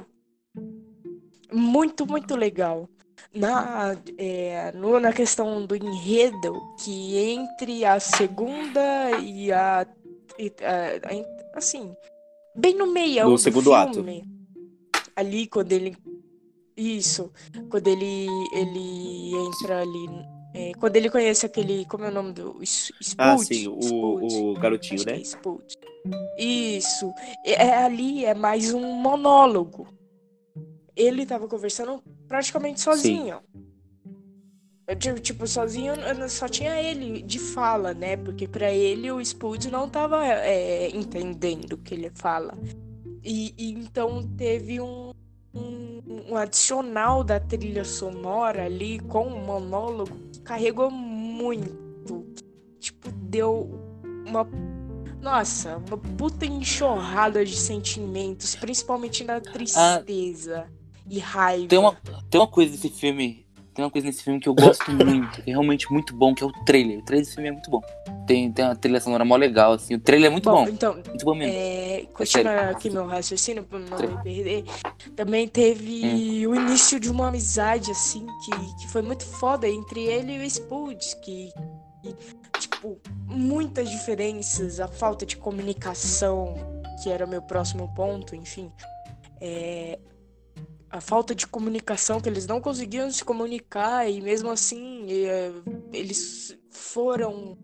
Muito, 1.51 2.05
muito 2.07 2.35
legal. 2.35 2.89
Na, 3.33 3.95
é, 4.17 4.71
no- 4.71 4.99
na 4.99 5.11
questão 5.13 5.65
do 5.65 5.75
enredo, 5.75 6.53
que 6.83 7.17
entre 7.17 7.85
a 7.85 7.99
segunda 7.99 9.11
e 9.21 9.51
a. 9.51 9.85
e 10.39 10.51
a- 10.63 10.97
a- 11.53 11.57
assim, 11.57 11.95
bem 12.55 12.75
no 12.75 12.87
meião 12.87 13.29
No 13.29 13.35
do 13.35 13.41
segundo 13.41 13.73
ato. 13.73 13.95
filme, 13.95 14.23
ali 15.15 15.47
quando 15.47 15.71
ele. 15.71 15.95
Isso, 16.75 17.31
quando 17.69 17.87
ele, 17.87 18.27
ele 18.53 19.35
entra 19.35 19.81
ali. 19.81 20.07
é, 20.53 20.71
quando 20.79 20.95
ele 20.95 21.09
conhece 21.09 21.45
aquele. 21.45 21.85
Como 21.85 22.05
é 22.05 22.09
o 22.09 22.13
nome 22.13 22.33
do. 22.33 22.57
Sp- 22.63 22.93
Spoot? 23.01 23.15
Ah, 23.19 23.37
sim, 23.37 23.67
o, 23.67 23.79
Spoot. 23.79 24.35
o 24.35 24.53
garotinho, 24.55 25.03
né? 25.05 25.21
é. 25.21 26.41
Isso. 26.41 27.13
É, 27.43 27.65
é 27.67 27.77
ali 27.83 28.25
é 28.25 28.33
mais 28.33 28.73
um 28.73 28.79
monólogo. 28.93 29.87
Ele 30.95 31.25
tava 31.25 31.47
conversando 31.47 32.01
praticamente 32.27 32.81
sozinho. 32.81 33.41
Eu, 34.87 35.19
Tipo, 35.19 35.45
sozinho 35.45 35.93
só 36.29 36.47
tinha 36.47 36.81
ele 36.81 37.21
de 37.21 37.39
fala, 37.39 37.93
né? 37.93 38.15
Porque 38.15 38.47
pra 38.47 38.71
ele 38.71 39.11
o 39.11 39.19
Spoot 39.19 39.69
não 39.69 39.89
tava 39.89 40.25
é, 40.25 40.89
entendendo 40.95 41.73
o 41.73 41.77
que 41.77 41.93
ele 41.93 42.09
fala. 42.15 42.57
E, 43.21 43.53
e 43.57 43.73
então 43.73 44.23
teve 44.37 44.79
um, 44.79 45.11
um, 45.53 46.01
um 46.29 46.37
adicional 46.37 47.21
da 47.21 47.37
trilha 47.37 47.83
sonora 47.83 48.63
ali 48.63 48.99
com 48.99 49.27
o 49.27 49.45
monólogo 49.45 50.17
que 50.31 50.39
carregou 50.39 50.89
muito. 50.89 52.25
Tipo, 52.79 53.11
deu 53.11 53.69
uma. 54.25 54.47
Nossa, 55.21 55.83
uma 55.85 55.97
puta 55.97 56.45
enxurrada 56.45 57.43
de 57.43 57.57
sentimentos, 57.57 58.55
principalmente 58.55 59.25
na 59.25 59.41
tristeza 59.41 60.69
e 61.09 61.19
raiva. 61.19 61.67
Tem 61.67 61.79
uma, 61.79 61.97
tem 62.29 62.39
uma 62.41 62.47
coisa 62.47 62.71
desse 62.71 62.89
filme 62.89 63.47
tem 63.77 63.85
uma 63.85 63.91
coisa 63.91 64.07
nesse 64.07 64.23
filme 64.23 64.39
que 64.39 64.49
eu 64.49 64.55
gosto 64.55 64.89
muito, 64.91 65.39
que 65.43 65.51
é 65.51 65.53
realmente 65.53 65.93
muito 65.93 66.15
bom, 66.15 66.33
que 66.33 66.43
é 66.43 66.47
o 66.47 66.51
trailer. 66.65 66.97
O 66.97 67.03
trailer 67.03 67.23
desse 67.23 67.35
filme 67.35 67.49
é 67.49 67.51
muito 67.51 67.69
bom. 67.69 67.79
Tem, 68.25 68.51
tem 68.51 68.65
uma 68.65 68.75
trilha 68.75 68.99
sonora 68.99 69.23
mó 69.23 69.35
legal, 69.35 69.73
assim. 69.73 69.93
O 69.93 69.99
trailer 69.99 70.31
é 70.31 70.31
muito 70.31 70.49
bom. 70.49 70.67
Então, 70.67 70.95
Muito 70.95 71.23
bom 71.23 71.35
mesmo. 71.35 71.53
é, 71.55 72.07
continuando 72.11 72.71
aqui 72.71 72.89
meu 72.89 73.05
raciocínio 73.05 73.63
pra 73.63 73.77
não 73.77 73.99
me 73.99 74.23
perder, 74.23 74.63
também 75.15 75.47
teve 75.47 76.47
o 76.47 76.55
início 76.55 76.99
de 76.99 77.11
uma 77.11 77.27
amizade, 77.27 77.91
assim, 77.91 78.25
que, 78.43 78.51
que 78.81 78.87
foi 78.87 79.03
muito 79.03 79.23
foda 79.23 79.69
entre 79.69 80.01
ele 80.01 80.37
e 80.37 80.39
o 80.39 80.49
Spoods, 80.49 81.13
que, 81.23 81.53
que, 82.01 82.15
tipo, 82.59 82.99
muitas 83.27 83.91
diferenças, 83.91 84.79
a 84.79 84.87
falta 84.87 85.23
de 85.23 85.37
comunicação, 85.37 86.55
que 87.03 87.11
era 87.11 87.23
o 87.23 87.29
meu 87.29 87.43
próximo 87.43 87.93
ponto, 87.93 88.35
enfim. 88.35 88.71
É, 89.39 89.99
a 90.89 91.01
falta 91.01 91.35
de 91.35 91.45
comunicação, 91.47 92.19
que 92.21 92.29
eles 92.29 92.47
não 92.47 92.61
conseguiam 92.61 93.11
se 93.11 93.23
comunicar 93.23 94.09
e 94.09 94.21
mesmo 94.21 94.49
assim 94.49 95.05
é, 95.11 95.51
eles 95.91 96.57
foram 96.69 97.57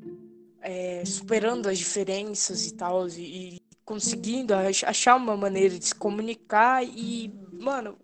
é, 0.62 1.04
superando 1.06 1.68
as 1.68 1.78
diferenças 1.78 2.66
e 2.68 2.74
tal 2.76 3.08
e, 3.10 3.56
e 3.58 3.62
conseguindo 3.86 4.54
ach- 4.54 4.84
achar 4.84 5.16
uma 5.16 5.38
maneira 5.38 5.78
de 5.78 5.86
se 5.86 5.96
comunicar 5.96 6.84
e, 6.84 7.32
mano, 7.60 7.98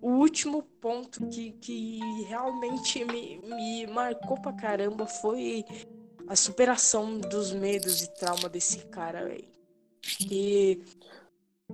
o 0.00 0.10
último 0.10 0.62
ponto 0.80 1.26
que, 1.28 1.52
que 1.52 2.00
realmente 2.28 3.04
me, 3.04 3.38
me 3.38 3.86
marcou 3.86 4.40
pra 4.40 4.52
caramba 4.52 5.06
foi 5.06 5.64
a 6.26 6.34
superação 6.36 7.18
dos 7.18 7.52
medos 7.52 8.02
e 8.02 8.08
trauma 8.14 8.48
desse 8.48 8.78
cara, 8.86 9.24
velho. 9.24 9.48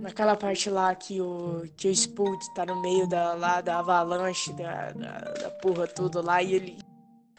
Naquela 0.00 0.36
parte 0.36 0.68
lá 0.70 0.94
que 0.94 1.20
o, 1.20 1.64
que 1.76 1.88
o 1.88 1.94
Spud 1.94 2.38
tá 2.54 2.64
no 2.66 2.80
meio 2.80 3.08
da, 3.08 3.34
lá, 3.34 3.60
da 3.60 3.78
avalanche, 3.78 4.52
da, 4.52 4.92
da, 4.92 5.18
da 5.18 5.50
porra 5.50 5.86
toda 5.86 6.20
lá, 6.20 6.42
e 6.42 6.54
ele 6.54 6.78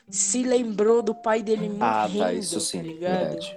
se 0.09 0.43
lembrou 0.43 1.01
do 1.01 1.13
pai 1.13 1.41
dele 1.43 1.67
morrendo, 1.69 1.83
Ah, 1.83 2.09
tá, 2.25 2.33
isso 2.33 2.59
sim, 2.59 2.77
tá 2.77 2.83
ligado? 2.83 3.19
verdade. 3.19 3.55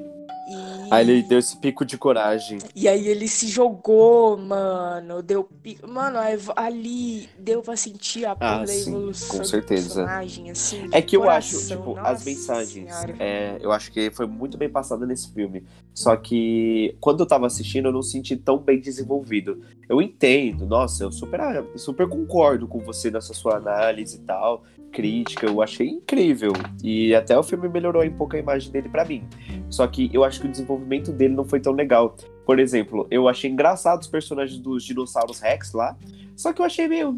E... 0.48 0.79
Aí 0.90 1.08
ele 1.08 1.22
deu 1.22 1.38
esse 1.38 1.56
pico 1.56 1.84
de 1.84 1.96
coragem. 1.96 2.58
E 2.74 2.88
aí 2.88 3.06
ele 3.08 3.28
se 3.28 3.46
jogou, 3.48 4.36
mano. 4.36 5.22
Deu 5.22 5.44
pico. 5.44 5.88
Mano, 5.88 6.18
ali 6.56 7.28
deu 7.38 7.62
pra 7.62 7.76
sentir 7.76 8.24
a 8.26 8.36
Ah, 8.40 8.66
sim, 8.66 8.90
evolução 8.90 9.38
com 9.38 9.44
certeza. 9.44 10.04
assim. 10.50 10.88
É 10.92 11.00
que 11.00 11.16
eu 11.16 11.28
acho, 11.28 11.52
coração. 11.54 11.76
tipo, 11.76 11.90
as 11.98 12.02
Nossa 12.12 12.24
mensagens, 12.24 12.94
Senhora. 12.94 13.14
é, 13.18 13.58
eu 13.60 13.70
acho 13.72 13.92
que 13.92 14.10
foi 14.10 14.26
muito 14.26 14.56
bem 14.58 14.68
passada 14.68 15.06
nesse 15.06 15.32
filme. 15.32 15.62
Só 15.94 16.16
que 16.16 16.96
quando 17.00 17.20
eu 17.20 17.26
tava 17.26 17.46
assistindo, 17.46 17.86
eu 17.88 17.92
não 17.92 18.02
senti 18.02 18.36
tão 18.36 18.58
bem 18.58 18.80
desenvolvido. 18.80 19.60
Eu 19.88 20.00
entendo, 20.00 20.66
nossa, 20.66 21.04
eu 21.04 21.12
super, 21.12 21.40
super 21.76 22.08
concordo 22.08 22.66
com 22.66 22.78
você 22.80 23.10
nessa 23.10 23.34
sua 23.34 23.56
análise 23.56 24.16
e 24.16 24.20
tal, 24.20 24.62
crítica, 24.92 25.46
eu 25.46 25.60
achei 25.62 25.88
incrível. 25.88 26.52
E 26.82 27.14
até 27.14 27.36
o 27.38 27.42
filme 27.42 27.68
melhorou 27.68 28.02
um 28.04 28.12
pouco 28.16 28.36
a 28.36 28.38
imagem 28.38 28.70
dele 28.72 28.88
pra 28.88 29.04
mim. 29.04 29.24
Só 29.68 29.86
que 29.86 30.08
eu 30.12 30.24
acho 30.24 30.40
que 30.40 30.46
o 30.46 30.50
desenvolvimento 30.50 30.79
dele 31.12 31.34
não 31.34 31.44
foi 31.44 31.60
tão 31.60 31.72
legal. 31.72 32.14
Por 32.44 32.58
exemplo, 32.58 33.06
eu 33.10 33.28
achei 33.28 33.50
engraçado 33.50 34.00
os 34.00 34.08
personagens 34.08 34.58
dos 34.58 34.84
dinossauros 34.84 35.40
Rex 35.40 35.72
lá, 35.72 35.96
só 36.36 36.52
que 36.52 36.60
eu 36.60 36.66
achei 36.66 36.88
meio. 36.88 37.16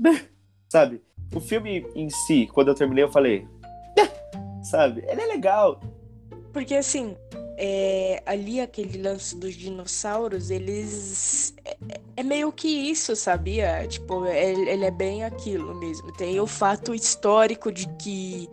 sabe? 0.68 1.00
O 1.34 1.40
filme 1.40 1.86
em 1.94 2.10
si, 2.10 2.48
quando 2.52 2.68
eu 2.68 2.74
terminei, 2.74 3.04
eu 3.04 3.10
falei. 3.10 3.46
sabe? 4.62 5.04
Ele 5.08 5.20
é 5.20 5.26
legal. 5.26 5.80
Porque 6.52 6.74
assim, 6.74 7.16
é, 7.56 8.22
ali 8.26 8.60
aquele 8.60 9.00
lance 9.00 9.36
dos 9.38 9.54
dinossauros, 9.54 10.50
eles. 10.50 11.54
É, 11.64 11.76
é 12.16 12.22
meio 12.22 12.52
que 12.52 12.68
isso, 12.68 13.16
sabia? 13.16 13.86
Tipo, 13.86 14.26
ele, 14.26 14.68
ele 14.68 14.84
é 14.84 14.90
bem 14.90 15.24
aquilo 15.24 15.74
mesmo. 15.74 16.12
Tem 16.12 16.38
o 16.40 16.46
fato 16.46 16.94
histórico 16.94 17.72
de 17.72 17.86
que 17.96 18.48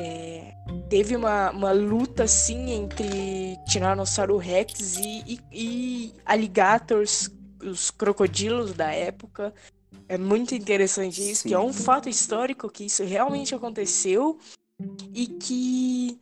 é, 0.00 0.54
teve 0.88 1.16
uma, 1.16 1.50
uma 1.50 1.72
luta 1.72 2.22
assim 2.22 2.70
entre 2.70 3.58
Tiranossauro 3.66 4.36
Rex 4.36 4.96
e, 4.96 5.24
e, 5.26 5.40
e 5.52 6.14
alligators, 6.24 7.28
os 7.60 7.90
crocodilos 7.90 8.72
da 8.72 8.92
época. 8.92 9.52
É 10.08 10.16
muito 10.16 10.54
interessante 10.54 11.28
isso, 11.28 11.48
que 11.48 11.52
é 11.52 11.58
um 11.58 11.72
Sim. 11.72 11.82
fato 11.82 12.08
histórico 12.08 12.70
que 12.70 12.84
isso 12.84 13.02
realmente 13.02 13.54
aconteceu 13.54 14.38
e 15.12 15.26
que 15.26 16.18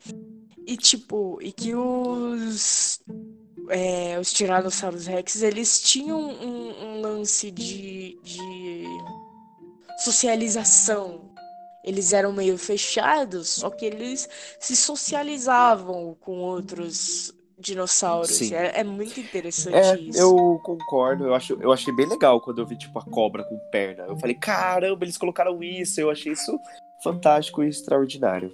e 0.66 0.76
tipo 0.76 1.38
e 1.42 1.52
que 1.52 1.74
os 1.74 3.00
é, 3.68 4.18
os 4.18 4.32
tiranossauros 4.32 5.06
rex 5.06 5.42
eles 5.42 5.80
tinham 5.80 6.18
um, 6.18 6.84
um 6.84 7.00
lance 7.02 7.50
de, 7.50 8.18
de 8.22 8.84
socialização 9.98 11.35
eles 11.86 12.12
eram 12.12 12.32
meio 12.32 12.58
fechados 12.58 13.48
só 13.48 13.70
que 13.70 13.86
eles 13.86 14.28
se 14.58 14.76
socializavam 14.76 16.16
com 16.20 16.38
outros 16.38 17.32
dinossauros 17.58 18.52
é, 18.52 18.80
é 18.80 18.84
muito 18.84 19.18
interessante 19.18 19.74
É, 19.74 19.98
isso 19.98 20.18
eu 20.18 20.60
concordo. 20.62 21.24
Eu, 21.24 21.34
acho, 21.34 21.54
eu 21.60 21.72
achei 21.72 21.94
bem 21.94 22.06
legal 22.06 22.40
quando 22.40 22.58
eu 22.58 22.66
vi, 22.66 22.76
tipo, 22.76 22.98
a 22.98 23.04
cobra 23.04 23.42
com 23.44 23.58
perna. 23.70 24.04
Eu 24.04 24.16
falei, 24.18 24.34
caramba, 24.34 25.04
eles 25.04 25.16
colocaram 25.16 25.62
isso. 25.62 25.98
Eu 26.00 26.10
achei 26.10 26.32
isso 26.32 26.58
fantástico 27.02 27.62
e 27.62 27.68
extraordinário. 27.68 28.52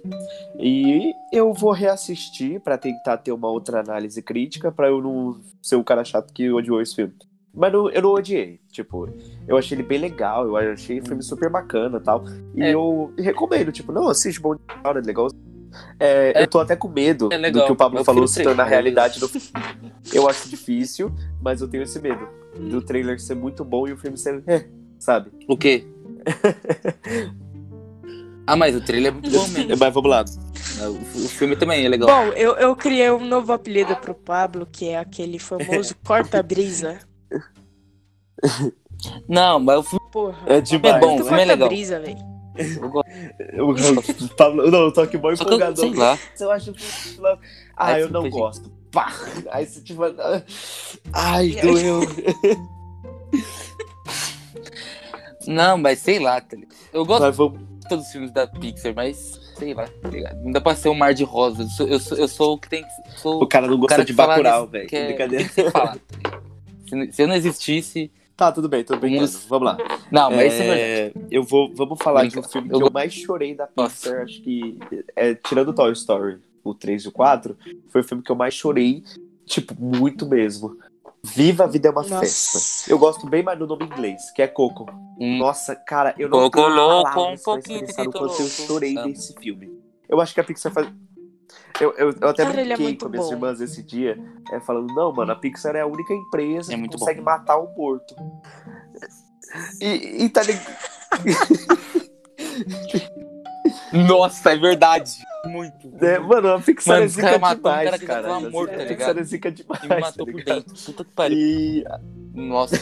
E 0.57 1.13
eu 1.31 1.53
vou 1.53 1.71
reassistir 1.71 2.59
pra 2.61 2.77
tentar 2.77 3.17
ter 3.17 3.31
uma 3.31 3.49
outra 3.49 3.79
análise 3.79 4.21
crítica, 4.21 4.71
pra 4.71 4.87
eu 4.87 5.01
não 5.01 5.41
ser 5.61 5.75
o 5.75 5.83
cara 5.83 6.03
chato 6.03 6.33
que 6.33 6.51
odiou 6.51 6.81
esse 6.81 6.95
filme. 6.95 7.13
Mas 7.55 7.71
não- 7.71 7.89
eu 7.89 8.01
não 8.01 8.13
odiei. 8.13 8.59
Tipo, 8.71 9.07
eu 9.47 9.55
achei 9.57 9.75
ele 9.75 9.83
bem 9.83 9.99
legal. 9.99 10.45
Eu 10.45 10.55
achei 10.57 10.99
o 10.99 11.05
filme 11.05 11.21
super 11.21 11.49
bacana 11.49 11.97
e 11.99 12.01
tal. 12.01 12.25
E 12.55 12.63
É. 12.63 12.73
eu 12.73 13.13
recomendo, 13.17 13.71
tipo, 13.71 13.91
não, 13.91 14.07
assiste 14.07 14.39
Bom 14.41 14.55
Dia, 14.55 14.63
é 14.85 14.93
legal. 15.01 15.27
É, 15.99 16.33
É. 16.39 16.43
eu 16.43 16.47
tô 16.47 16.59
até 16.59 16.75
com 16.75 16.87
medo 16.87 17.29
É 17.31 17.51
do 17.51 17.65
que 17.65 17.71
o 17.71 17.75
Pablo 17.75 17.99
Eu 17.99 18.05
falou 18.05 18.27
se 18.27 18.43
tornar 18.43 18.65
realidade 18.65 19.19
no 19.19 19.27
eu 20.13 20.29
acho 20.29 20.47
difícil, 20.47 21.11
mas 21.41 21.61
eu 21.61 21.67
tenho 21.67 21.81
esse 21.83 21.99
medo. 21.99 22.27
Do 22.69 22.81
trailer 22.81 23.19
ser 23.19 23.35
muito 23.35 23.63
bom 23.65 23.87
e 23.87 23.93
o 23.93 23.97
filme 23.97 24.15
ser. 24.17 24.43
É, 24.45 24.65
sabe? 24.99 25.31
O 25.47 25.57
quê? 25.57 25.87
ah, 28.45 28.55
mas 28.55 28.75
o 28.75 28.81
trailer 28.81 29.09
é 29.09 29.13
muito 29.13 29.29
bom 29.31 29.47
mesmo. 29.47 29.75
Mas 29.79 29.93
vamos 29.93 30.09
lá. 30.09 30.23
O, 30.81 31.25
o 31.25 31.29
filme 31.29 31.55
também 31.55 31.85
é 31.85 31.89
legal. 31.89 32.07
Bom, 32.09 32.33
eu, 32.33 32.53
eu 32.55 32.75
criei 32.75 33.09
um 33.11 33.25
novo 33.25 33.51
apelido 33.53 33.95
pro 33.95 34.13
Pablo, 34.13 34.67
que 34.71 34.89
é 34.89 34.99
aquele 34.99 35.39
famoso 35.39 35.95
corta-brisa. 36.05 36.99
Não, 39.27 39.59
mas 39.59 39.77
o 39.79 39.83
filme 39.83 40.05
Porra. 40.11 40.37
É 40.47 40.61
demais. 40.61 40.95
É 40.95 40.99
bom, 40.99 41.17
Tu 41.17 41.23
o 41.23 41.25
filme 41.25 41.41
é 41.41 41.45
legal. 41.45 41.69
velho. 41.69 42.33
eu 43.53 43.67
gosto. 43.73 44.23
O 44.25 44.29
Pablo, 44.35 44.69
não, 44.71 44.79
eu 44.83 44.93
tô 44.93 45.01
aqui 45.01 45.17
mó 45.17 45.35
Só 45.35 45.43
que 45.43 45.51
eu, 45.51 45.55
empolgadão. 45.57 45.75
sei 45.89 45.93
lá. 45.93 46.19
Eu 46.39 46.51
acho. 46.51 46.73
Ah, 47.23 47.37
Ai, 47.75 48.03
eu 48.03 48.09
não 48.09 48.29
gosto. 48.29 48.69
Pá! 48.91 49.11
Aí 49.51 49.65
você 49.65 49.81
tipo. 49.81 50.03
Ai, 51.11 51.49
doeu. 51.61 52.01
Não, 55.47 55.77
mas 55.77 55.99
sei 55.99 56.19
lá, 56.19 56.39
tá 56.39 56.55
ligado? 56.55 56.73
Eu 56.93 57.05
gosto 57.05 57.23
Mas 57.23 57.35
vamos. 57.35 57.59
de 57.59 57.87
todos 57.89 58.05
os 58.05 58.11
filmes 58.11 58.31
da 58.31 58.47
Pixar, 58.47 58.93
mas 58.95 59.39
sei 59.57 59.73
lá, 59.73 59.85
tá 60.01 60.09
ligado? 60.09 60.41
Não 60.43 60.51
dá 60.51 60.61
pra 60.61 60.75
ser 60.75 60.89
um 60.89 60.93
mar 60.95 61.13
de 61.13 61.23
rosas. 61.23 61.67
Eu 61.67 61.69
sou, 61.75 61.87
eu 61.87 61.99
sou, 61.99 62.17
eu 62.17 62.27
sou 62.27 62.53
o 62.53 62.57
que 62.57 62.69
tem 62.69 62.83
que. 62.83 63.19
Sou 63.19 63.41
O 63.43 63.47
cara 63.47 63.65
não 63.67 63.73
gostou 63.77 63.89
cara 63.89 64.05
de 64.05 64.13
que 64.13 64.17
Bacurau, 64.17 64.67
velho. 64.67 64.87
que 64.87 64.95
é- 64.95 65.07
Brincadeira. 65.07 65.49
tem 65.49 65.65
que 65.65 65.71
tá 65.71 65.97
não- 66.91 67.11
se 67.11 67.21
eu 67.21 67.27
não 67.27 67.35
existisse. 67.35 68.11
Tá, 68.35 68.51
tudo 68.51 68.67
bem, 68.67 68.83
tô 68.83 68.97
brincando. 68.97 69.21
Nossa. 69.21 69.47
Vamos 69.47 69.65
lá. 69.65 69.77
Não, 70.11 70.31
mas 70.31 70.53
isso 70.53 70.63
é 70.63 70.65
verdade. 70.65 70.81
É, 70.81 71.13
eu 71.29 71.43
vou, 71.43 71.71
vamos 71.73 71.99
falar 72.01 72.23
de 72.23 72.29
um 72.29 72.41
Brinca- 72.41 72.49
filme 72.49 72.69
eu 72.71 72.77
que 72.79 72.83
eu 72.83 72.91
mais 72.91 73.13
chorei 73.13 73.53
da 73.55 73.67
Pixar, 73.67 74.21
acho 74.23 74.41
que 74.41 74.79
é, 75.15 75.35
tirando 75.35 75.73
Toy 75.73 75.91
Story, 75.93 76.39
o 76.63 76.73
3 76.73 77.03
e 77.03 77.07
o 77.09 77.11
4, 77.11 77.55
foi 77.89 78.01
o 78.01 78.03
filme 78.03 78.23
que 78.23 78.31
eu 78.31 78.35
mais 78.35 78.53
chorei, 78.53 79.03
tipo, 79.45 79.75
muito 79.79 80.25
mesmo. 80.27 80.77
Viva 81.23 81.63
a 81.63 81.67
Vida 81.67 81.87
é 81.87 81.91
uma 81.91 82.01
Nossa. 82.01 82.19
festa. 82.19 82.91
Eu 82.91 82.97
gosto 82.99 83.25
bem 83.29 83.43
mais 83.43 83.57
do 83.57 83.65
nome 83.67 83.85
em 83.85 83.87
inglês, 83.87 84.29
que 84.31 84.41
é 84.41 84.47
Coco. 84.47 84.87
Hum. 85.19 85.37
Nossa, 85.37 85.75
cara, 85.75 86.13
eu 86.17 86.27
não 86.27 86.39
Coco 86.49 86.57
tenho 86.57 86.75
louco, 86.75 87.03
palavras 87.03 87.39
um 87.39 87.43
pouquinho 87.43 87.85
quanto 88.11 88.41
eu 88.41 88.47
chorei 88.49 88.93
nesse 88.95 89.33
filme. 89.39 89.71
Eu 90.09 90.19
acho 90.19 90.33
que 90.33 90.41
a 90.41 90.43
Pixar 90.43 90.71
faz... 90.73 90.87
Eu, 91.81 91.91
eu, 91.97 92.13
eu 92.21 92.29
até 92.29 92.43
Cara, 92.43 92.61
é 92.61 92.65
brinquei 92.65 92.85
muito 92.85 93.05
com 93.05 93.11
minhas 93.11 93.25
bom. 93.27 93.33
irmãs 93.33 93.59
esse 93.61 93.81
dia, 93.83 94.17
é, 94.51 94.59
falando, 94.59 94.93
não, 94.93 95.11
mano, 95.11 95.31
a 95.31 95.35
Pixar 95.35 95.75
é 95.75 95.81
a 95.81 95.87
única 95.87 96.13
empresa 96.13 96.71
É 96.73 96.77
que 96.77 96.87
consegue 96.87 97.21
matar 97.21 97.59
um 97.59 97.73
morto. 97.75 98.15
E, 99.81 100.23
e 100.23 100.29
tá 100.29 100.41
ligado? 100.43 100.77
Nossa, 104.07 104.51
é 104.51 104.57
verdade. 104.57 105.11
Muito. 105.45 105.91
É, 106.03 106.19
mano, 106.19 106.53
a 106.53 106.59
Pixar 106.59 106.93
Mano, 106.95 107.05
é 107.05 107.07
zica 107.07 107.27
um 107.27 107.55
demais, 107.55 107.59
cara 107.83 107.99
que 107.99 108.05
cara. 108.05 108.21
tava 108.23 108.49
morto, 108.49 108.69
a 108.73 108.77
tá 108.77 108.85
Pixar 108.85 108.89
ligado? 108.97 109.19
é 109.19 109.23
zica 109.23 109.51
demais, 109.51 109.83
E 109.83 109.87
me 109.87 109.89
tá 109.89 109.99
matou 109.99 110.25
por 110.25 110.35
ligado? 110.35 110.63
dentro. 110.63 110.85
Puta 110.85 111.03
que 111.05 111.11
pariu. 111.11 111.37
E 111.37 111.83
Nossa. 112.33 112.75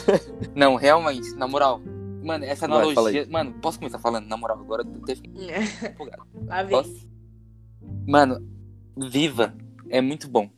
Não, 0.55 0.75
realmente, 0.75 1.33
na 1.35 1.47
moral. 1.47 1.81
Mano, 2.23 2.45
essa 2.45 2.67
Vai, 2.67 2.77
analogia. 2.77 3.21
aí. 3.23 3.29
Mano, 3.29 3.53
posso 3.61 3.79
começar 3.79 3.97
falando? 3.99 4.27
Na 4.27 4.37
moral, 4.37 4.59
agora 4.59 4.83
eu 4.83 4.91
empolgado. 5.89 6.23
Lá 6.45 6.61
vem. 6.63 6.71
Posso? 6.77 7.09
Mano, 8.07 8.39
Viva 8.97 9.53
é 9.89 10.01
muito 10.01 10.27
bom. 10.29 10.49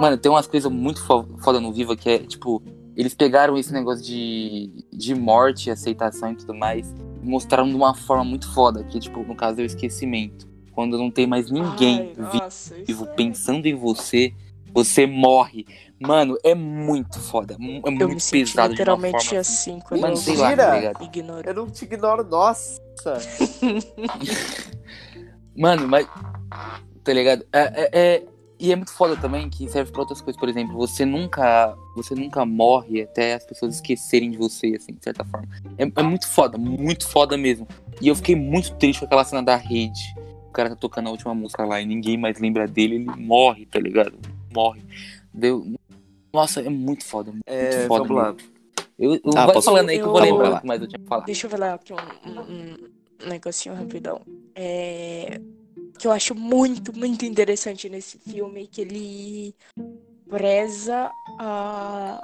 Mano, 0.00 0.16
tem 0.16 0.30
umas 0.30 0.46
coisas 0.46 0.70
muito 0.70 1.04
fo- 1.04 1.26
foda 1.38 1.60
no 1.60 1.72
Viva 1.72 1.96
que 1.96 2.08
é, 2.08 2.18
tipo, 2.18 2.62
eles 2.96 3.14
pegaram 3.14 3.56
esse 3.56 3.72
negócio 3.72 4.04
de, 4.04 4.70
de 4.92 5.14
morte, 5.14 5.70
aceitação 5.70 6.32
e 6.32 6.36
tudo 6.36 6.54
mais 6.54 6.92
mostraram 7.22 7.68
de 7.68 7.74
uma 7.76 7.94
forma 7.94 8.24
muito 8.24 8.52
foda, 8.52 8.82
que 8.84 8.98
tipo, 8.98 9.22
no 9.22 9.36
caso 9.36 9.60
é 9.60 9.62
o 9.62 9.66
esquecimento. 9.66 10.48
Quando 10.72 10.98
não 10.98 11.10
tem 11.10 11.26
mais 11.26 11.50
ninguém 11.50 12.14
Ai, 12.18 12.40
nossa, 12.42 12.74
isso 12.76 12.84
vivo 12.86 13.04
é- 13.04 13.14
pensando 13.14 13.66
em 13.66 13.74
você, 13.76 14.34
você 14.74 15.06
morre. 15.06 15.64
Mano, 16.00 16.36
é 16.42 16.52
muito 16.54 17.20
foda. 17.20 17.54
É 17.54 17.56
Eu 17.58 17.92
me 17.92 18.04
muito 18.06 18.20
senti 18.20 18.50
pesado 18.50 18.74
de 18.74 18.82
uma 18.82 18.96
literalmente 18.96 19.24
forma. 19.26 19.40
assim 19.40 19.78
quando 19.80 20.00
Mano, 20.00 20.12
eu 20.14 20.16
sei 20.16 20.36
lá, 20.36 20.48
Mentira! 20.48 20.94
tá 20.94 21.04
ignoro. 21.04 21.48
Eu 21.48 21.54
não 21.54 21.70
te 21.70 21.84
ignoro, 21.84 22.24
nossa! 22.24 22.80
Mano, 25.56 25.86
mas. 25.86 26.08
Tá 27.04 27.12
ligado? 27.12 27.44
É, 27.52 27.60
é- 27.60 27.90
é- 27.92 28.22
E 28.64 28.70
é 28.70 28.76
muito 28.76 28.92
foda 28.92 29.16
também 29.16 29.50
que 29.50 29.68
serve 29.68 29.90
pra 29.90 30.02
outras 30.02 30.20
coisas. 30.20 30.38
Por 30.38 30.48
exemplo, 30.48 30.76
você 30.76 31.04
nunca. 31.04 31.76
Você 31.96 32.14
nunca 32.14 32.46
morre 32.46 33.02
até 33.02 33.34
as 33.34 33.44
pessoas 33.44 33.74
esquecerem 33.74 34.30
de 34.30 34.36
você, 34.38 34.76
assim, 34.76 34.92
de 34.94 35.02
certa 35.02 35.24
forma. 35.24 35.48
É, 35.76 35.82
é 35.82 36.02
muito 36.04 36.28
foda, 36.28 36.56
muito 36.56 37.08
foda 37.08 37.36
mesmo. 37.36 37.66
E 38.00 38.06
eu 38.06 38.14
fiquei 38.14 38.36
muito 38.36 38.72
triste 38.76 39.00
com 39.00 39.06
aquela 39.06 39.24
cena 39.24 39.42
da 39.42 39.56
rede. 39.56 40.00
O 40.48 40.52
cara 40.52 40.68
tá 40.68 40.76
tocando 40.76 41.08
a 41.08 41.10
última 41.10 41.34
música 41.34 41.64
lá 41.64 41.80
e 41.80 41.86
ninguém 41.86 42.16
mais 42.16 42.38
lembra 42.38 42.68
dele, 42.68 42.94
ele 42.96 43.06
morre, 43.20 43.66
tá 43.66 43.80
ligado? 43.80 44.16
Morre. 44.54 44.80
Deu. 45.34 45.66
Nossa, 46.32 46.60
é 46.60 46.68
muito 46.70 47.04
foda. 47.04 47.32
Muito 47.32 47.42
É, 47.48 47.86
foda 47.88 48.04
vamos 48.06 48.22
lá. 48.22 48.36
Eu, 48.96 49.14
eu 49.14 49.20
Ah, 49.34 49.46
vai 49.46 49.54
posso- 49.54 49.64
falando 49.64 49.88
aí 49.88 49.96
que 49.96 50.02
eu 50.04 50.12
vou 50.12 50.24
eu- 50.24 50.24
lembrar 50.24 50.58
o 50.58 50.60
que 50.60 50.66
mais 50.68 50.80
eu 50.80 50.86
tinha 50.86 51.00
que 51.00 51.08
falar. 51.08 51.24
Deixa 51.24 51.46
eu 51.46 51.50
falar 51.50 51.74
aqui 51.74 51.92
um, 51.92 51.96
um- 52.30 52.76
um 53.24 53.28
negocinho 53.28 53.74
rapidão. 53.74 54.20
É, 54.54 55.40
que 55.98 56.06
eu 56.06 56.12
acho 56.12 56.34
muito, 56.34 56.96
muito 56.96 57.24
interessante 57.24 57.88
nesse 57.88 58.18
filme, 58.18 58.66
que 58.66 58.80
ele 58.80 59.54
preza 60.28 61.10
a, 61.38 62.20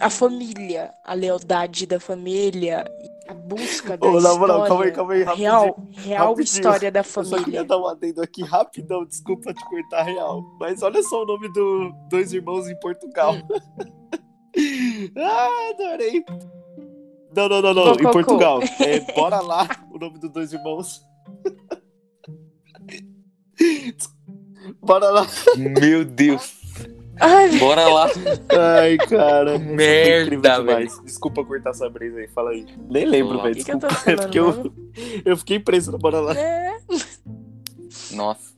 a 0.00 0.10
família, 0.10 0.92
a 1.04 1.14
lealdade 1.14 1.86
da 1.86 1.98
família, 1.98 2.84
a 3.28 3.34
busca 3.34 3.96
da 3.96 4.06
Ô, 4.06 4.18
história, 4.18 4.38
moral, 4.38 4.66
calma 4.66 4.84
aí, 4.84 4.92
calma 4.92 5.12
aí, 5.14 5.24
real, 5.24 5.76
real 5.90 6.28
rapidinho. 6.28 6.42
história 6.42 6.92
da 6.92 7.00
Eu 7.00 7.04
só 7.04 7.22
queria 7.22 7.38
família. 7.40 7.64
dar 7.64 7.78
um 7.78 7.86
adendo 7.86 8.22
aqui 8.22 8.42
rapidão, 8.42 9.04
desculpa 9.04 9.52
te 9.54 9.64
cortar 9.64 10.02
real. 10.02 10.42
Mas 10.60 10.82
olha 10.82 11.02
só 11.02 11.22
o 11.22 11.26
nome 11.26 11.52
do 11.52 11.92
Dois 12.08 12.32
Irmãos 12.32 12.68
em 12.68 12.78
Portugal. 12.80 13.34
ah, 15.16 15.70
adorei. 15.70 16.24
Não, 17.34 17.48
não, 17.48 17.62
não, 17.62 17.74
não. 17.74 17.94
Em. 17.94 18.12
Portugal. 18.12 18.60
É, 18.80 19.00
bora 19.14 19.40
lá, 19.40 19.66
o 19.90 19.98
nome 19.98 20.18
dos 20.18 20.30
dois 20.30 20.52
irmãos. 20.52 21.02
bora 24.80 25.10
lá. 25.10 25.26
Meu 25.56 26.04
Deus. 26.04 26.60
Ai, 27.20 27.56
Bora 27.58 27.86
lá. 27.88 28.08
Ai, 28.80 28.96
cara. 28.96 29.58
Merda, 29.60 30.22
incrível 30.34 30.60
demais. 30.60 31.00
Desculpa 31.04 31.44
cortar 31.44 31.70
essa 31.70 31.88
brisa 31.88 32.18
aí, 32.18 32.28
fala 32.28 32.50
aí. 32.50 32.66
Nem 32.90 33.04
lembro, 33.04 33.40
velho. 33.42 33.54
O 33.54 33.56
que 33.58 33.64
que 33.64 33.72
eu 33.72 33.78
tô 33.78 33.86
Desculpa. 33.86 34.10
É 34.12 34.16
porque 34.16 34.38
eu, 34.40 34.72
eu 35.24 35.36
fiquei 35.36 35.58
preso 35.60 35.92
no 35.92 35.98
Bora 35.98 36.20
lá. 36.20 36.34
é. 36.36 36.78
Nossa. 38.12 38.52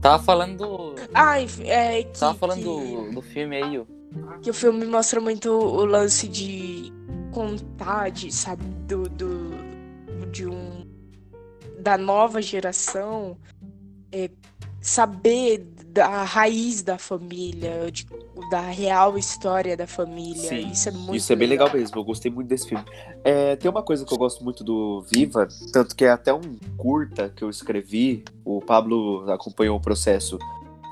Tava 0.00 0.22
falando 0.22 0.56
do. 0.58 0.94
Ai, 1.14 1.46
é 1.64 2.02
que, 2.04 2.18
Tava 2.18 2.34
falando 2.34 2.58
que- 2.58 2.64
do, 2.64 3.12
do 3.12 3.22
filme 3.22 3.56
aí, 3.56 3.78
ó. 3.78 3.84
que 4.40 4.50
o 4.50 4.54
filme 4.54 4.84
mostra 4.86 5.20
muito 5.20 5.50
o 5.50 5.84
lance 5.84 6.28
de 6.28 6.92
contar, 7.32 8.10
de, 8.10 8.32
sabe, 8.32 8.62
do, 8.86 9.08
do 9.08 9.50
de 10.30 10.46
um 10.46 10.86
da 11.80 11.96
nova 11.98 12.40
geração 12.42 13.36
é, 14.12 14.30
saber 14.80 15.66
da 15.86 16.22
raiz 16.24 16.82
da 16.82 16.98
família, 16.98 17.90
de- 17.90 18.06
da 18.50 18.60
real 18.60 19.16
história 19.16 19.76
da 19.76 19.86
família. 19.86 20.48
Sim, 20.48 20.70
isso 20.70 20.88
é 20.88 20.92
muito 20.92 21.16
Isso 21.16 21.32
é 21.32 21.36
bem 21.36 21.48
legal 21.48 21.72
mesmo, 21.72 21.98
eu 21.98 22.04
gostei 22.04 22.30
muito 22.30 22.48
desse 22.48 22.68
filme. 22.68 22.84
É, 23.24 23.56
tem 23.56 23.70
uma 23.70 23.82
coisa 23.82 24.04
que 24.04 24.12
eu 24.12 24.18
gosto 24.18 24.44
muito 24.44 24.62
do 24.62 25.02
Viva, 25.10 25.48
tanto 25.72 25.96
que 25.96 26.04
é 26.04 26.10
até 26.10 26.32
um 26.34 26.56
curta 26.76 27.32
que 27.34 27.42
eu 27.42 27.48
escrevi, 27.50 28.24
o 28.44 28.60
Pablo 28.60 29.28
acompanhou 29.30 29.76
o 29.78 29.80
processo 29.80 30.38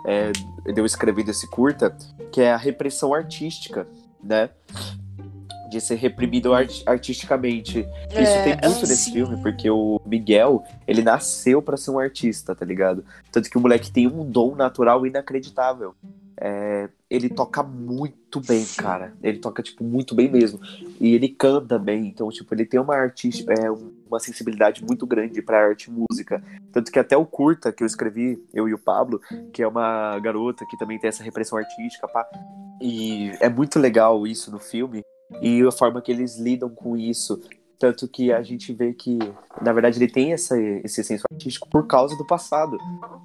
é, 0.07 0.33
de 0.33 0.81
eu 0.81 0.87
escrever 0.87 1.23
desse 1.25 1.47
curta, 1.47 1.97
que 2.33 2.41
é 2.41 2.53
a 2.53 2.57
repressão 2.57 3.15
artística, 3.15 3.87
né? 4.23 4.51
De 5.75 5.81
ser 5.81 5.97
reprimido 5.97 6.55
art- 6.55 6.83
artisticamente. 6.87 7.81
Isso 8.11 8.39
É, 8.39 8.43
tem 8.57 8.71
muito 8.71 8.87
nesse 8.87 9.11
filme, 9.11 9.37
porque 9.43 9.69
o 9.69 10.01
Miguel, 10.07 10.63
ele 10.87 11.03
nasceu 11.03 11.61
pra 11.61 11.77
ser 11.77 11.91
um 11.91 11.99
artista, 11.99 12.55
tá 12.55 12.65
ligado? 12.65 13.05
Tanto 13.33 13.51
que 13.51 13.59
o 13.59 13.61
moleque 13.61 13.91
tem 13.91 14.07
um 14.07 14.25
dom 14.25 14.55
natural 14.55 15.05
inacreditável. 15.05 15.93
É, 16.41 16.89
ele 17.11 17.29
toca 17.29 17.61
muito 17.65 18.41
bem, 18.41 18.65
cara. 18.77 19.13
Ele 19.21 19.39
toca, 19.39 19.65
tipo, 19.65 19.83
muito 19.83 20.15
bem 20.15 20.31
mesmo. 20.31 20.61
E 21.01 21.13
ele 21.13 21.29
canta 21.29 21.77
bem. 21.77 22.07
Então, 22.07 22.29
tipo, 22.31 22.55
ele 22.55 22.65
tem 22.65 22.79
uma 22.79 22.95
artista, 22.95 23.53
é, 23.53 23.69
uma 23.71 24.21
sensibilidade 24.21 24.85
muito 24.85 25.05
grande 25.07 25.43
pra 25.43 25.59
arte 25.67 25.91
e 25.91 25.93
música. 25.93 26.41
Tanto 26.73 26.93
que 26.93 27.01
até 27.01 27.17
o 27.17 27.27
curta 27.27 27.73
que 27.73 27.83
eu 27.83 27.87
escrevi, 27.87 28.41
eu 28.55 28.69
e 28.69 28.75
o 28.75 28.79
Pablo, 28.79 29.21
que 29.53 29.61
é 29.61 29.67
uma 29.67 30.17
garota 30.21 30.65
que 30.67 30.77
também 30.77 31.01
tem 31.01 31.09
essa 31.09 31.23
repressão 31.25 31.59
artística, 31.59 32.07
pá. 32.07 32.25
E 32.81 33.31
é 33.41 33.49
muito 33.49 33.79
legal 33.81 34.25
isso 34.25 34.53
no 34.53 34.61
filme. 34.61 35.03
E 35.41 35.63
a 35.63 35.73
forma 35.73 36.01
que 36.01 36.13
eles 36.13 36.39
lidam 36.39 36.69
com 36.69 36.97
isso. 36.97 37.41
Tanto 37.79 38.09
que 38.09 38.33
a 38.33 38.41
gente 38.43 38.73
vê 38.73 38.93
que, 38.93 39.19
na 39.61 39.73
verdade, 39.73 39.99
ele 39.99 40.11
tem 40.11 40.33
essa, 40.33 40.59
esse 40.59 41.03
senso 41.03 41.25
artístico 41.31 41.69
por 41.69 41.87
causa 41.87 42.17
do 42.17 42.27
passado. 42.27 42.79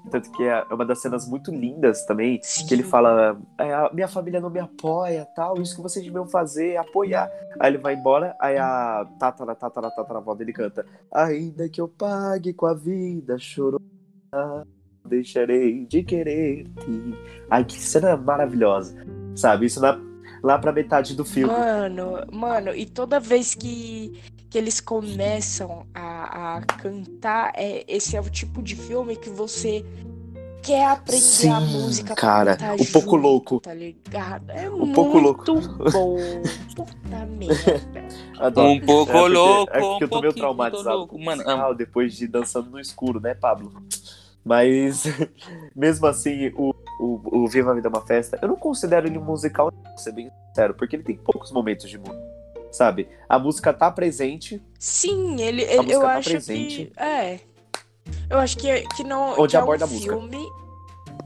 Tanto 0.09 0.31
que 0.31 0.43
é 0.43 0.63
uma 0.71 0.85
das 0.85 1.01
cenas 1.01 1.27
muito 1.27 1.51
lindas 1.51 2.05
também, 2.05 2.39
que 2.67 2.73
ele 2.73 2.83
Sim. 2.83 2.89
fala, 2.89 3.39
é, 3.57 3.93
minha 3.93 4.07
família 4.07 4.41
não 4.41 4.49
me 4.49 4.59
apoia, 4.59 5.25
tal, 5.35 5.61
isso 5.61 5.75
que 5.75 5.81
vocês 5.81 6.03
deviam 6.03 6.27
fazer 6.27 6.71
é 6.71 6.77
apoiar. 6.77 7.31
Aí 7.59 7.71
ele 7.71 7.77
vai 7.77 7.93
embora, 7.93 8.35
aí 8.39 8.57
a 8.57 9.07
tatara, 9.19 9.55
tatara, 9.55 9.91
tataravó 9.91 10.33
dele 10.33 10.51
canta, 10.51 10.85
ainda 11.13 11.69
que 11.69 11.79
eu 11.79 11.87
pague 11.87 12.51
com 12.51 12.65
a 12.65 12.73
vida, 12.73 13.37
chorou, 13.37 13.79
deixarei 15.05 15.85
de 15.85 16.03
querer-te. 16.03 17.15
Ai, 17.49 17.63
que 17.63 17.79
cena 17.79 18.17
maravilhosa, 18.17 18.95
sabe? 19.35 19.67
Isso 19.67 19.79
na, 19.79 20.08
lá 20.43 20.57
pra 20.57 20.71
metade 20.71 21.15
do 21.15 21.23
filme. 21.25 21.51
Mano, 21.53 22.25
mano, 22.31 22.73
e 22.75 22.85
toda 22.85 23.19
vez 23.19 23.53
que, 23.55 24.19
que 24.49 24.57
eles 24.57 24.79
começam 24.79 25.85
a, 25.93 26.57
a 26.57 26.61
cantar, 26.61 27.51
é, 27.55 27.83
esse 27.87 28.15
é 28.15 28.21
o 28.21 28.29
tipo 28.29 28.61
de 28.61 28.75
filme 28.75 29.15
que 29.15 29.29
você 29.29 29.85
quer 30.61 30.87
aprender 30.87 31.21
Sim, 31.21 31.49
a 31.51 31.59
música 31.61 32.07
pra 32.13 32.15
cara, 32.15 32.57
cantar 32.57 32.73
um 32.73 32.85
pouco 32.91 33.11
junto, 33.11 33.17
louco. 33.21 33.59
Tá 33.61 33.73
ligado? 33.73 34.49
É 34.51 34.69
Um 34.69 34.91
pouco 34.91 35.19
muito 35.19 35.53
louco. 35.53 35.89
bom. 35.91 36.17
Puta 36.75 37.25
merda. 37.25 37.81
Adoro. 38.37 38.69
Um 38.69 38.79
pouco 38.81 39.11
É 39.11 39.15
porque- 39.15 39.29
louco, 39.33 39.71
é 39.73 39.79
porque 39.79 40.03
um 40.03 40.05
eu 40.05 40.09
tô 40.09 40.21
meio 40.21 40.33
traumatizado 40.33 40.97
louco. 40.97 41.17
Mano, 41.17 41.43
musical 41.43 41.73
depois 41.75 42.13
de 42.13 42.27
dançando 42.27 42.69
no 42.69 42.79
escuro, 42.79 43.19
né, 43.21 43.33
Pablo? 43.33 43.71
Mas, 44.49 45.03
mesmo 45.75 46.07
assim, 46.07 46.51
o, 46.55 46.73
o, 46.99 47.43
o 47.43 47.47
Viva 47.47 47.69
a 47.69 47.75
Vida 47.75 47.87
é 47.87 47.89
uma 47.91 48.01
Festa, 48.01 48.39
eu 48.41 48.47
não 48.47 48.55
considero 48.55 49.05
ele 49.05 49.19
um 49.19 49.23
musical, 49.23 49.71
pra 49.71 49.95
ser 49.95 50.11
bem 50.11 50.31
sincero, 50.47 50.73
porque 50.73 50.95
ele 50.95 51.03
tem 51.03 51.15
poucos 51.15 51.51
momentos 51.51 51.87
de 51.87 51.99
música, 51.99 52.17
sabe? 52.71 53.07
A 53.29 53.37
música 53.37 53.71
tá 53.71 53.91
presente, 53.91 54.59
Sim, 54.79 55.39
ele, 55.39 55.61
ele- 55.61 55.93
eu 55.93 56.01
tá 56.01 56.15
acho 56.17 56.31
presente. 56.31 56.91
que. 56.95 56.99
É. 56.99 57.39
Eu 58.27 58.39
acho 58.39 58.57
que, 58.57 58.81
que 58.95 59.03
não. 59.03 59.39
Onde 59.39 59.51
que 59.51 59.55
é 59.57 59.59
aborda 59.59 59.85
um 59.85 59.87
a 59.87 59.91
música. 59.91 60.13
filme 60.17 60.49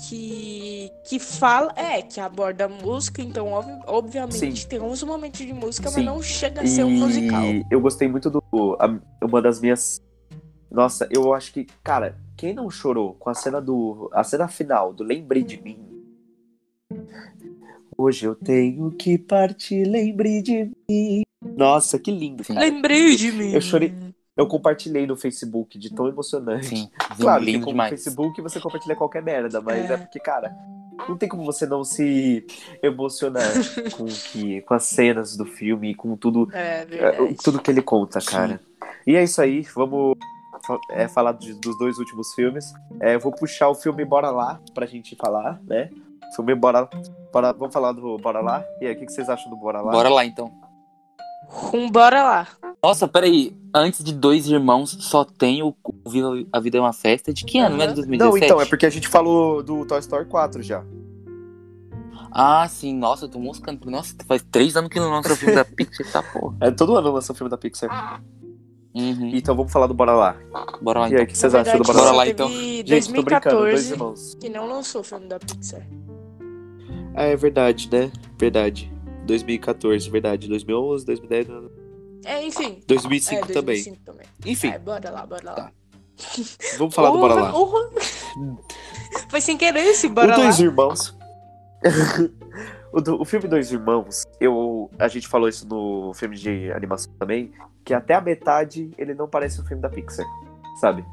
que, 0.10 0.92
que 1.08 1.18
fala. 1.18 1.72
É, 1.78 2.02
que 2.02 2.20
aborda 2.20 2.66
a 2.66 2.68
música, 2.68 3.22
então, 3.22 3.54
ob- 3.54 3.84
obviamente, 3.88 4.62
Sim. 4.64 4.68
tem 4.68 4.82
uns 4.82 5.02
momentos 5.02 5.40
de 5.40 5.54
música, 5.54 5.88
Sim. 5.88 5.96
mas 5.98 6.06
não 6.06 6.22
chega 6.22 6.62
a 6.62 6.68
ser 6.68 6.84
um 6.84 6.92
musical. 6.92 7.42
e 7.42 7.66
eu 7.72 7.80
gostei 7.80 8.10
muito 8.10 8.30
do... 8.30 8.44
a- 8.82 9.00
uma 9.26 9.42
das 9.42 9.62
minhas... 9.62 10.02
Nossa, 10.70 11.08
eu 11.10 11.34
acho 11.34 11.54
que, 11.54 11.68
cara, 11.82 12.18
quem 12.36 12.54
não 12.54 12.70
chorou 12.70 13.14
com 13.16 13.30
a 13.30 13.34
cena 13.34 13.62
do... 13.62 14.10
A 14.14 14.24
cena 14.24 14.48
final 14.48 14.94
do 14.94 15.04
Lembrei 15.04 15.44
de 15.44 15.62
Mim, 15.62 15.94
Hoje 17.98 18.26
eu 18.26 18.36
tenho 18.36 18.92
que 18.92 19.18
partir, 19.18 19.86
lembre 19.86 20.42
de 20.42 20.72
mim. 20.90 21.24
Nossa, 21.56 22.00
que 22.00 22.12
lindo, 22.12 22.44
cara. 22.44 22.60
Lembrei 22.60 23.16
de 23.16 23.32
mim. 23.32 23.54
Eu 23.54 23.62
chorei. 23.62 23.94
Eu 24.36 24.48
compartilhei 24.48 25.06
no 25.06 25.16
Facebook 25.16 25.78
de 25.78 25.94
tão 25.94 26.08
emocionante. 26.08 26.66
sim, 26.66 26.90
Claro, 27.20 27.44
lindo 27.44 27.68
demais. 27.68 27.92
no 27.92 27.98
Facebook 27.98 28.42
você 28.42 28.60
compartilha 28.60 28.96
qualquer 28.96 29.22
merda, 29.22 29.62
mas 29.62 29.90
é. 29.90 29.94
É. 29.94 29.98
porque, 29.98 30.20
cara, 30.20 30.56
não 31.08 31.16
tem 31.16 31.30
como 31.30 31.46
você 31.46 31.68
não 31.68 31.84
se 31.84 32.44
emocionar 32.82 33.48
com, 33.96 34.06
que, 34.06 34.62
com 34.62 34.74
as 34.74 34.86
cenas 34.86 35.38
do 35.38 35.46
filme, 35.46 35.94
com 35.94 36.18
tudo, 36.18 36.50
É 36.52 36.88
é, 36.90 37.34
tudo 37.44 37.62
que 37.62 37.70
ele 37.70 37.84
conta, 37.84 38.20
cara. 38.22 38.60
E 39.06 39.16
é 39.16 39.24
isso 39.24 39.40
aí, 39.40 39.62
vamos 39.76 40.18
é, 40.92 41.08
falar 41.08 41.34
de- 41.34 41.54
dos 41.54 41.78
dois 41.78 41.98
últimos 41.98 42.34
filmes. 42.34 42.74
É, 43.00 43.16
eu 43.16 43.20
vou 43.20 43.32
puxar 43.32 43.70
o 43.70 43.76
filme 43.76 44.04
Bora 44.06 44.30
Lá 44.32 44.60
pra 44.74 44.86
gente 44.86 45.16
falar, 45.16 45.60
né? 45.68 45.90
Filme 46.36 46.56
Bora, 46.56 46.90
Bora 47.32 47.54
Vamos 47.54 47.74
falar 47.74 47.92
do 47.92 48.18
Bora 48.18 48.40
Lá? 48.42 48.64
E 48.82 48.88
aí, 48.88 48.94
o 48.94 48.98
que, 48.98 49.06
que 49.06 49.12
vocês 49.12 49.30
acham 49.30 49.50
do 49.50 49.58
Bora 49.58 49.82
Lá? 49.82 49.92
Bora 49.92 50.10
lá 50.10 50.26
então. 50.26 50.52
Um 51.74 51.90
bora 51.90 52.24
lá. 52.24 52.48
Nossa, 52.84 53.08
peraí. 53.08 53.56
Antes 53.76 54.04
de 54.04 54.14
dois 54.14 54.48
irmãos, 54.48 54.92
só 55.02 55.24
tem 55.24 55.62
o, 55.62 55.76
o 55.84 56.10
Viva 56.10 56.30
a 56.52 56.60
Vida 56.60 56.78
é 56.78 56.82
uma 56.82 56.94
Festa. 56.94 57.34
De 57.34 57.44
que 57.46 57.60
ano? 57.60 57.76
Não 57.78 57.84
é 57.84 57.88
de 57.88 57.96
2017? 57.96 58.40
Não, 58.40 58.46
então, 58.46 58.62
é 58.62 58.66
porque 58.66 58.86
a 58.86 58.90
gente 58.90 59.08
falou 59.08 59.62
do 59.62 59.86
Toy 59.86 60.00
Story 60.00 60.26
4 60.26 60.64
já. 60.64 60.84
Ah, 62.32 62.68
sim. 62.68 62.96
Nossa, 62.96 63.26
eu 63.26 63.30
tô 63.30 63.40
moscando. 63.40 63.90
Nossa, 63.90 64.16
faz 64.28 64.44
três 64.52 64.76
anos 64.76 64.90
que 64.90 65.00
não 65.00 65.12
lança 65.12 65.34
o 65.34 65.36
filme 65.36 65.56
da 65.56 65.64
Pixar, 65.66 66.12
tá 66.12 66.24
porra. 66.24 66.56
É, 66.62 66.72
todo 66.72 66.96
ano 66.96 67.12
lança 67.12 67.32
o 67.32 67.36
filme 67.36 67.50
da 67.50 67.58
Pixar. 67.58 68.22
Uhum. 68.96 69.32
Então 69.34 69.56
vamos 69.56 69.72
falar 69.72 69.88
do 69.88 69.94
Bora 69.94 70.14
Lá. 70.14 70.38
Bora 70.82 71.00
lá 71.02 71.10
E 71.10 71.10
aí, 71.10 71.14
então. 71.14 71.24
o 71.24 71.28
que 71.28 71.38
vocês 71.38 71.54
Na 71.54 71.62
acham 71.62 71.78
do 71.80 71.84
Bora 71.84 72.02
Lá? 72.02 72.12
lá, 72.12 72.28
então. 72.28 72.48
Gente, 72.50 73.12
tô 73.14 73.24
brincando, 73.24 73.56
dois 73.58 73.90
2014 73.90 73.92
irmãos. 73.94 74.38
que 74.40 74.50
não 74.50 74.68
lançou 74.68 75.02
o 75.02 75.04
filme 75.04 75.28
da 75.28 75.40
Pixar. 75.40 75.82
Ah, 77.16 77.24
é 77.24 77.36
verdade, 77.36 77.90
né? 77.92 78.12
Verdade. 78.38 78.92
2014, 79.26 80.10
verdade. 80.10 80.48
2011, 80.48 81.06
2010, 81.06 81.48
É, 82.26 82.46
enfim. 82.46 82.82
2005 82.88 83.36
é, 83.36 83.54
também. 83.54 83.76
2005 83.84 83.98
também. 84.06 84.26
Enfim, 84.46 84.68
É, 84.68 84.78
bora 84.80 85.10
lá, 85.10 85.26
bora 85.26 85.44
lá. 85.44 85.54
Tá. 85.56 85.72
vamos 86.78 86.94
falar 86.94 87.10
do 87.12 87.18
Bora 87.18 87.34
Lá. 87.34 87.54
Foi 89.30 89.42
sem 89.42 89.58
querer 89.58 89.80
esse 89.88 90.08
Bora 90.08 90.28
o 90.28 90.30
Lá. 90.32 90.36
Dois 90.38 90.60
Irmãos. 90.60 91.18
o, 92.94 93.02
do- 93.02 93.22
o 93.22 93.26
filme 93.26 93.48
Dois 93.48 93.72
Irmãos, 93.72 94.24
eu, 94.40 94.90
a 94.98 95.08
gente 95.08 95.28
falou 95.28 95.50
isso 95.50 95.68
no 95.68 96.14
filme 96.14 96.36
de 96.38 96.72
animação 96.72 97.12
também, 97.20 97.52
que 97.84 97.94
até 97.94 98.14
a 98.14 98.22
metade 98.22 98.92
ele 98.98 99.14
não 99.14 99.28
parece 99.28 99.60
um 99.60 99.66
filme 99.66 99.82
da 99.82 99.90
Pixar, 99.90 100.26
sabe? 100.80 101.04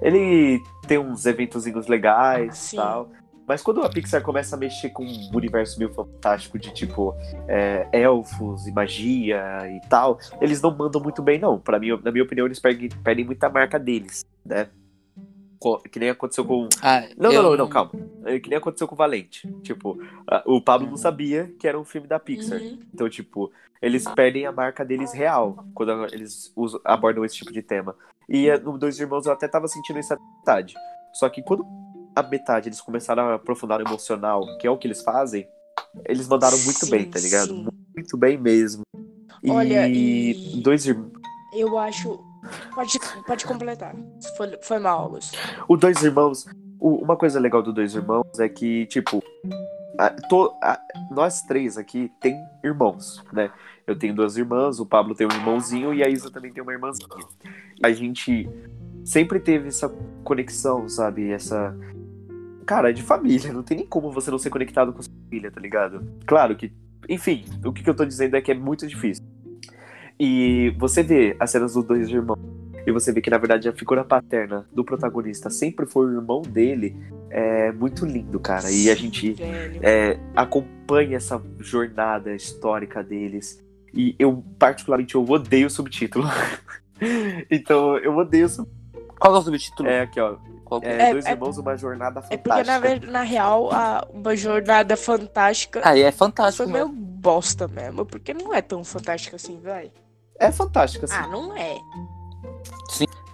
Ele 0.00 0.62
tem 0.86 0.98
uns 0.98 1.26
eventozinhos 1.26 1.86
legais 1.86 2.72
e 2.72 2.76
tal. 2.76 3.08
Mas 3.46 3.60
quando 3.62 3.82
a 3.82 3.90
Pixar 3.90 4.22
começa 4.22 4.56
a 4.56 4.58
mexer 4.58 4.88
com 4.88 5.04
um 5.04 5.30
universo 5.36 5.78
meio 5.78 5.92
fantástico 5.92 6.58
de 6.58 6.72
tipo 6.72 7.14
é, 7.46 7.86
elfos 7.92 8.66
e 8.66 8.72
magia 8.72 9.38
e 9.68 9.86
tal, 9.88 10.18
eles 10.40 10.62
não 10.62 10.74
mandam 10.74 11.02
muito 11.02 11.20
bem, 11.22 11.38
não. 11.38 11.58
Para 11.58 11.78
mim, 11.78 11.88
na 12.02 12.10
minha 12.10 12.24
opinião, 12.24 12.46
eles 12.46 12.58
perdem, 12.58 12.88
perdem 12.88 13.22
muita 13.26 13.50
marca 13.50 13.78
deles, 13.78 14.24
né? 14.46 14.68
Que 15.90 15.98
nem 15.98 16.10
aconteceu 16.10 16.44
com 16.44 16.68
Ah, 16.82 17.06
não, 17.16 17.32
eu- 17.32 17.42
não, 17.42 17.50
não, 17.50 17.56
não, 17.58 17.68
calma. 17.68 17.90
É 18.24 18.38
que 18.38 18.48
nem 18.48 18.58
aconteceu 18.58 18.86
com 18.86 18.94
o 18.94 18.98
Valente. 18.98 19.48
Tipo, 19.62 19.98
o 20.46 20.60
Pablo 20.60 20.88
não 20.88 20.96
sabia 20.96 21.52
que 21.58 21.66
era 21.66 21.78
um 21.78 21.84
filme 21.84 22.06
da 22.06 22.18
Pixar. 22.18 22.58
Uhum. 22.60 22.78
Então, 22.92 23.08
tipo, 23.08 23.50
eles 23.80 24.04
perdem 24.14 24.46
a 24.46 24.52
marca 24.52 24.84
deles 24.84 25.12
real 25.12 25.64
quando 25.74 26.04
eles 26.12 26.52
usam- 26.56 26.80
abordam 26.84 27.24
esse 27.24 27.36
tipo 27.36 27.52
de 27.52 27.62
tema. 27.62 27.94
E 28.28 28.48
eh, 28.48 28.58
no 28.58 28.78
Dois 28.78 28.98
Irmãos 28.98 29.26
eu 29.26 29.32
até 29.32 29.46
tava 29.48 29.68
sentindo 29.68 29.98
isso 29.98 30.12
à 30.14 30.18
metade. 30.38 30.74
Só 31.12 31.28
que 31.28 31.42
quando 31.42 31.64
a 32.16 32.22
metade 32.22 32.68
eles 32.68 32.80
começaram 32.80 33.24
a 33.28 33.34
aprofundar 33.34 33.80
o 33.80 33.86
emocional, 33.86 34.42
que 34.58 34.66
é 34.66 34.70
o 34.70 34.76
que 34.78 34.86
eles 34.86 35.02
fazem, 35.02 35.46
eles 36.06 36.26
mandaram 36.28 36.56
muito 36.58 36.84
Sim, 36.86 36.90
bem, 36.90 37.04
tá 37.10 37.18
ligado? 37.20 37.48
sim. 37.48 37.66
Muito 37.94 38.16
bem 38.16 38.36
mesmo. 38.38 38.82
E, 39.42 39.50
Olha, 39.50 39.86
e- 39.88 40.60
Dois 40.62 40.86
Irmãos. 40.86 41.12
Eu 41.52 41.78
acho. 41.78 42.18
Pode, 42.74 42.98
pode 43.26 43.46
completar. 43.46 43.94
Foi, 44.36 44.58
foi 44.62 44.78
mal, 44.78 45.00
Augusto. 45.00 45.38
O 45.68 45.76
Dois 45.76 46.02
Irmãos, 46.02 46.46
o- 46.78 46.96
uma 47.02 47.16
coisa 47.16 47.38
legal 47.40 47.62
do 47.62 47.72
Dois 47.72 47.94
Irmãos 47.94 48.38
é 48.38 48.48
que, 48.48 48.86
tipo, 48.86 49.22
a- 49.98 50.10
to- 50.10 50.52
a- 50.62 50.80
nós 51.10 51.42
três 51.42 51.78
aqui 51.78 52.10
tem 52.20 52.36
irmãos, 52.62 53.22
né? 53.32 53.50
Eu 53.86 53.96
tenho 53.98 54.14
duas 54.14 54.36
irmãs, 54.36 54.80
o 54.80 54.86
Pablo 54.86 55.14
tem 55.14 55.26
um 55.26 55.30
irmãozinho 55.30 55.92
e 55.92 56.02
a 56.02 56.08
Isa 56.08 56.30
também 56.30 56.52
tem 56.52 56.62
uma 56.62 56.72
irmãzinha. 56.72 57.08
A 57.82 57.92
gente 57.92 58.48
sempre 59.04 59.38
teve 59.38 59.68
essa 59.68 59.88
conexão, 60.24 60.88
sabe? 60.88 61.30
Essa. 61.30 61.76
Cara, 62.66 62.88
é 62.88 62.92
de 62.92 63.02
família, 63.02 63.52
não 63.52 63.62
tem 63.62 63.76
nem 63.76 63.86
como 63.86 64.10
você 64.10 64.30
não 64.30 64.38
ser 64.38 64.48
conectado 64.48 64.90
com 64.92 65.02
sua 65.02 65.12
família, 65.28 65.50
tá 65.50 65.60
ligado? 65.60 66.02
Claro 66.26 66.56
que. 66.56 66.72
Enfim, 67.08 67.44
o 67.62 67.70
que, 67.72 67.82
que 67.82 67.90
eu 67.90 67.94
tô 67.94 68.06
dizendo 68.06 68.34
é 68.36 68.40
que 68.40 68.50
é 68.50 68.54
muito 68.54 68.86
difícil. 68.86 69.22
E 70.18 70.74
você 70.78 71.02
vê 71.02 71.36
as 71.40 71.50
cenas 71.50 71.74
dos 71.74 71.84
dois 71.84 72.08
irmãos 72.08 72.38
e 72.86 72.92
você 72.92 73.12
vê 73.12 73.20
que 73.20 73.30
na 73.30 73.38
verdade 73.38 73.68
a 73.68 73.72
figura 73.72 74.04
paterna 74.04 74.66
do 74.72 74.84
protagonista 74.84 75.48
sempre 75.48 75.86
foi 75.86 76.06
o 76.06 76.12
irmão 76.12 76.42
dele, 76.42 76.94
é 77.30 77.72
muito 77.72 78.04
lindo, 78.04 78.38
cara. 78.38 78.70
E 78.70 78.90
a 78.90 78.94
gente 78.94 79.34
é, 79.82 80.18
acompanha 80.36 81.16
essa 81.16 81.42
jornada 81.58 82.34
histórica 82.34 83.02
deles. 83.02 83.64
E 83.92 84.14
eu, 84.18 84.44
particularmente, 84.58 85.14
eu 85.14 85.24
odeio 85.24 85.68
o 85.68 85.70
subtítulo. 85.70 86.26
então, 87.50 87.96
eu 87.98 88.14
odeio 88.16 88.46
o 88.46 88.48
subtítulo. 88.48 88.84
Qual 89.18 89.34
é 89.34 89.38
o 89.38 89.42
subtítulo? 89.42 89.88
É 89.88 90.02
aqui, 90.02 90.20
ó. 90.20 90.36
Qual 90.64 90.80
que 90.80 90.86
é? 90.86 90.90
É, 90.90 91.02
É, 91.02 91.12
Dois 91.12 91.26
é- 91.26 91.30
Irmãos, 91.32 91.58
uma 91.58 91.76
jornada 91.76 92.20
É 92.30 92.36
porque, 92.36 92.62
na, 92.62 92.74
fantástica. 92.80 93.10
na 93.12 93.22
real, 93.22 93.70
a, 93.72 94.06
uma 94.12 94.34
jornada 94.36 94.96
fantástica 94.96 95.80
Ah, 95.84 95.96
e 95.96 96.02
é 96.02 96.10
fantástico, 96.10 96.64
foi 96.64 96.72
mano. 96.72 96.88
meio 96.88 97.04
bosta 97.20 97.68
mesmo. 97.68 98.04
Porque 98.06 98.32
não 98.34 98.52
é 98.54 98.60
tão 98.62 98.82
fantástica 98.84 99.36
assim, 99.36 99.60
vai. 99.60 99.90
É 100.38 100.50
fantástico, 100.50 101.04
assim. 101.04 101.14
Ah, 101.14 101.26
não 101.28 101.56
é. 101.56 101.76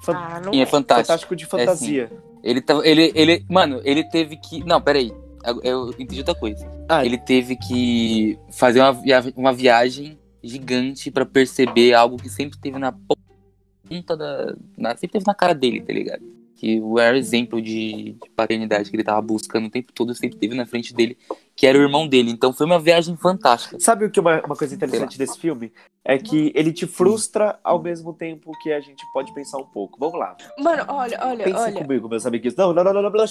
Fan- 0.02 0.12
Ah, 0.16 0.40
não 0.44 0.52
Sim, 0.52 0.60
é. 0.60 0.62
é 0.62 0.66
fantástico. 0.66 1.06
fantástico 1.06 1.36
de 1.36 1.46
fantasia. 1.46 2.10
Ele 2.42 2.60
tava. 2.60 2.86
Ele, 2.86 3.12
ele. 3.14 3.44
Mano, 3.48 3.80
ele 3.84 4.02
teve 4.04 4.36
que. 4.36 4.64
Não, 4.64 4.80
peraí. 4.80 5.12
Eu, 5.44 5.60
eu 5.62 5.90
entendi 5.90 6.18
outra 6.18 6.34
coisa. 6.34 6.66
Ah, 6.88 7.04
Ele 7.04 7.16
teve 7.18 7.56
que 7.56 8.38
fazer 8.52 8.80
uma, 8.80 8.92
via- 8.92 9.32
uma 9.36 9.52
viagem 9.52 10.18
gigante 10.42 11.10
pra 11.10 11.24
perceber 11.24 11.94
algo 11.94 12.16
que 12.16 12.28
sempre 12.28 12.58
teve 12.58 12.78
na 12.78 12.92
ponta 12.92 14.16
da. 14.16 14.54
na- 14.76 14.90
sempre 14.96 15.08
teve 15.12 15.24
na 15.26 15.34
cara 15.34 15.54
dele, 15.54 15.80
tá 15.82 15.92
ligado? 15.92 16.22
Que 16.60 16.78
o 16.78 16.90
maior 16.92 17.14
exemplo 17.14 17.62
de, 17.62 18.12
de 18.22 18.30
paternidade 18.36 18.90
que 18.90 18.96
ele 18.96 19.02
tava 19.02 19.22
buscando 19.22 19.68
o 19.68 19.70
tempo 19.70 19.94
todo 19.94 20.14
sempre 20.14 20.36
teve 20.36 20.54
na 20.54 20.66
frente 20.66 20.92
dele, 20.92 21.16
que 21.56 21.66
era 21.66 21.78
o 21.78 21.80
irmão 21.80 22.06
dele. 22.06 22.30
Então 22.30 22.52
foi 22.52 22.66
uma 22.66 22.78
viagem 22.78 23.16
fantástica. 23.16 23.80
Sabe 23.80 24.04
o 24.04 24.10
que 24.10 24.18
é 24.18 24.20
uma, 24.20 24.42
uma 24.42 24.54
coisa 24.54 24.74
interessante 24.74 25.16
desse 25.16 25.38
filme? 25.38 25.72
É 26.04 26.18
que 26.18 26.52
ele 26.54 26.70
te 26.70 26.86
frustra 26.86 27.58
ao 27.64 27.80
mesmo 27.80 28.12
tempo 28.12 28.52
que 28.62 28.74
a 28.74 28.80
gente 28.80 29.02
pode 29.10 29.32
pensar 29.32 29.56
um 29.56 29.64
pouco. 29.64 29.98
Vamos 29.98 30.18
lá. 30.18 30.36
Mano, 30.58 30.84
olha, 30.88 31.18
olha, 31.22 31.44
Pensa 31.44 31.62
olha. 31.62 31.80
comigo, 31.80 32.10
meus 32.10 32.26
amiguinhos. 32.26 32.54
Não, 32.56 32.74
não, 32.74 32.84
não, 32.84 32.92
não, 32.92 33.02
não. 33.04 33.10
não. 33.10 33.24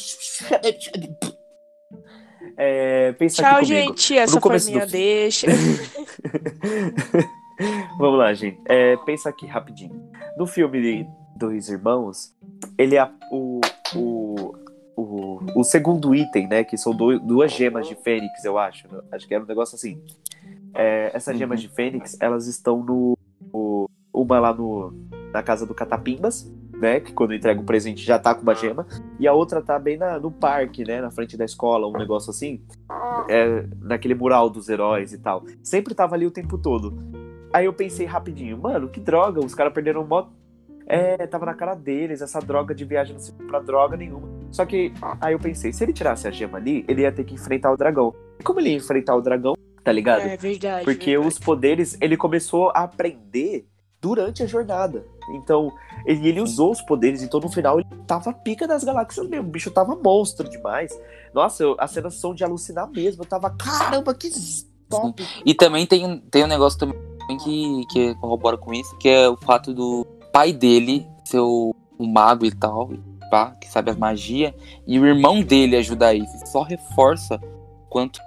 É, 2.58 3.12
pensa 3.14 3.44
Tchau, 3.44 3.64
gente. 3.64 4.18
Essa 4.18 4.34
foi 4.34 4.42
começo 4.42 4.72
do 4.72 4.88
deixa. 4.88 5.46
Vamos 8.00 8.18
lá, 8.18 8.34
gente. 8.34 8.60
É, 8.66 8.98
pensa 8.98 9.30
aqui 9.30 9.46
rapidinho. 9.46 10.10
No 10.36 10.48
filme 10.48 10.82
de 10.82 11.08
Dois 11.40 11.70
Irmãos, 11.70 12.36
ele 12.78 12.96
é 12.96 13.00
a- 13.00 13.12
o, 13.32 13.62
o, 13.96 14.56
o, 14.96 15.40
o 15.56 15.64
segundo 15.64 16.14
item, 16.14 16.48
né? 16.48 16.64
Que 16.64 16.78
são 16.78 16.94
do- 16.94 17.20
duas 17.20 17.52
gemas 17.52 17.88
de 17.88 17.96
Fênix, 17.96 18.44
eu 18.44 18.58
acho. 18.58 18.88
né? 18.92 19.00
Acho 19.12 19.28
que 19.28 19.34
era 19.34 19.44
um 19.44 19.48
negócio 19.48 19.76
assim. 19.76 20.02
É, 20.74 21.12
essas 21.14 21.34
Uhum. 21.34 21.40
gemas 21.40 21.62
de 21.62 21.70
Fênix, 21.70 22.18
elas 22.20 22.46
estão 22.48 22.84
no. 22.84 23.18
no- 23.54 23.90
uma 24.14 24.40
lá 24.40 24.54
no, 24.54 24.94
na 25.32 25.42
casa 25.42 25.66
do 25.66 25.74
Catapimbas, 25.74 26.52
né? 26.74 27.00
Que 27.00 27.14
quando 27.14 27.34
entrega 27.34 27.62
o 27.62 27.64
presente 27.64 28.04
já 28.04 28.20
tá 28.20 28.36
com 28.36 28.42
uma 28.42 28.54
gema. 28.54 28.86
E 29.18 29.26
a 29.28 29.34
outra 29.34 29.62
tá 29.62 29.80
bem 29.80 29.98
na- 29.98 30.20
no 30.20 30.30
parque, 30.32 30.84
né? 30.84 31.00
Na 31.00 31.10
frente 31.10 31.38
da 31.38 31.46
escola, 31.46 31.88
um 31.88 31.94
negócio 31.98 32.30
assim. 32.32 32.62
É, 33.30 33.66
naquele 33.82 34.14
mural 34.16 34.50
dos 34.50 34.68
heróis 34.68 35.14
e 35.14 35.18
tal. 35.18 35.44
Sempre 35.64 35.94
tava 35.96 36.16
ali 36.16 36.26
o 36.26 36.32
tempo 36.32 36.58
todo. 36.58 36.98
Aí 37.54 37.66
eu 37.66 37.74
pensei 37.74 38.06
rapidinho, 38.06 38.58
mano, 38.58 38.90
que 38.90 39.00
droga, 39.00 39.40
os 39.40 39.56
caras 39.56 39.74
perderam 39.74 40.06
mó. 40.06 40.28
É, 40.90 41.28
tava 41.28 41.46
na 41.46 41.54
cara 41.54 41.76
deles, 41.76 42.20
essa 42.20 42.40
droga 42.40 42.74
de 42.74 42.84
viagem 42.84 43.14
não 43.14 43.22
serve 43.22 43.44
pra 43.44 43.60
droga 43.60 43.96
nenhuma. 43.96 44.28
Só 44.52 44.66
que 44.66 44.92
aí 45.22 45.34
eu 45.34 45.40
pensei, 45.40 45.72
se 45.72 45.84
ele 45.84 45.94
tirasse 45.94 46.28
a 46.28 46.32
gema 46.32 46.58
ali, 46.58 46.84
ele 46.88 47.04
ia 47.04 47.12
ter 47.12 47.24
que 47.24 47.36
enfrentar 47.36 47.72
o 47.72 47.78
dragão. 47.78 48.12
E 48.40 48.44
como 48.44 48.60
ele 48.60 48.70
ia 48.72 48.78
enfrentar 48.78 49.16
o 49.16 49.22
dragão, 49.22 49.54
tá 49.84 49.92
ligado? 49.92 50.22
É 50.22 50.36
verdade. 50.36 50.84
Porque 50.84 51.12
verdade. 51.12 51.28
os 51.28 51.38
poderes, 51.38 51.96
ele 52.02 52.18
começou 52.18 52.72
a 52.72 52.82
aprender 52.82 53.68
durante 54.02 54.42
a 54.42 54.48
jornada. 54.48 55.06
Então, 55.36 55.72
ele, 56.08 56.28
ele 56.30 56.42
usou 56.42 56.72
os 56.72 56.82
poderes, 56.82 57.22
então 57.22 57.40
no 57.40 57.50
final 57.52 57.80
ele 57.80 57.90
tava 58.08 58.34
pica 58.34 58.68
das 58.68 58.84
galáxias 58.84 59.28
mesmo. 59.30 59.48
O 59.48 59.52
bicho 59.52 59.70
tava 59.70 59.96
monstro 59.96 60.50
demais. 60.50 60.92
Nossa, 61.34 61.62
eu- 61.62 61.76
as 61.78 61.92
cenas 61.92 62.16
são 62.16 62.34
de 62.34 62.44
alucinar 62.44 62.90
mesmo. 62.90 63.22
Eu 63.22 63.28
tava, 63.28 63.52
caramba, 63.52 64.12
que 64.16 64.32
top. 64.90 65.24
E 65.46 65.54
também 65.54 65.86
tem, 65.86 66.20
tem 66.32 66.44
um 66.44 66.48
negócio 66.48 66.80
também 66.80 66.98
que, 67.44 67.86
que 67.92 68.16
corrobora 68.16 68.58
com 68.58 68.74
isso, 68.74 68.98
que 68.98 69.08
é 69.08 69.30
o 69.30 69.38
fato 69.38 69.72
do 69.72 70.04
pai 70.32 70.54
dele 70.54 71.06
ser 71.24 71.40
o, 71.40 71.76
o 71.98 72.08
mago 72.08 72.46
e 72.46 72.52
tal, 72.52 72.90
pá, 73.30 73.52
que 73.52 73.70
sabe 73.70 73.92
as 73.92 73.98
magias, 73.98 74.54
e 74.88 75.00
o 75.00 75.06
irmão 75.06 75.42
dele 75.42 75.76
ajudar 75.78 76.14
isso. 76.14 76.34
Só 76.48 76.62
reforça 76.64 77.40
quanto 77.90 78.20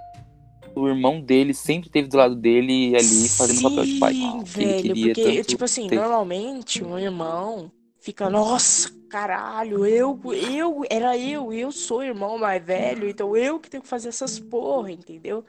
o 0.74 0.88
irmão 0.88 1.20
dele 1.20 1.52
sempre 1.52 1.88
esteve 1.88 2.08
do 2.08 2.16
lado 2.16 2.34
dele 2.34 2.96
ali 2.96 3.28
fazendo 3.28 3.58
o 3.60 3.62
papel 3.62 3.84
de 3.84 3.98
pai. 3.98 4.14
Sim, 4.14 4.42
Que 4.42 4.60
ele 4.62 4.72
velho, 4.72 4.94
queria 4.94 5.14
porque, 5.14 5.44
tipo 5.44 5.64
assim, 5.64 5.86
ter. 5.86 5.96
normalmente 5.96 6.82
um 6.82 6.98
irmão 6.98 7.70
fica, 8.02 8.28
nossa, 8.28 8.90
caralho, 9.08 9.86
eu, 9.86 10.20
eu, 10.34 10.82
era 10.90 11.16
eu, 11.16 11.52
eu 11.52 11.70
sou 11.70 11.98
o 11.98 12.02
irmão 12.02 12.36
mais 12.36 12.62
velho, 12.62 13.08
então 13.08 13.36
eu 13.36 13.60
que 13.60 13.70
tenho 13.70 13.82
que 13.82 13.88
fazer 13.88 14.08
essas 14.08 14.38
porra, 14.38 14.90
entendeu? 14.90 15.44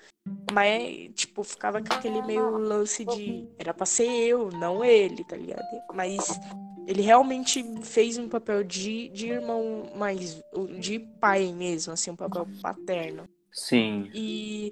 Mas, 0.52 1.10
tipo, 1.16 1.44
ficava 1.44 1.82
com 1.82 1.94
aquele 1.94 2.22
meio 2.22 2.58
lance 2.58 3.04
de, 3.04 3.48
era 3.58 3.74
pra 3.74 3.86
ser 3.86 4.08
eu, 4.08 4.50
não 4.52 4.86
ele, 4.86 5.24
tá 5.24 5.36
ligado? 5.36 5.64
Mas 5.94 6.40
ele 6.88 7.02
realmente 7.02 7.64
fez 7.82 8.18
um 8.18 8.30
papel 8.30 8.64
de, 8.64 9.10
de 9.10 9.30
irmão 9.30 9.90
mais, 9.96 10.40
de 10.80 11.00
pai 11.20 11.52
mesmo, 11.52 11.94
assim, 11.94 12.12
um 12.12 12.16
papel 12.16 12.48
paterno. 12.62 13.24
Sim. 13.52 14.10
E 14.14 14.72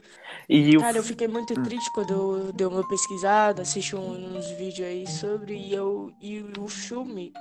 E 0.49 0.77
Cara, 0.77 0.97
eu 0.97 1.03
fiquei 1.03 1.27
muito 1.27 1.53
triste 1.63 1.91
quando 1.93 2.11
eu 2.11 2.51
dei 2.51 2.65
uma 2.65 2.87
pesquisada, 2.87 3.61
assisti 3.61 3.95
uns 3.95 4.49
vídeos 4.51 4.87
aí 4.87 5.07
sobre, 5.07 5.55
e, 5.55 5.73
eu, 5.73 6.11
e 6.19 6.43
o 6.59 6.67
filme, 6.67 7.31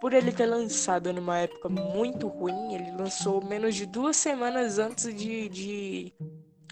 por 0.00 0.12
ele 0.12 0.30
ter 0.32 0.46
lançado 0.46 1.12
numa 1.12 1.38
época 1.38 1.68
muito 1.68 2.28
ruim, 2.28 2.74
ele 2.74 2.90
lançou 2.96 3.42
menos 3.44 3.74
de 3.74 3.86
duas 3.86 4.16
semanas 4.16 4.78
antes 4.78 5.14
de, 5.14 5.48
de, 5.48 6.12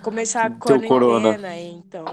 começar 0.03 0.45
a 0.47 0.51
corona. 0.51 0.87
quarentena, 1.31 1.57
então 1.59 2.05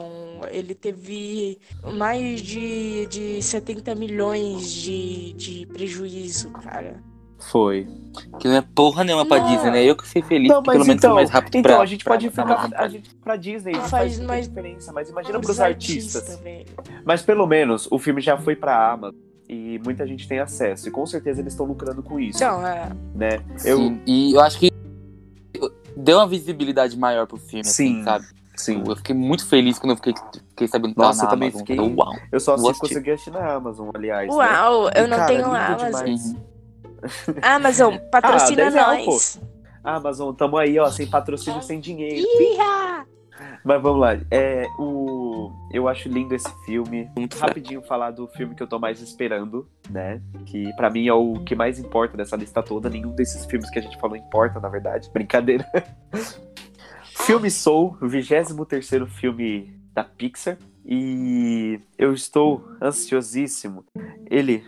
ele 0.50 0.74
teve 0.74 1.60
mais 1.96 2.42
de, 2.42 3.06
de 3.08 3.42
70 3.42 3.94
milhões 3.96 4.72
de, 4.72 5.34
de 5.34 5.66
prejuízo, 5.68 6.50
cara. 6.52 7.04
Foi. 7.50 7.88
Que 8.40 8.48
não 8.48 8.56
é 8.56 8.62
porra 8.62 9.04
nenhuma 9.04 9.26
pra 9.26 9.40
Não. 9.40 9.48
Disney, 9.50 9.72
né? 9.72 9.84
Eu 9.84 9.96
que 9.96 10.08
sei 10.08 10.22
feliz, 10.22 10.48
Não, 10.48 10.62
pelo 10.62 10.82
menos 10.86 10.90
então, 10.96 11.10
foi 11.10 11.16
mais 11.16 11.30
rápido 11.32 11.56
então 11.58 11.72
pra, 11.74 11.82
a 11.82 11.86
gente 11.88 12.04
pra 12.04 12.14
pode 12.14 12.28
Amazon 12.28 12.66
ficar. 12.66 12.80
A 12.84 12.88
gente, 12.88 13.16
pra 13.16 13.36
Disney 13.36 13.72
não 13.74 13.80
Faz 13.82 13.90
faz, 13.90 14.20
mais- 14.20 14.48
diferença, 14.48 14.94
mas 14.94 15.10
imagina 15.10 15.40
Os 15.40 15.46
pros 15.46 15.60
artistas. 15.60 16.40
velho. 16.40 16.68
Mas 17.04 17.24
pelo 17.24 17.48
menos 17.48 17.88
o 17.92 17.98
filme 17.98 18.22
já 18.22 18.38
foi 18.38 18.56
pra 18.56 18.92
Amazon 18.92 19.20
e 19.52 19.80
muita 19.84 20.08
gente 20.08 20.26
tem 20.28 20.40
acesso. 20.40 20.88
E 20.88 20.92
com 20.92 21.06
certeza 21.06 21.42
eles 21.42 21.52
estão 21.54 21.66
lucrando 21.66 22.02
com 22.02 22.18
isso. 22.20 22.38
Então, 22.38 22.66
é, 22.66 22.90
né? 23.14 23.40
Eu, 23.66 23.78
Sim, 23.78 24.02
e 24.08 24.34
eu 24.34 24.40
acho 24.40 24.58
que 24.58 24.72
deu 25.98 26.18
uma 26.20 26.28
visibilidade 26.28 26.98
maior 26.98 27.28
pro 27.28 27.36
filme, 27.38 27.66
Sim, 27.66 27.96
assim, 27.96 28.04
sabe? 28.06 28.26
sim. 28.56 28.82
Eu 28.88 28.96
fiquei 28.96 29.14
muito 29.14 29.46
feliz 29.46 29.78
quando 29.78 29.92
eu 29.92 29.96
fiquei, 29.98 30.14
fiquei 30.52 30.68
sabendo 30.70 30.94
que 30.94 31.00
Nossa, 31.02 31.26
eu 31.26 31.30
também 31.30 31.50
Amazon. 31.50 31.68
fiquei- 31.68 31.80
Uau. 31.80 32.16
Eu 32.32 32.40
só 32.40 32.54
assim 32.54 32.64
assistir. 32.70 32.80
consegui 32.88 33.12
assistir 33.12 33.32
na 33.32 33.54
Amazon, 33.54 33.90
aliás. 33.94 34.30
né? 34.30 34.34
Uau, 34.36 34.90
eu 34.96 35.04
E, 35.04 35.08
não 35.08 35.18
cara, 35.18 35.28
tenho 35.28 35.44
lindo 35.44 35.56
Amazon. 35.56 35.86
demais. 36.06 36.36
Amazon, 37.42 37.96
patrocina 38.12 38.62
Ah, 38.68 38.70
10 38.70 38.74
real, 38.74 39.06
nós. 39.06 39.42
Amazon, 39.84 40.34
tamo 40.34 40.58
aí, 40.58 40.78
ó, 40.80 40.90
sem 40.92 41.08
patrocínio, 41.08 41.62
sem 41.62 41.80
dinheiro. 41.80 42.26
Iha! 42.26 43.06
Mas 43.64 43.82
vamos 43.82 44.00
lá. 44.00 44.20
É, 44.30 44.66
o... 44.78 45.52
Eu 45.72 45.88
acho 45.88 46.10
lindo 46.10 46.34
esse 46.34 46.50
filme. 46.66 47.10
Muito. 47.16 47.38
Rapidinho 47.38 47.82
falar 47.82 48.12
do 48.12 48.28
filme 48.28 48.56
que 48.56 48.64
eu 48.64 48.68
tô 48.68 48.80
mais 48.80 49.02
esperando, 49.02 49.68
né? 49.90 50.22
Que 50.46 50.74
pra 50.76 50.90
mim 50.90 51.08
é 51.08 51.14
o 51.14 51.36
que 51.44 51.56
mais 51.56 51.80
importa 51.80 52.18
dessa 52.18 52.36
lista 52.36 52.64
toda. 52.64 52.90
Nenhum 52.90 53.12
desses 53.12 53.46
filmes 53.46 53.70
que 53.70 53.80
a 53.80 53.82
gente 53.82 54.00
falou 54.00 54.16
importa, 54.16 54.60
na 54.60 54.70
verdade. 54.70 55.10
Brincadeira. 55.14 55.66
filme 57.26 57.50
Soul, 57.52 57.98
o 58.02 58.08
23 58.08 58.56
filme 59.08 59.74
da 59.94 60.04
Pixar. 60.04 60.58
E 60.86 61.80
eu 61.98 62.14
estou 62.14 62.68
ansiosíssimo. 62.82 63.86
Ele. 64.30 64.64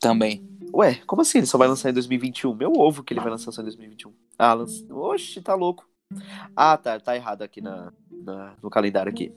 Também. 0.00 0.46
Ué, 0.74 1.00
como 1.06 1.22
assim 1.22 1.38
ele 1.38 1.46
só 1.46 1.56
vai 1.56 1.68
lançar 1.68 1.90
em 1.90 1.94
2021? 1.94 2.54
Meu 2.54 2.72
ovo 2.72 3.02
que 3.02 3.14
ele 3.14 3.20
vai 3.20 3.30
lançar 3.30 3.52
só 3.52 3.62
em 3.62 3.64
2021. 3.64 4.12
Ah, 4.38 4.52
lança... 4.52 4.84
Oxe, 4.92 5.40
tá 5.40 5.54
louco. 5.54 5.88
Ah, 6.54 6.76
tá, 6.76 6.98
tá 7.00 7.16
errado 7.16 7.42
aqui 7.42 7.60
na, 7.60 7.92
na- 8.10 8.54
no 8.62 8.70
calendário 8.70 9.10
aqui. 9.10 9.32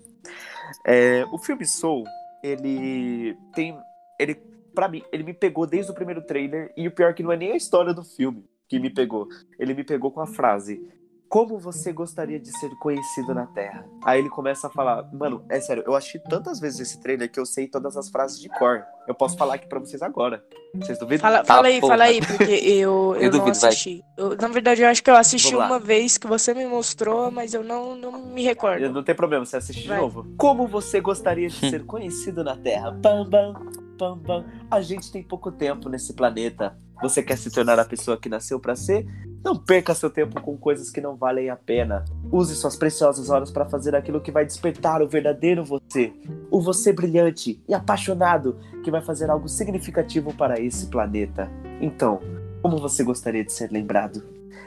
É, 0.86 1.26
o 1.32 1.38
filme 1.38 1.66
Soul, 1.66 2.06
ele 2.44 3.36
tem. 3.54 3.78
Ele, 4.20 4.36
pra 4.74 4.88
mim, 4.88 5.04
ele 5.12 5.24
me 5.24 5.34
pegou 5.34 5.66
desde 5.66 5.92
o 5.92 5.96
primeiro 5.96 6.22
trailer. 6.22 6.72
E 6.78 6.88
o 6.88 6.92
pior 6.92 7.10
é 7.10 7.14
que 7.14 7.24
não 7.24 7.32
é 7.32 7.38
nem 7.38 7.52
a 7.52 7.58
história 7.58 7.94
do 7.94 8.04
filme 8.04 8.46
que 8.68 8.80
me 8.80 8.90
pegou. 8.90 9.28
Ele 9.58 9.74
me 9.74 9.84
pegou 9.84 10.12
com 10.12 10.22
a 10.22 10.28
frase. 10.28 10.86
Como 11.30 11.60
você 11.60 11.94
gostaria 11.94 12.40
de 12.40 12.50
ser 12.58 12.72
conhecido 12.80 13.36
na 13.36 13.46
Terra? 13.46 13.86
Aí 14.04 14.18
ele 14.20 14.30
começa 14.30 14.66
a 14.66 14.70
falar, 14.72 15.08
mano, 15.14 15.46
é 15.48 15.60
sério, 15.60 15.84
eu 15.86 15.94
assisti 15.96 16.18
tantas 16.28 16.60
vezes 16.60 16.80
esse 16.80 17.00
trailer 17.00 17.32
que 17.32 17.40
eu 17.40 17.46
sei 17.46 17.68
todas 17.68 17.96
as 17.96 18.10
frases 18.10 18.40
de 18.40 18.50
cor. 18.50 18.84
Eu 19.08 19.14
posso 19.14 19.38
falar 19.38 19.54
aqui 19.54 19.68
pra 19.68 19.78
vocês 19.80 20.02
agora. 20.02 20.44
Vocês 20.76 20.98
duvidam? 20.98 21.22
Fala, 21.22 21.38
Tá, 21.40 21.44
fala 21.54 21.68
aí, 21.68 21.80
porra. 21.80 21.94
fala 21.94 22.04
aí, 22.06 22.20
porque 22.26 22.52
eu, 22.66 23.14
eu, 23.16 23.22
Eu 23.22 23.32
não 23.32 23.40
duvido, 23.46 23.52
assisti. 23.68 24.04
Eu- 24.18 24.36
na 24.38 24.48
verdade, 24.48 24.82
eu 24.82 24.88
acho 24.88 25.04
que 25.04 25.10
eu 25.12 25.16
assisti 25.16 25.52
Vamos 25.54 25.60
lá. 25.60 25.68
uma 25.68 25.80
vez 25.80 26.18
que 26.18 26.26
você 26.26 26.52
me 26.52 26.66
mostrou, 26.66 27.30
mas 27.30 27.54
eu 27.54 27.64
não, 27.64 27.96
não 27.96 28.12
me 28.12 28.42
recordo. 28.44 28.90
Não 28.92 29.04
tem 29.04 29.14
problema, 29.14 29.46
você 29.46 29.58
assiste 29.58 29.84
de 29.84 29.88
Vai. 29.88 30.00
novo. 30.02 30.26
Como 30.36 30.68
você 30.68 31.00
gostaria 31.00 31.48
de 31.48 31.70
ser 31.70 31.86
conhecido 31.86 32.44
na 32.44 32.56
Terra? 32.58 32.90
Bam, 32.90 33.30
bam, 33.30 33.54
bam, 34.00 34.18
bam. 34.18 34.46
A 34.72 34.82
gente 34.82 35.12
tem 35.12 35.22
pouco 35.22 35.52
tempo 35.52 35.90
nesse 35.90 36.12
planeta. 36.14 36.76
Você 37.04 37.22
quer 37.24 37.38
se 37.38 37.50
tornar 37.52 37.80
a 37.80 37.86
pessoa 37.86 38.18
que 38.20 38.28
nasceu 38.28 38.60
pra 38.60 38.76
ser? 38.76 39.06
Não 39.44 39.56
perca 39.56 39.96
seu 39.96 40.10
tempo 40.10 40.42
com 40.42 40.58
coisas 40.58 40.92
que 40.92 41.00
não 41.00 41.16
valem 41.16 41.50
a 41.50 41.56
pena. 41.56 42.04
Use 42.32 42.56
suas 42.56 42.76
preciosas 42.76 43.30
horas 43.30 43.50
para 43.50 43.66
fazer 43.66 43.96
aquilo 43.96 44.20
que 44.20 44.32
vai 44.32 44.46
despertar 44.46 45.02
o 45.02 45.08
verdadeiro 45.08 45.64
você. 45.64 46.14
O 46.52 46.62
você 46.62 46.92
brilhante 46.92 47.62
e 47.68 47.74
apaixonado 47.74 48.60
que 48.84 48.92
vai 48.92 49.02
fazer 49.02 49.30
algo 49.30 49.48
significativo 49.48 50.34
para 50.34 50.60
esse 50.60 50.88
planeta. 50.88 51.50
Então, 51.82 52.20
como 52.62 52.78
você 52.78 53.04
gostaria 53.04 53.44
de 53.44 53.54
ser 53.54 53.72
lembrado? 53.72 54.24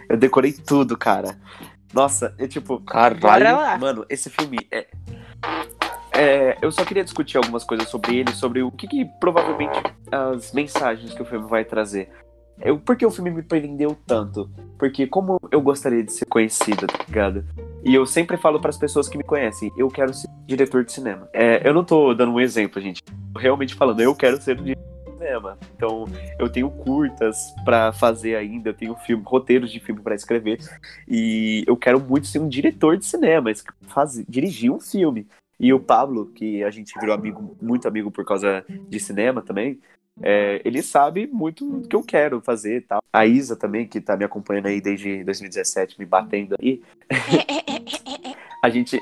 Eu 0.08 0.16
decorei 0.16 0.52
tudo, 0.52 0.96
cara. 0.96 1.36
Nossa, 1.92 2.34
é 2.38 2.48
tipo, 2.48 2.80
Caralho. 2.80 3.80
Mano, 3.80 4.06
esse 4.08 4.30
filme 4.30 4.58
é. 4.70 4.86
É, 6.14 6.58
eu 6.60 6.70
só 6.70 6.84
queria 6.84 7.04
discutir 7.04 7.38
algumas 7.38 7.64
coisas 7.64 7.88
sobre 7.88 8.16
ele, 8.16 8.32
sobre 8.32 8.62
o 8.62 8.70
que, 8.70 8.86
que 8.86 9.04
provavelmente 9.18 9.80
as 10.10 10.52
mensagens 10.52 11.14
que 11.14 11.22
o 11.22 11.24
filme 11.24 11.48
vai 11.48 11.64
trazer. 11.64 12.10
Eu, 12.64 12.78
por 12.78 12.96
que 12.96 13.04
o 13.04 13.10
filme 13.10 13.30
me 13.30 13.42
prendeu 13.42 13.96
tanto? 14.06 14.48
Porque 14.78 15.06
como 15.06 15.40
eu 15.50 15.60
gostaria 15.60 16.02
de 16.02 16.12
ser 16.12 16.26
conhecido, 16.26 16.86
tá 16.86 17.04
ligado? 17.06 17.44
E 17.84 17.92
eu 17.92 18.06
sempre 18.06 18.36
falo 18.36 18.60
pras 18.60 18.78
pessoas 18.78 19.08
que 19.08 19.18
me 19.18 19.24
conhecem, 19.24 19.72
eu 19.76 19.88
quero 19.88 20.14
ser 20.14 20.28
diretor 20.46 20.84
de 20.84 20.92
cinema. 20.92 21.28
É, 21.32 21.66
eu 21.68 21.74
não 21.74 21.84
tô 21.84 22.14
dando 22.14 22.32
um 22.32 22.40
exemplo, 22.40 22.80
gente. 22.80 23.02
Tô 23.02 23.38
realmente 23.38 23.74
falando, 23.74 24.00
eu 24.00 24.14
quero 24.14 24.40
ser 24.40 24.60
um 24.60 24.62
diretor 24.62 25.04
de 25.04 25.12
cinema. 25.18 25.58
Então, 25.74 26.04
eu 26.38 26.48
tenho 26.48 26.70
curtas 26.70 27.36
pra 27.64 27.92
fazer 27.92 28.36
ainda, 28.36 28.70
eu 28.70 28.74
tenho 28.74 28.94
filme, 28.94 29.24
roteiros 29.26 29.72
de 29.72 29.80
filme 29.80 30.00
pra 30.00 30.14
escrever. 30.14 30.60
E 31.08 31.64
eu 31.66 31.76
quero 31.76 32.00
muito 32.00 32.28
ser 32.28 32.38
um 32.38 32.48
diretor 32.48 32.96
de 32.96 33.04
cinema, 33.04 33.50
fazer, 33.88 34.24
dirigir 34.28 34.70
um 34.70 34.78
filme. 34.78 35.26
E 35.58 35.72
o 35.72 35.80
Pablo, 35.80 36.26
que 36.26 36.62
a 36.62 36.70
gente 36.70 36.92
virou 36.98 37.14
amigo, 37.14 37.56
muito 37.60 37.86
amigo 37.86 38.10
por 38.10 38.24
causa 38.24 38.64
de 38.88 39.00
cinema 39.00 39.42
também, 39.42 39.80
é, 40.20 40.60
ele 40.64 40.82
sabe 40.82 41.26
muito 41.26 41.80
do 41.80 41.88
que 41.88 41.96
eu 41.96 42.02
quero 42.02 42.40
fazer 42.40 42.78
e 42.78 42.80
tal. 42.82 43.02
A 43.12 43.24
Isa 43.26 43.56
também, 43.56 43.86
que 43.86 44.00
tá 44.00 44.16
me 44.16 44.24
acompanhando 44.24 44.66
aí 44.66 44.80
desde 44.80 45.24
2017, 45.24 45.98
me 45.98 46.06
batendo 46.06 46.56
aí. 46.60 46.82
a 48.62 48.68
gente 48.68 48.98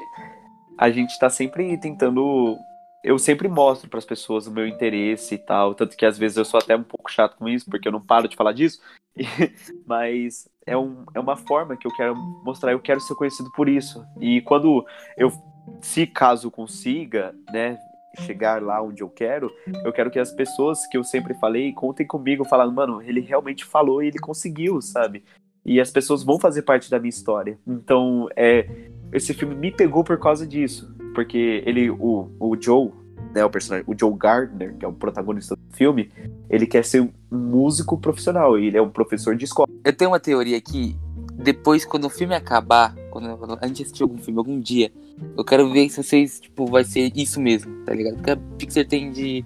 a 0.78 0.90
gente 0.90 1.18
tá 1.18 1.28
sempre 1.28 1.76
tentando 1.78 2.56
eu 3.02 3.18
sempre 3.18 3.48
mostro 3.48 3.88
pras 3.88 4.04
pessoas 4.04 4.46
o 4.46 4.50
meu 4.50 4.66
interesse 4.66 5.34
e 5.34 5.38
tal, 5.38 5.74
tanto 5.74 5.96
que 5.96 6.04
às 6.04 6.18
vezes 6.18 6.36
eu 6.36 6.44
sou 6.44 6.60
até 6.60 6.76
um 6.76 6.82
pouco 6.82 7.10
chato 7.10 7.36
com 7.36 7.48
isso, 7.48 7.68
porque 7.70 7.88
eu 7.88 7.92
não 7.92 8.00
paro 8.00 8.28
de 8.28 8.36
falar 8.36 8.52
disso. 8.52 8.80
Mas 9.86 10.48
é, 10.66 10.76
um, 10.76 11.04
é 11.14 11.20
uma 11.20 11.36
forma 11.36 11.76
que 11.76 11.86
eu 11.86 11.94
quero 11.94 12.14
mostrar, 12.44 12.72
eu 12.72 12.80
quero 12.80 13.00
ser 13.00 13.14
conhecido 13.14 13.50
por 13.52 13.68
isso. 13.68 14.04
E 14.20 14.42
quando 14.42 14.84
eu, 15.16 15.32
se 15.80 16.06
caso 16.06 16.50
consiga, 16.50 17.34
né, 17.50 17.78
chegar 18.18 18.62
lá 18.62 18.82
onde 18.82 19.02
eu 19.02 19.08
quero, 19.08 19.50
eu 19.84 19.92
quero 19.92 20.10
que 20.10 20.18
as 20.18 20.32
pessoas 20.32 20.86
que 20.86 20.96
eu 20.96 21.04
sempre 21.04 21.34
falei 21.34 21.72
contem 21.72 22.06
comigo, 22.06 22.44
falando, 22.44 22.72
mano, 22.72 23.02
ele 23.02 23.20
realmente 23.20 23.64
falou 23.64 24.02
e 24.02 24.08
ele 24.08 24.18
conseguiu, 24.18 24.80
sabe? 24.80 25.24
E 25.64 25.80
as 25.80 25.90
pessoas 25.90 26.22
vão 26.22 26.38
fazer 26.38 26.62
parte 26.62 26.90
da 26.90 26.98
minha 26.98 27.10
história. 27.10 27.58
Então, 27.66 28.28
é, 28.34 28.68
esse 29.12 29.34
filme 29.34 29.54
me 29.54 29.70
pegou 29.70 30.02
por 30.02 30.18
causa 30.18 30.46
disso. 30.46 30.92
Porque 31.14 31.62
ele, 31.66 31.90
o, 31.90 32.30
o 32.38 32.56
Joe, 32.60 32.90
né, 33.34 33.44
o 33.44 33.50
personagem, 33.50 33.84
o 33.86 33.98
Joe 33.98 34.14
Gardner, 34.16 34.74
que 34.76 34.84
é 34.84 34.88
o 34.88 34.92
protagonista 34.92 35.54
do 35.54 35.76
filme, 35.76 36.10
ele 36.48 36.66
quer 36.66 36.84
ser 36.84 37.02
um 37.02 37.12
músico 37.30 37.98
profissional, 37.98 38.58
ele 38.58 38.76
é 38.76 38.82
um 38.82 38.90
professor 38.90 39.36
de 39.36 39.44
escola. 39.44 39.68
Eu 39.84 39.92
tenho 39.92 40.10
uma 40.10 40.20
teoria 40.20 40.56
aqui. 40.56 40.96
Depois, 41.34 41.84
quando 41.84 42.04
o 42.04 42.10
filme 42.10 42.34
acabar, 42.34 42.94
quando, 43.10 43.58
a 43.60 43.66
gente 43.66 43.82
assistir 43.82 44.02
algum 44.02 44.18
filme 44.18 44.38
algum 44.38 44.58
dia, 44.60 44.92
eu 45.36 45.44
quero 45.44 45.70
ver 45.70 45.88
se 45.90 46.02
vocês, 46.02 46.40
tipo, 46.40 46.66
vai 46.66 46.84
ser 46.84 47.12
isso 47.14 47.40
mesmo, 47.40 47.84
tá 47.84 47.92
ligado? 47.92 48.14
Porque 48.16 48.30
a 48.30 48.36
Pixar 48.36 48.86
tem 48.86 49.10
de. 49.12 49.44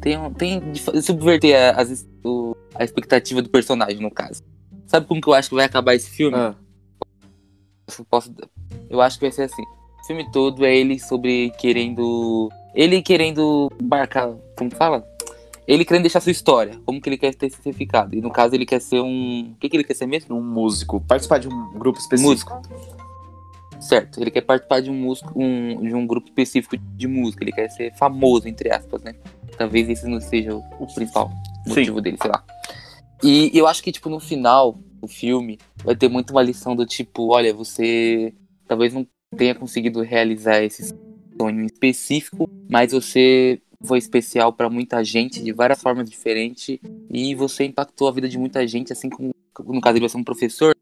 Tem, 0.00 0.18
tem 0.34 0.60
de 0.72 0.80
subverter 1.02 1.56
a, 1.56 1.82
o- 2.28 2.54
a 2.74 2.84
expectativa 2.84 3.40
do 3.40 3.48
personagem, 3.48 4.00
no 4.00 4.10
caso. 4.10 4.42
Sabe 4.86 5.06
como 5.06 5.20
que 5.20 5.28
eu 5.28 5.32
acho 5.34 5.48
que 5.48 5.54
vai 5.54 5.64
acabar 5.64 5.94
esse 5.94 6.10
filme? 6.10 6.36
Ah, 6.36 6.54
Eu 7.98 8.04
posso- 8.04 8.34
eu 8.90 9.00
acho 9.00 9.18
que 9.18 9.24
vai 9.24 9.32
ser 9.32 9.42
assim. 9.42 9.62
O 10.02 10.06
filme 10.06 10.30
todo 10.30 10.64
é 10.64 10.76
ele 10.76 10.98
sobre 10.98 11.50
querendo. 11.58 12.50
Ele 12.74 13.00
querendo 13.00 13.70
marcar. 13.82 14.34
Como 14.56 14.70
fala? 14.74 15.06
Ele 15.66 15.84
querendo 15.84 16.02
deixar 16.02 16.20
sua 16.20 16.32
história. 16.32 16.78
Como 16.84 17.00
que 17.00 17.08
ele 17.08 17.16
quer 17.16 17.34
ter 17.34 17.50
ser 17.50 17.72
ficado. 17.72 18.14
E 18.14 18.20
no 18.20 18.30
caso 18.30 18.54
ele 18.54 18.66
quer 18.66 18.80
ser 18.80 19.00
um. 19.00 19.52
O 19.52 19.54
que, 19.58 19.68
que 19.70 19.76
ele 19.76 19.84
quer 19.84 19.94
ser 19.94 20.06
mesmo? 20.06 20.36
um 20.36 20.42
músico, 20.42 21.00
participar 21.00 21.38
de 21.38 21.48
um 21.48 21.72
grupo 21.78 21.98
específico. 21.98 22.52
Músico. 22.54 23.03
Certo, 23.80 24.20
ele 24.20 24.30
quer 24.30 24.42
participar 24.42 24.80
de 24.80 24.90
um 24.90 24.94
músico, 24.94 25.32
um, 25.36 25.82
de 25.82 25.94
um 25.94 26.06
grupo 26.06 26.28
específico 26.28 26.76
de 26.76 27.06
música, 27.06 27.44
ele 27.44 27.52
quer 27.52 27.68
ser 27.68 27.94
famoso, 27.94 28.48
entre 28.48 28.72
aspas, 28.72 29.02
né? 29.02 29.14
Talvez 29.56 29.88
esse 29.88 30.06
não 30.06 30.20
seja 30.20 30.54
o, 30.54 30.86
principal 30.94 31.30
motivo 31.66 32.00
dele, 32.00 32.16
sei 32.20 32.30
lá. 32.30 32.44
E 33.22 33.50
eu 33.54 33.66
acho 33.66 33.82
que, 33.82 33.92
tipo, 33.92 34.08
no 34.08 34.20
final 34.20 34.78
do 35.00 35.08
filme, 35.08 35.58
vai 35.84 35.94
ter 35.94 36.08
muito 36.08 36.30
uma 36.30 36.42
lição 36.42 36.74
do 36.74 36.86
tipo, 36.86 37.32
olha, 37.32 37.52
você 37.52 38.34
talvez 38.66 38.92
não 38.92 39.06
tenha 39.36 39.54
conseguido 39.54 40.02
realizar 40.02 40.62
esse 40.62 40.94
sonho 41.40 41.64
específico, 41.66 42.48
mas 42.68 42.92
você 42.92 43.60
foi 43.84 43.98
especial 43.98 44.52
pra 44.52 44.70
muita 44.70 45.04
gente 45.04 45.42
de 45.42 45.52
várias 45.52 45.80
formas 45.80 46.08
diferentes 46.08 46.78
e 47.10 47.34
você 47.34 47.64
impactou 47.64 48.08
a 48.08 48.12
vida 48.12 48.28
de 48.28 48.38
muita 48.38 48.66
gente, 48.66 48.92
assim 48.92 49.10
como 49.10 49.34
no 49.66 49.80
caso 49.80 49.94
ele 49.94 50.00
vai 50.00 50.08
ser 50.08 50.16
um 50.16 50.24
professor, 50.24 50.74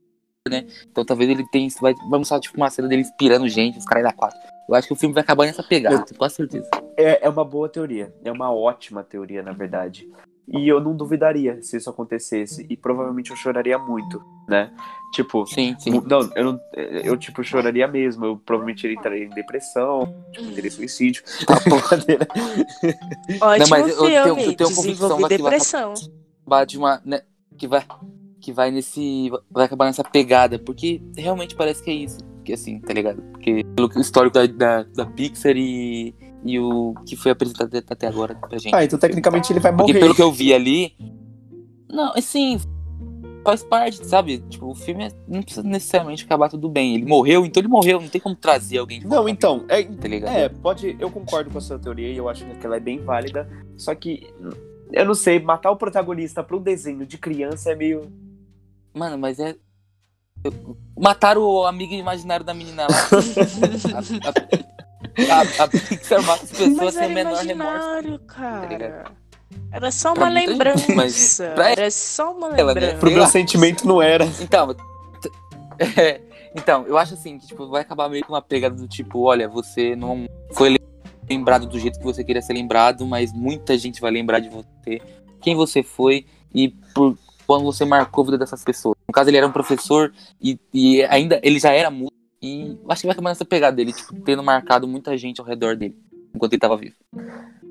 né? 0.49 0.67
Então 0.91 1.05
talvez 1.05 1.31
ele 1.31 1.45
tenha, 1.51 1.69
vai, 1.81 1.95
vai 1.95 2.19
mostrar 2.19 2.41
tipo 2.41 2.57
uma 2.57 2.69
cena 2.71 2.89
dele 2.89 3.03
inspirando 3.03 3.49
gente, 3.49 3.79
os 3.79 3.85
caras 3.85 4.05
da 4.05 4.13
quatro. 4.13 4.39
Eu 4.69 4.75
acho 4.75 4.87
que 4.89 4.93
o 4.93 4.97
filme 4.97 5.15
vai 5.15 5.23
acabar 5.23 5.47
nessa 5.47 5.63
pegada, 5.63 5.97
Eu- 5.97 6.03
tenho 6.05 6.19
quase 6.19 6.35
certeza. 6.37 6.69
É, 6.97 7.27
é 7.27 7.29
uma 7.29 7.45
boa 7.45 7.69
teoria. 7.69 8.13
É 8.25 8.31
uma 8.33 8.53
ótima 8.53 9.03
teoria, 9.03 9.43
na 9.43 9.53
verdade. 9.53 10.09
E 10.49 10.69
eu 10.69 10.81
não 10.81 10.95
duvidaria 10.97 11.63
se 11.63 11.77
isso 11.77 11.89
acontecesse. 11.89 12.67
E 12.69 12.77
provavelmente 12.77 13.31
eu 13.31 13.37
choraria 13.37 13.79
muito, 13.79 14.21
né? 14.49 14.73
Tipo, 15.15 15.47
Sim, 15.47 15.77
sim. 15.79 15.91
não, 16.05 16.29
eu 16.35 16.45
não. 16.45 16.61
Eu, 16.75 17.17
tipo, 17.17 17.45
choraria 17.45 17.87
mesmo. 17.87 18.25
Eu 18.25 18.37
provavelmente 18.37 18.87
entraria 18.89 19.25
em 19.25 19.29
depressão, 19.29 20.13
tipo, 20.33 20.53
teria 20.53 20.71
suicídio. 20.71 21.23
Tá, 21.47 21.55
brincadeira. 21.61 22.27
Ótimo 23.41 23.67
mas 23.71 23.89
eu 23.89 23.97
tenho- 23.99 24.17
eu 24.17 24.25
filme. 24.37 24.57
tenho 24.57 24.75
convicção 24.75 24.83
Desenvolvi 25.09 25.23
daqui 25.23 25.43
vai- 25.43 25.51
depressão. 25.53 25.95
acabar 26.43 26.67
de 26.67 26.79
uma. 26.79 27.01
né, 27.05 27.23
que 27.57 27.69
vai. 27.69 27.85
Que 28.43 28.53
vai 28.53 28.71
nesse. 28.71 29.31
Vai 29.51 29.65
acabar 29.67 29.87
nessa 29.87 30.03
pegada. 30.05 30.59
Porque 30.59 31.01
realmente 31.17 31.55
parece 31.55 31.83
que 31.83 31.91
é 31.91 31.95
isso. 31.95 32.19
Que 32.45 32.53
assim, 32.53 32.81
tá 32.81 32.93
ligado? 32.93 33.23
Porque 33.31 33.65
pelo 33.77 33.89
histórico 34.01 34.35
da, 34.35 34.47
da, 34.47 34.83
da 34.83 35.07
Pixar 35.07 35.57
e, 35.57 36.13
e 36.45 36.59
o 36.59 36.93
que 37.07 37.15
foi 37.15 37.31
apresentado 37.31 37.75
até- 37.89 38.09
agora 38.09 38.35
pra 38.35 38.59
gente. 38.59 38.75
Ah, 38.75 38.85
então 38.85 38.99
tecnicamente 38.99 39.53
ele 39.53 39.61
vai 39.61 39.71
Porque 39.73 39.93
morrer. 39.93 40.01
pelo 40.05 40.15
que 40.15 40.23
eu 40.23 40.33
vi 40.33 40.53
ali. 40.53 40.93
Não, 41.89 42.13
assim. 42.17 42.59
Faz 43.45 43.65
parte, 43.65 44.05
sabe? 44.07 44.39
Tipo, 44.49 44.67
o 44.71 44.75
filme 44.75 45.05
é- 45.07 45.13
não 45.27 45.43
precisa 45.43 45.67
necessariamente 45.67 46.25
acabar 46.25 46.49
tudo 46.49 46.69
bem. 46.69 46.95
Ele 46.95 47.05
morreu, 47.07 47.45
então 47.45 47.61
ele 47.61 47.69
morreu. 47.69 48.01
Não 48.01 48.09
tem 48.09 48.21
como 48.21 48.37
trazer 48.37 48.79
alguém 48.79 49.01
Não, 49.05 49.29
então, 49.29 49.65
é, 49.69 49.83
Tá 49.85 50.09
ligado? 50.09 50.33
É, 50.37 50.49
pode. 50.49 50.97
Eu 50.99 51.11
concordo 51.11 51.51
com 51.51 51.59
a 51.59 51.61
sua 51.61 51.79
teoria 51.79 52.09
e 52.09 52.17
eu 52.17 52.29
acho 52.29 52.45
que 52.45 52.67
ela 52.67 52.77
é 52.77 52.81
bem 52.81 52.99
válida. 53.01 53.49
Só 53.77 53.95
que, 53.97 54.29
eu 54.93 55.05
não 55.05 55.15
sei, 55.15 55.41
matar 55.41 55.71
o 55.73 55.77
protagonista 55.77 56.43
pra 56.43 56.57
um 56.57 56.61
desenho 56.63 57.05
de 57.07 57.19
criança 57.19 57.71
é 57.73 57.75
meio. 57.77 58.03
Mano, 58.95 59.19
mas 59.19 59.39
é. 59.39 59.55
Mataram 60.99 61.43
o 61.43 61.65
amigo 61.67 61.95
imaginário 61.95 62.45
da 62.45 62.53
menina 62.53 62.83
lá. 62.89 62.97
a, 65.29 65.33
a, 65.35 65.41
a, 65.41 65.65
a 65.65 65.69
Pixar 65.69 66.23
mata 66.23 66.45
as 66.45 66.51
pessoas 66.51 66.77
Mas 66.77 66.95
sem 66.95 67.09
menor 67.15 67.37
remorso. 67.37 67.51
imaginário, 67.53 68.19
Tá 68.19 68.35
cara. 68.35 69.05
Era 69.71 69.91
só 69.91 70.13
Pra 70.15 70.25
uma 70.25 70.39
gente, 70.41 70.49
lembrança. 70.51 70.95
mas 70.95 71.41
pra 71.55 71.71
Era 71.71 71.91
só 71.91 72.33
uma 72.33 72.49
ela, 72.57 72.75
né? 72.75 72.81
lembrança. 72.81 72.99
Pro 72.99 73.09
Sei 73.09 73.17
meu 73.19 73.27
sentimento 73.27 73.87
não 73.87 74.01
era. 74.03 74.25
Então, 74.41 74.75
t- 74.75 75.31
é, 76.01 76.21
então, 76.55 76.87
eu 76.87 76.97
acho 76.99 77.15
assim 77.15 77.39
que 77.39 77.47
tipo, 77.47 77.69
vai 77.69 77.83
acabar 77.83 78.09
meio 78.09 78.25
com 78.25 78.33
uma 78.33 78.43
pegada 78.43 78.75
do 78.75 78.89
tipo, 78.89 79.21
olha, 79.21 79.49
você 79.49 79.95
não 79.95 80.27
foi 80.53 80.77
lembrado 81.29 81.67
do 81.67 81.79
jeito 81.79 81.99
que 81.99 82.05
você 82.05 82.25
queria 82.25 82.43
ser 82.43 82.53
lembrado, 82.55 83.07
mas 83.07 83.33
muita 83.33 83.77
gente 83.79 84.01
vai 84.01 84.11
lembrar 84.11 84.39
de 84.41 84.49
você, 84.49 85.01
quem 85.41 85.55
você 85.55 85.83
foi 85.83 86.27
e 86.55 86.69
por 86.95 87.17
quando 87.47 87.65
você 87.65 87.85
marcou 87.85 88.23
a 88.23 88.25
vida 88.27 88.39
dessas 88.39 88.63
pessoas. 88.65 88.97
No 89.09 89.13
caso, 89.13 89.31
ele 89.31 89.37
era 89.37 89.47
um 89.47 89.53
professor 89.53 90.13
e, 90.41 90.59
e 90.73 91.03
ainda 91.05 91.41
ele 91.43 91.59
já 91.59 91.73
era 91.73 91.91
músico 91.91 92.13
e 92.41 92.77
eu 92.83 92.91
acho 92.91 93.03
que 93.03 93.07
vai 93.07 93.13
acabar 93.13 93.31
nessa 93.31 93.45
pegada 93.45 93.77
dele, 93.77 93.93
tipo, 93.93 94.15
tendo 94.23 94.43
marcado 94.43 94.89
muita 94.89 95.17
gente 95.17 95.41
ao 95.41 95.47
redor 95.47 95.77
dele 95.77 95.97
enquanto 96.35 96.53
ele 96.55 96.61
tava 96.61 96.77
vivo. 96.77 96.97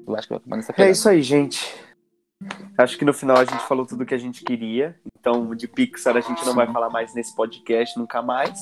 Eu 0.08 0.16
acho 0.16 0.28
que 0.28 0.34
vai 0.34 0.38
acabar 0.40 0.56
nessa 0.58 0.72
É 0.72 0.76
pegada. 0.76 0.92
isso 0.92 1.10
aí, 1.10 1.22
gente. 1.22 1.74
Acho 2.78 2.98
que 2.98 3.06
no 3.06 3.14
final 3.14 3.38
a 3.38 3.46
gente 3.46 3.62
falou 3.68 3.86
tudo 3.86 4.06
que 4.06 4.16
a 4.16 4.18
gente 4.18 4.44
queria. 4.44 4.96
Então, 5.20 5.54
de 5.56 5.68
Pixar 5.68 6.16
a 6.18 6.22
gente 6.22 6.44
não 6.46 6.56
vai 6.56 6.72
falar 6.72 6.90
mais 6.90 7.14
nesse 7.14 7.36
podcast 7.36 7.98
nunca 8.00 8.22
mais. 8.22 8.60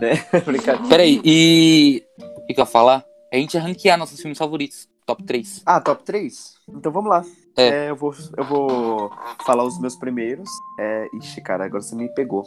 Né? 0.00 0.12
Brincadeira. 0.44 0.88
Peraí, 0.88 1.20
e 1.24 2.04
o 2.18 2.46
que, 2.46 2.54
que 2.54 2.60
eu 2.60 2.64
ia 2.64 2.66
falar? 2.66 3.04
A 3.32 3.36
gente 3.36 3.54
ia 3.54 3.60
ranquear 3.60 3.98
nossos 3.98 4.20
filmes 4.20 4.38
favoritos, 4.38 4.88
top 5.08 5.22
3. 5.22 5.62
Ah, 5.64 5.80
top 5.80 6.04
3? 6.04 6.54
Então 6.68 6.92
vamos 6.92 7.08
lá. 7.08 7.24
É. 7.56 7.86
É, 7.86 7.90
eu, 7.90 7.96
vou, 7.96 8.14
eu 8.36 8.44
vou 8.44 9.10
falar 9.46 9.64
os 9.64 9.80
meus 9.80 9.96
primeiros. 9.96 10.50
É, 10.78 11.08
ixi, 11.14 11.40
cara, 11.40 11.64
agora 11.64 11.82
você 11.82 11.96
me 11.96 12.08
pegou. 12.10 12.44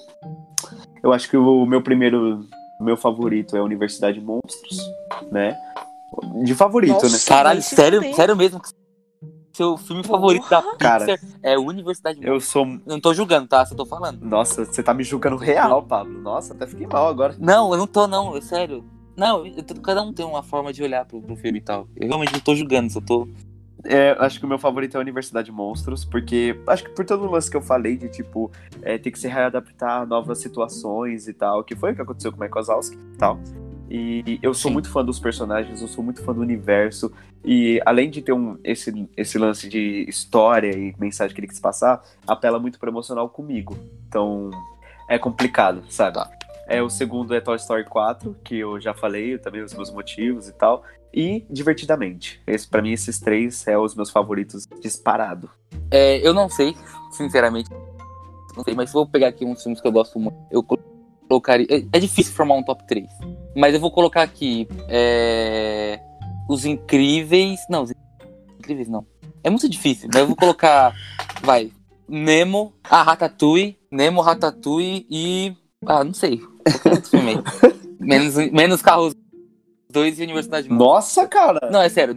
Eu 1.02 1.12
acho 1.12 1.28
que 1.28 1.36
o 1.36 1.66
meu 1.66 1.82
primeiro, 1.82 2.46
meu 2.80 2.96
favorito 2.96 3.58
é 3.58 3.62
Universidade 3.62 4.22
Monstros, 4.22 4.78
né? 5.32 5.58
De 6.44 6.54
favorito, 6.54 6.94
né? 6.94 7.02
Nossa. 7.02 7.28
Caralho, 7.28 7.62
vai 7.62 7.68
se 7.68 7.76
sério, 7.76 8.16
sério 8.16 8.36
mesmo? 8.36 8.62
Seu 9.54 9.76
filme 9.76 10.04
favorito 10.04 10.48
da 10.48 10.62
Porra. 10.62 10.78
Cara. 10.78 11.06
Pixar 11.06 11.20
é 11.42 11.58
Universidade 11.58 12.20
Eu 12.22 12.40
sou. 12.40 12.66
Eu 12.66 12.80
não 12.86 13.02
tô 13.02 13.14
julgando, 13.14 13.48
tá? 13.48 13.66
Só 13.66 13.76
tô 13.76 13.86
falando. 13.86 14.24
Nossa, 14.24 14.66
você 14.66 14.84
tá 14.84 14.94
me 14.94 15.04
julgando 15.04 15.36
real, 15.36 15.82
Pablo. 15.82 16.22
Nossa, 16.22 16.54
até 16.54 16.68
fiquei 16.68 16.86
mal 16.86 17.08
agora. 17.08 17.36
Não, 17.40 17.72
eu 17.72 17.78
não 17.78 17.88
tô, 17.88 18.08
não, 18.08 18.38
é 18.38 18.42
sério. 18.42 18.86
Não, 19.16 19.46
eu 19.46 19.64
cada 19.82 20.02
um 20.02 20.14
tem 20.14 20.26
uma 20.26 20.44
forma 20.44 20.72
de 20.72 20.84
olhar 20.84 21.06
pro, 21.06 21.22
pro 21.22 21.36
filme 21.36 21.60
e 21.60 21.62
tal. 21.62 21.88
Eu 21.96 22.08
realmente 22.08 22.34
não 22.34 22.40
tô 22.40 22.56
julgando, 22.56 22.92
só 22.92 23.02
tô. 23.02 23.28
É, 23.84 24.16
acho 24.20 24.40
que 24.40 24.46
o 24.46 24.50
meu 24.50 24.60
favorito 24.60 24.96
é 24.96 24.98
a 24.98 25.02
Universidade 25.02 25.52
Monstros, 25.52 26.06
porque 26.06 26.60
acho 26.68 26.84
que 26.84 26.92
por 26.92 27.04
todo 27.04 27.26
o 27.26 27.32
lance 27.32 27.50
que 27.50 27.58
eu 27.58 27.62
falei 27.62 27.98
de, 27.98 28.10
tipo, 28.10 28.52
é, 28.82 28.98
ter 28.98 29.10
que 29.12 29.20
se 29.20 29.28
readaptar 29.28 30.02
a 30.02 30.06
novas 30.06 30.38
situações 30.38 31.28
e 31.28 31.34
tal, 31.34 31.64
que 31.64 31.76
foi 31.76 31.92
o 31.92 31.96
que 31.96 32.02
aconteceu 32.02 32.32
com 32.32 32.38
o 32.38 32.42
Mike 32.42 32.54
Wazowski 32.54 32.96
e 32.96 33.18
tal. 33.18 33.40
E 33.90 34.40
eu 34.42 34.54
sou 34.54 34.70
Sim. 34.70 34.74
muito 34.74 34.90
fã 34.90 35.04
dos 35.04 35.20
personagens, 35.20 35.82
eu 35.82 35.88
sou 35.88 36.04
muito 36.04 36.24
fã 36.24 36.34
do 36.34 36.40
universo, 36.40 37.12
e 37.44 37.82
além 37.86 38.10
de 38.10 38.22
ter 38.22 38.32
um, 38.32 38.58
esse, 38.64 39.10
esse 39.18 39.38
lance 39.38 39.68
de 39.68 40.06
história 40.08 40.72
e 40.72 40.96
mensagem 40.98 41.36
que 41.36 41.42
ele 41.42 41.48
quis 41.48 41.60
passar, 41.60 42.02
apela 42.26 42.58
muito 42.58 42.80
pro 42.80 42.90
emocional 42.90 43.28
comigo. 43.28 43.78
Então, 44.08 44.50
é 45.10 45.20
complicado, 45.20 45.84
sabe? 45.90 46.20
É, 46.78 46.82
o 46.82 46.90
segundo 46.90 47.34
é 47.34 47.42
Toy 47.42 47.56
Story 47.58 47.84
4, 47.86 48.36
que 48.44 48.56
eu 48.58 48.80
já 48.80 48.94
falei, 48.94 49.38
também 49.38 49.62
os 49.62 49.74
meus 49.74 49.92
motivos 49.92 50.48
e 50.48 50.54
tal. 50.54 50.84
E 51.14 51.46
Divertidamente. 51.50 52.42
Esse, 52.48 52.68
pra 52.68 52.82
mim, 52.82 52.92
esses 52.92 53.20
três 53.20 53.68
é 53.68 53.78
os 53.78 53.94
meus 53.96 54.10
favoritos 54.10 54.66
disparado. 54.82 55.50
É, 55.90 56.26
eu 56.26 56.34
não 56.34 56.50
sei, 56.50 56.76
sinceramente. 57.12 57.70
Não 58.56 58.64
sei, 58.64 58.74
mas 58.74 58.92
vou 58.94 59.06
pegar 59.08 59.28
aqui 59.28 59.44
uns 59.46 59.62
filmes 59.62 59.82
que 59.82 59.88
eu 59.88 59.92
gosto 59.92 60.18
muito, 60.20 60.38
eu 60.52 60.64
colo- 60.64 60.82
colocaria. 61.28 61.68
É, 61.70 61.84
é 61.92 62.00
difícil 62.00 62.34
formar 62.34 62.56
um 62.56 62.64
top 62.64 62.86
3. 62.88 63.08
Mas 63.56 63.74
eu 63.74 63.80
vou 63.80 63.92
colocar 63.92 64.22
aqui. 64.22 64.68
é, 64.88 66.00
Os 66.50 66.64
Incríveis. 66.66 67.60
Não, 67.70 67.84
os 67.84 67.94
Incríveis 68.60 68.88
não. 68.88 69.06
É 69.44 69.50
muito 69.50 69.68
difícil, 69.68 70.08
mas 70.14 70.22
eu 70.22 70.28
vou 70.28 70.36
colocar. 70.36 70.94
Vai. 71.42 71.72
Nemo, 72.08 72.74
a 72.90 73.02
Ratatouille, 73.04 73.78
Nemo, 73.92 74.22
Ratatouille 74.22 75.06
e. 75.10 75.56
Ah, 75.86 76.04
não 76.04 76.14
sei. 76.14 76.40
Aí. 76.92 77.74
Menos, 78.00 78.36
menos 78.52 78.82
Carros 78.82 79.16
2 79.90 80.20
e 80.20 80.24
Universidade 80.24 80.68
de 80.68 80.74
Monstros. 80.74 81.18
Nossa, 81.18 81.28
cara! 81.28 81.70
Não, 81.72 81.82
é 81.82 81.90
sério. 81.90 82.16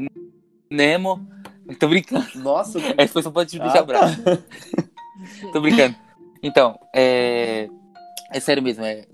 Nemo. 0.71 1.27
Tô 1.79 1.89
brincando. 1.89 2.27
Nossa, 2.37 2.79
Essa 2.97 3.13
foi 3.13 3.23
só 3.23 3.31
pra 3.31 3.47
te 3.47 3.59
deixar 3.59 3.81
Ah, 3.81 3.85
bravo. 3.85 4.17
Tô 5.53 5.61
brincando. 5.61 5.95
Então, 6.43 6.79
é. 6.95 7.69
É 8.33 8.41
sério 8.41 8.63
mesmo, 8.63 8.85
é 8.85 9.07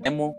Nemo, 0.00 0.34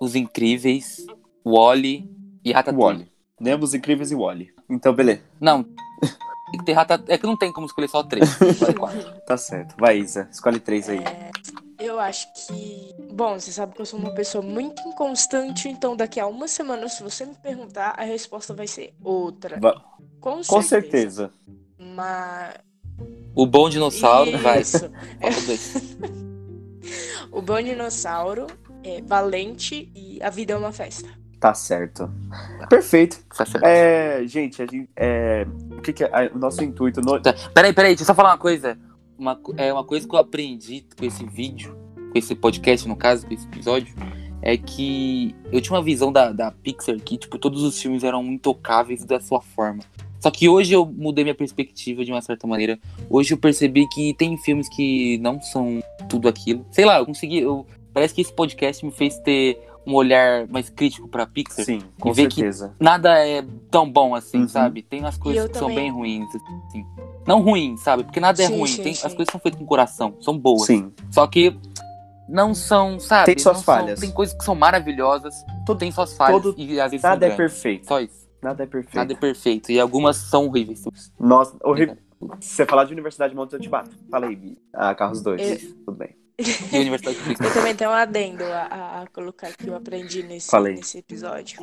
Os 0.00 0.14
Incríveis, 0.14 1.06
Wally 1.44 2.08
e 2.44 2.52
Ratatouille. 2.52 2.98
Wally. 2.98 3.12
Nemos 3.40 3.74
Incríveis 3.74 4.10
e 4.10 4.14
Wally. 4.14 4.50
Então, 4.68 4.92
beleza. 4.94 5.22
Não, 5.40 5.62
tem 5.62 6.58
que 6.58 6.64
ter 6.64 6.72
Ratatouille. 6.74 7.12
É 7.12 7.18
que 7.18 7.26
não 7.26 7.36
tem 7.36 7.52
como 7.52 7.66
escolher 7.66 7.88
só 7.88 8.02
três. 8.02 8.40
Escolhe 8.40 8.74
quatro. 8.74 9.16
Tá 9.26 9.36
certo. 9.36 9.74
Vai, 9.78 9.98
Isa. 9.98 10.28
Escolhe 10.30 10.60
três 10.60 10.88
aí. 10.88 10.98
É, 10.98 11.30
eu 11.78 11.98
acho 12.00 12.32
que. 12.34 12.94
Bom, 13.12 13.38
você 13.38 13.50
sabe 13.52 13.74
que 13.74 13.80
eu 13.80 13.86
sou 13.86 13.98
uma 13.98 14.12
pessoa 14.14 14.42
muito 14.42 14.82
inconstante, 14.88 15.68
então 15.68 15.96
daqui 15.96 16.20
a 16.20 16.26
uma 16.26 16.46
semana, 16.48 16.88
se 16.88 17.02
você 17.02 17.24
me 17.24 17.34
perguntar, 17.34 17.94
a 17.96 18.02
resposta 18.04 18.52
vai 18.54 18.66
ser 18.66 18.94
outra. 19.02 19.58
Va- 19.60 19.82
Com 20.20 20.42
certeza. 20.42 20.50
Com 20.54 20.62
certeza. 20.62 21.30
Mas. 21.78 22.54
O 23.34 23.46
Bom 23.46 23.68
Dinossauro, 23.68 24.36
vai. 24.38 24.60
Isso. 24.62 24.90
Dois. 25.46 25.96
O 27.30 27.42
Bom 27.42 27.60
Dinossauro, 27.62 28.46
é 28.82 29.02
Valente 29.02 29.90
e 29.94 30.22
A 30.22 30.30
Vida 30.30 30.54
é 30.54 30.56
uma 30.56 30.72
Festa. 30.72 31.08
Tá 31.38 31.52
certo. 31.52 32.10
Perfeito. 32.70 33.18
Tá 33.36 33.44
certo. 33.44 33.64
É, 33.64 34.26
gente, 34.26 34.62
a 34.62 34.66
gente, 34.66 34.88
é, 34.96 35.46
o 35.76 35.82
que, 35.82 35.92
que 35.92 36.02
é 36.04 36.30
o 36.34 36.38
nosso 36.38 36.64
intuito? 36.64 37.00
No... 37.02 37.20
Tá. 37.20 37.34
Peraí, 37.54 37.72
peraí, 37.74 37.90
deixa 37.90 38.02
eu 38.04 38.06
só 38.06 38.14
falar 38.14 38.30
uma 38.30 38.38
coisa. 38.38 38.78
Uma, 39.18 39.40
é, 39.56 39.72
uma 39.72 39.84
coisa 39.84 40.06
que 40.06 40.14
eu 40.14 40.18
aprendi 40.18 40.84
com 40.96 41.04
esse 41.04 41.24
vídeo, 41.24 41.76
com 42.12 42.18
esse 42.18 42.34
podcast, 42.34 42.86
no 42.86 42.96
caso, 42.96 43.26
com 43.26 43.32
esse 43.32 43.46
episódio, 43.46 43.94
é 44.42 44.56
que 44.56 45.34
eu 45.50 45.60
tinha 45.60 45.76
uma 45.76 45.82
visão 45.82 46.12
da, 46.12 46.32
da 46.32 46.50
Pixar 46.50 47.00
que, 47.00 47.16
tipo, 47.16 47.38
todos 47.38 47.62
os 47.62 47.80
filmes 47.80 48.04
eram 48.04 48.24
intocáveis 48.24 49.04
da 49.04 49.20
sua 49.20 49.40
forma. 49.40 49.82
Só 50.20 50.30
que 50.30 50.48
hoje 50.48 50.72
eu 50.72 50.84
mudei 50.86 51.24
minha 51.24 51.34
perspectiva 51.34 52.04
de 52.04 52.10
uma 52.10 52.20
certa 52.20 52.46
maneira. 52.46 52.78
Hoje 53.08 53.34
eu 53.34 53.38
percebi 53.38 53.86
que 53.88 54.14
tem 54.14 54.36
filmes 54.38 54.68
que 54.68 55.18
não 55.18 55.40
são 55.40 55.82
tudo 56.08 56.28
aquilo. 56.28 56.66
Sei 56.70 56.84
lá, 56.84 56.98
eu 56.98 57.06
consegui. 57.06 57.38
Eu, 57.38 57.66
parece 57.92 58.14
que 58.14 58.22
esse 58.22 58.32
podcast 58.32 58.84
me 58.84 58.90
fez 58.90 59.18
ter 59.20 59.60
um 59.86 59.94
olhar 59.94 60.46
mais 60.48 60.68
crítico 60.68 61.06
pra 61.08 61.26
Pixar. 61.26 61.64
Sim, 61.64 61.80
com 62.00 62.12
ver 62.12 62.28
que- 62.28 62.36
certeza. 62.36 62.74
nada 62.80 63.24
é 63.26 63.44
tão 63.70 63.90
bom 63.90 64.14
assim, 64.14 64.40
Uhum. 64.42 64.48
sabe? 64.48 64.82
Tem 64.82 65.00
umas 65.00 65.16
coisas 65.16 65.48
que 65.48 65.56
são 65.58 65.68
também. 65.68 65.84
bem 65.84 65.92
ruins, 65.92 66.26
assim. 66.34 66.84
Não 67.26 67.40
ruins, 67.40 67.80
sabe? 67.80 68.04
Porque 68.04 68.20
nada 68.20 68.42
é 68.42 68.46
Sim, 68.46 68.58
ruim. 68.58 68.66
sim, 68.66 68.82
Tem, 68.82 68.94
sim. 68.94 69.06
As 69.06 69.14
coisas 69.14 69.30
são 69.30 69.40
feitas 69.40 69.58
com 69.60 69.66
coração, 69.66 70.16
são 70.20 70.36
boas. 70.36 70.62
Sim. 70.66 70.92
Só 71.10 71.26
que 71.26 71.56
não 72.28 72.54
são, 72.54 72.98
sabe? 72.98 73.26
Tem 73.26 73.38
suas 73.38 73.56
não 73.58 73.62
são- 73.62 73.74
falhas. 73.76 74.00
tem 74.00 74.10
coisas 74.10 74.36
que 74.36 74.44
são 74.44 74.54
maravilhosas, 74.54 75.34
tem 75.78 75.90
suas 75.92 76.14
falhas 76.16 76.42
todo- 76.42 76.54
e 76.58 76.80
às 76.80 76.90
vezes 76.90 77.02
Nada 77.04 77.26
são 77.26 77.34
é 77.34 77.36
perfeito. 77.36 77.86
Só 77.86 78.00
isso. 78.00 78.26
Nada 78.42 78.62
é 78.62 78.66
perfeito. 78.66 78.96
Nada 78.96 79.12
é 79.12 79.16
perfeito. 79.16 79.72
E 79.72 79.80
algumas 79.80 80.16
são 80.16 80.46
horríveis. 80.46 80.82
Nossa, 81.18 81.56
horrível. 81.64 81.96
Se 82.40 82.54
você 82.56 82.66
falar 82.66 82.84
de 82.84 82.92
Universidade 82.92 83.34
Monte, 83.34 83.52
eu 83.52 83.60
te 83.60 83.68
bato. 83.68 83.90
Fala 84.10 84.26
aí, 84.26 84.34
Bi. 84.36 84.56
Ah, 84.74 84.94
Carros 84.94 85.20
2. 85.22 85.40
Eu- 85.64 85.74
Tudo 85.84 85.98
bem. 85.98 86.16
E 86.72 86.78
Universidade. 86.78 87.18
Eu 87.42 87.52
também 87.52 87.74
tenho 87.74 87.90
um 87.90 87.94
adendo 87.94 88.44
a, 88.44 89.02
a- 89.02 89.06
colocar 89.12 89.52
que 89.56 89.66
eu 89.68 89.74
aprendi 89.74 90.22
nesse, 90.22 90.50
Falei. 90.50 90.74
nesse 90.74 90.98
episódio. 90.98 91.58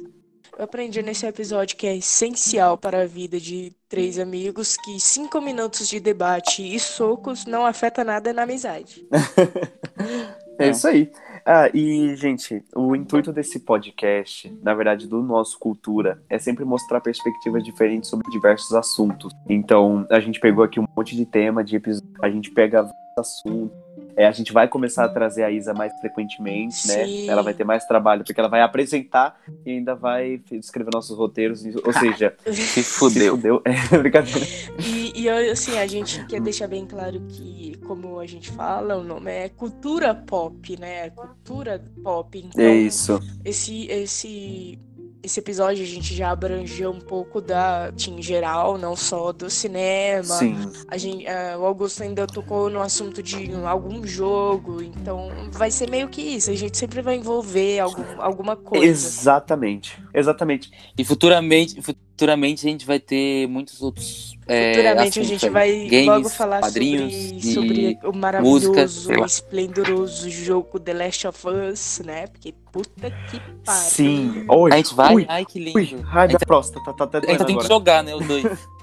Eu 0.57 0.65
aprendi 0.65 1.01
nesse 1.01 1.25
episódio 1.25 1.75
que 1.77 1.87
é 1.87 1.95
essencial 1.95 2.77
para 2.77 3.01
a 3.01 3.05
vida 3.05 3.39
de 3.39 3.71
três 3.89 4.19
amigos 4.19 4.77
que 4.77 4.99
cinco 4.99 5.41
minutos 5.41 5.87
de 5.87 5.99
debate 5.99 6.63
e 6.63 6.79
socos 6.79 7.45
não 7.45 7.65
afeta 7.65 8.03
nada 8.03 8.31
na 8.33 8.43
amizade. 8.43 9.07
É 10.59 10.69
isso 10.69 10.87
aí. 10.87 11.11
Ah, 11.45 11.67
e, 11.73 12.15
gente, 12.15 12.63
o 12.75 12.95
intuito 12.95 13.33
desse 13.33 13.59
podcast, 13.59 14.55
na 14.61 14.73
verdade, 14.73 15.07
do 15.07 15.21
nosso 15.21 15.57
Cultura, 15.57 16.21
é 16.29 16.37
sempre 16.37 16.63
mostrar 16.63 17.01
perspectivas 17.01 17.63
diferentes 17.63 18.09
sobre 18.09 18.29
diversos 18.31 18.71
assuntos. 18.73 19.33
Então, 19.49 20.05
a 20.11 20.19
gente 20.19 20.39
pegou 20.39 20.63
aqui 20.63 20.79
um 20.79 20.85
monte 20.95 21.15
de 21.15 21.25
tema, 21.25 21.63
de 21.63 21.75
episódio, 21.75 22.07
a 22.21 22.29
gente 22.29 22.51
pega 22.51 22.87
assuntos. 23.17 23.75
É, 24.15 24.27
a 24.27 24.31
gente 24.31 24.53
vai 24.53 24.67
começar 24.67 25.05
a 25.05 25.09
trazer 25.09 25.43
a 25.43 25.51
Isa 25.51 25.73
mais 25.73 25.91
frequentemente, 25.99 26.87
né? 26.87 27.05
Sim. 27.05 27.29
Ela 27.29 27.41
vai 27.41 27.53
ter 27.53 27.63
mais 27.63 27.85
trabalho, 27.85 28.23
porque 28.23 28.39
ela 28.39 28.49
vai 28.49 28.61
apresentar 28.61 29.39
e 29.65 29.71
ainda 29.71 29.95
vai 29.95 30.39
escrever 30.51 30.91
nossos 30.93 31.17
roteiros. 31.17 31.63
Ou 31.83 31.93
seja, 31.93 32.35
Se 32.45 32.53
se 32.53 32.83
fudeu. 32.83 33.35
fudeu. 33.35 33.61
É 33.91 33.97
brincadeira. 33.97 34.39
E, 34.79 35.21
e 35.23 35.29
assim, 35.29 35.77
a 35.77 35.87
gente 35.87 36.25
quer 36.27 36.41
deixar 36.41 36.67
bem 36.67 36.85
claro 36.85 37.19
que, 37.27 37.75
como 37.85 38.19
a 38.19 38.25
gente 38.25 38.51
fala, 38.51 38.95
o 38.97 39.03
nome 39.03 39.31
é 39.31 39.49
cultura 39.49 40.13
pop, 40.13 40.79
né? 40.79 41.09
Cultura 41.11 41.83
pop. 42.03 42.37
Então, 42.37 42.63
É 42.63 42.75
isso. 42.75 43.19
esse, 43.43 43.87
esse, 43.87 44.79
esse 45.23 45.39
episódio 45.39 45.81
a 45.81 45.87
gente 45.87 46.13
já 46.13 46.31
abrangeu 46.31 46.91
um 46.91 46.99
pouco 46.99 47.39
da 47.39 47.91
em 48.07 48.21
geral, 48.21 48.77
não 48.77 48.95
só 48.95 49.31
do 49.31 49.49
cinema. 49.49 50.23
Sim. 50.25 50.55
A 50.87 50.97
gente, 50.97 51.25
eh, 51.25 51.55
o 51.57 51.65
Augusto 51.65 52.03
ainda 52.03 52.27
tocou 52.27 52.69
no 52.69 52.81
assunto 52.81 53.23
de 53.23 53.49
algum 53.65 54.05
jogo, 54.05 54.81
então 54.81 55.29
vai 55.51 55.71
ser 55.71 55.89
meio 55.89 56.09
que 56.09 56.21
isso. 56.21 56.51
A 56.51 56.55
gente 56.55 56.77
sempre 56.77 57.01
vai 57.01 57.15
envolver 57.15 57.79
algum, 57.79 58.03
alguma 58.17 58.57
coisa. 58.57 58.85
Exatamente. 58.85 59.97
Exatamente. 60.13 60.69
E 60.97 61.05
futuramente, 61.05 61.81
futuramente 62.13 62.65
a 62.65 62.69
gente 62.69 62.85
vai 62.85 62.99
ter 62.99 63.47
muitos 63.47 63.81
outros. 63.81 64.37
é, 64.47 64.73
Futuramente 64.73 65.19
a 65.19 65.23
gente 65.23 65.45
aí. 65.45 65.51
vai 65.51 65.87
Games, 65.87 66.05
logo 66.05 66.29
falar 66.29 66.63
sobre, 66.63 67.05
e 67.05 67.53
sobre 67.53 67.99
o 68.03 68.15
maravilhoso, 68.15 68.71
música, 68.71 69.25
esplendoroso 69.25 70.29
jogo 70.29 70.79
The 70.79 70.93
Last 70.93 71.27
of 71.27 71.47
Us, 71.47 72.01
né? 72.05 72.27
Porque 72.27 72.53
puta 72.71 73.09
que 73.29 73.39
pariu. 73.65 73.81
Sim. 73.81 74.45
Oi. 74.47 74.71
A 74.71 74.77
gente 74.77 74.93
vai. 74.93 75.15
Ui, 75.15 75.25
Ai, 75.27 75.45
que 75.45 75.59
lindo. 75.59 75.77
ui. 75.77 76.05
Ai, 76.11 76.27
minha 76.27 76.39
próstata. 76.39 76.93
Tá, 76.93 77.07
tá 77.07 77.17
até 77.17 77.31
A 77.31 77.31
gente 77.33 77.45
tem 77.45 77.57
que 77.57 77.67
jogar, 77.67 78.03
né? 78.03 78.15
O 78.15 78.19
2. 78.19 78.45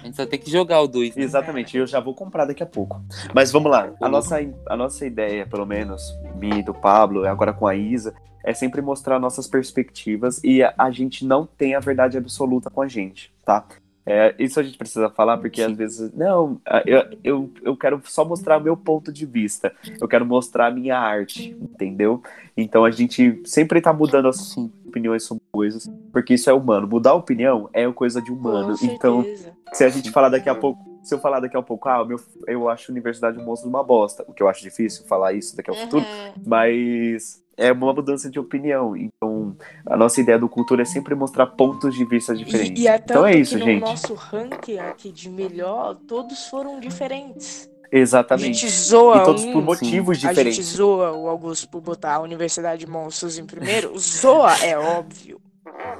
A 0.00 0.06
gente 0.06 0.16
só 0.16 0.24
tem 0.24 0.38
que 0.38 0.50
jogar 0.50 0.80
o 0.80 0.88
2. 0.88 1.14
Exatamente, 1.14 1.76
eu 1.76 1.86
já 1.86 2.00
vou 2.00 2.14
comprar 2.14 2.46
daqui 2.46 2.62
a 2.62 2.66
pouco. 2.66 3.02
Mas 3.34 3.52
vamos 3.52 3.70
lá. 3.70 3.92
A 4.00 4.08
nossa, 4.08 4.38
a 4.66 4.74
nossa 4.74 5.04
ideia, 5.04 5.46
pelo 5.46 5.66
menos, 5.66 6.02
minha 6.36 6.58
e 6.58 6.62
do 6.62 6.72
Pablo, 6.72 7.26
agora 7.26 7.52
com 7.52 7.66
a 7.66 7.76
Isa, 7.76 8.14
é 8.44 8.54
sempre 8.54 8.80
mostrar 8.80 9.18
nossas 9.18 9.46
perspectivas 9.46 10.40
e 10.44 10.62
a, 10.62 10.74
a 10.78 10.90
gente 10.90 11.24
não 11.24 11.46
tem 11.46 11.74
a 11.74 11.80
verdade 11.80 12.16
absoluta 12.18 12.70
com 12.70 12.82
a 12.82 12.88
gente, 12.88 13.32
tá? 13.44 13.66
É, 14.06 14.34
isso 14.38 14.58
a 14.58 14.62
gente 14.62 14.78
precisa 14.78 15.10
falar 15.10 15.36
porque 15.38 15.60
às 15.62 15.76
vezes, 15.76 16.12
não, 16.14 16.60
a- 16.66 16.82
eu, 16.86 17.04
eu, 17.22 17.50
eu 17.62 17.76
quero 17.76 18.00
só 18.06 18.24
mostrar 18.24 18.58
o 18.58 18.60
meu 18.60 18.76
ponto 18.76 19.12
de 19.12 19.26
vista, 19.26 19.72
eu 20.00 20.08
quero 20.08 20.24
mostrar 20.24 20.66
a 20.68 20.70
minha 20.70 20.98
arte, 20.98 21.54
entendeu? 21.60 22.22
Então 22.56 22.84
a 22.84 22.90
gente 22.90 23.40
sempre 23.44 23.80
tá 23.80 23.92
mudando 23.92 24.26
as 24.28 24.36
Sim. 24.38 24.72
opiniões 24.86 25.22
sobre 25.24 25.42
coisas, 25.52 25.88
porque 26.10 26.34
isso 26.34 26.48
é 26.48 26.52
humano. 26.52 26.88
Mudar 26.88 27.10
a 27.10 27.14
opinião 27.14 27.68
é 27.72 27.90
coisa 27.92 28.20
de 28.22 28.32
humano. 28.32 28.74
Então, 28.82 29.24
se 29.72 29.84
a 29.84 29.88
gente 29.88 30.10
falar 30.10 30.30
daqui 30.30 30.48
a 30.48 30.54
pouco, 30.54 30.80
se 31.02 31.14
eu 31.14 31.18
falar 31.20 31.40
daqui 31.40 31.56
a 31.56 31.62
pouco, 31.62 31.88
ah, 31.88 32.04
meu, 32.04 32.18
eu 32.46 32.68
acho 32.68 32.90
a 32.90 32.92
Universidade 32.92 33.38
um 33.38 33.44
monstro 33.44 33.68
de 33.68 33.74
uma 33.74 33.84
bosta, 33.84 34.24
o 34.26 34.32
que 34.32 34.42
eu 34.42 34.48
acho 34.48 34.62
difícil 34.62 35.04
falar 35.06 35.34
isso 35.34 35.56
daqui 35.56 35.70
ao 35.70 35.76
futuro, 35.76 36.04
Uhum. 36.06 36.40
mas 36.46 37.40
é 37.60 37.70
uma 37.70 37.92
mudança 37.92 38.30
de 38.30 38.38
opinião. 38.40 38.96
Então, 38.96 39.54
a 39.84 39.96
nossa 39.96 40.20
ideia 40.20 40.38
do 40.38 40.48
cultura 40.48 40.82
é 40.82 40.84
sempre 40.84 41.14
mostrar 41.14 41.46
pontos 41.46 41.94
de 41.94 42.04
vista 42.06 42.34
diferentes. 42.34 42.80
E, 42.80 42.84
e 42.84 42.88
é 42.88 42.96
então 42.96 43.26
é 43.26 43.36
isso, 43.36 43.54
que 43.54 43.60
no 43.60 43.66
gente. 43.66 43.80
nosso 43.80 44.14
ranking 44.14 44.78
aqui 44.78 45.12
de 45.12 45.28
melhor, 45.28 45.94
todos 46.08 46.46
foram 46.46 46.80
diferentes. 46.80 47.68
A 47.92 47.96
Exatamente. 47.96 48.54
gente 48.60 48.68
zoa 48.70 49.18
E 49.18 49.24
todos 49.24 49.44
um, 49.44 49.52
por 49.52 49.62
motivos 49.62 50.16
a 50.16 50.20
gente 50.20 50.28
diferentes. 50.28 50.66
zoa 50.66 51.12
o 51.12 51.28
Augusto 51.28 51.68
por 51.68 51.80
botar 51.80 52.14
a 52.14 52.20
Universidade 52.20 52.86
de 52.86 52.90
Monstros 52.90 53.36
em 53.36 53.44
primeiro. 53.44 53.96
Zoa, 53.98 54.56
é 54.64 54.78
óbvio. 54.78 55.40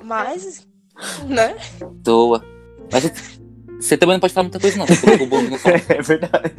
Mas, 0.02 0.66
né? 1.26 1.56
Toa. 2.02 2.42
Mas 2.92 3.39
você 3.80 3.96
também 3.96 4.14
não 4.16 4.20
pode 4.20 4.32
falar 4.32 4.44
muita 4.44 4.60
coisa, 4.60 4.78
não. 4.78 4.86
Você 4.86 5.00
colocou 5.00 5.26
o 5.26 5.30
bolo 5.30 5.48
no. 5.48 5.56
É 5.88 6.02
verdade. 6.02 6.52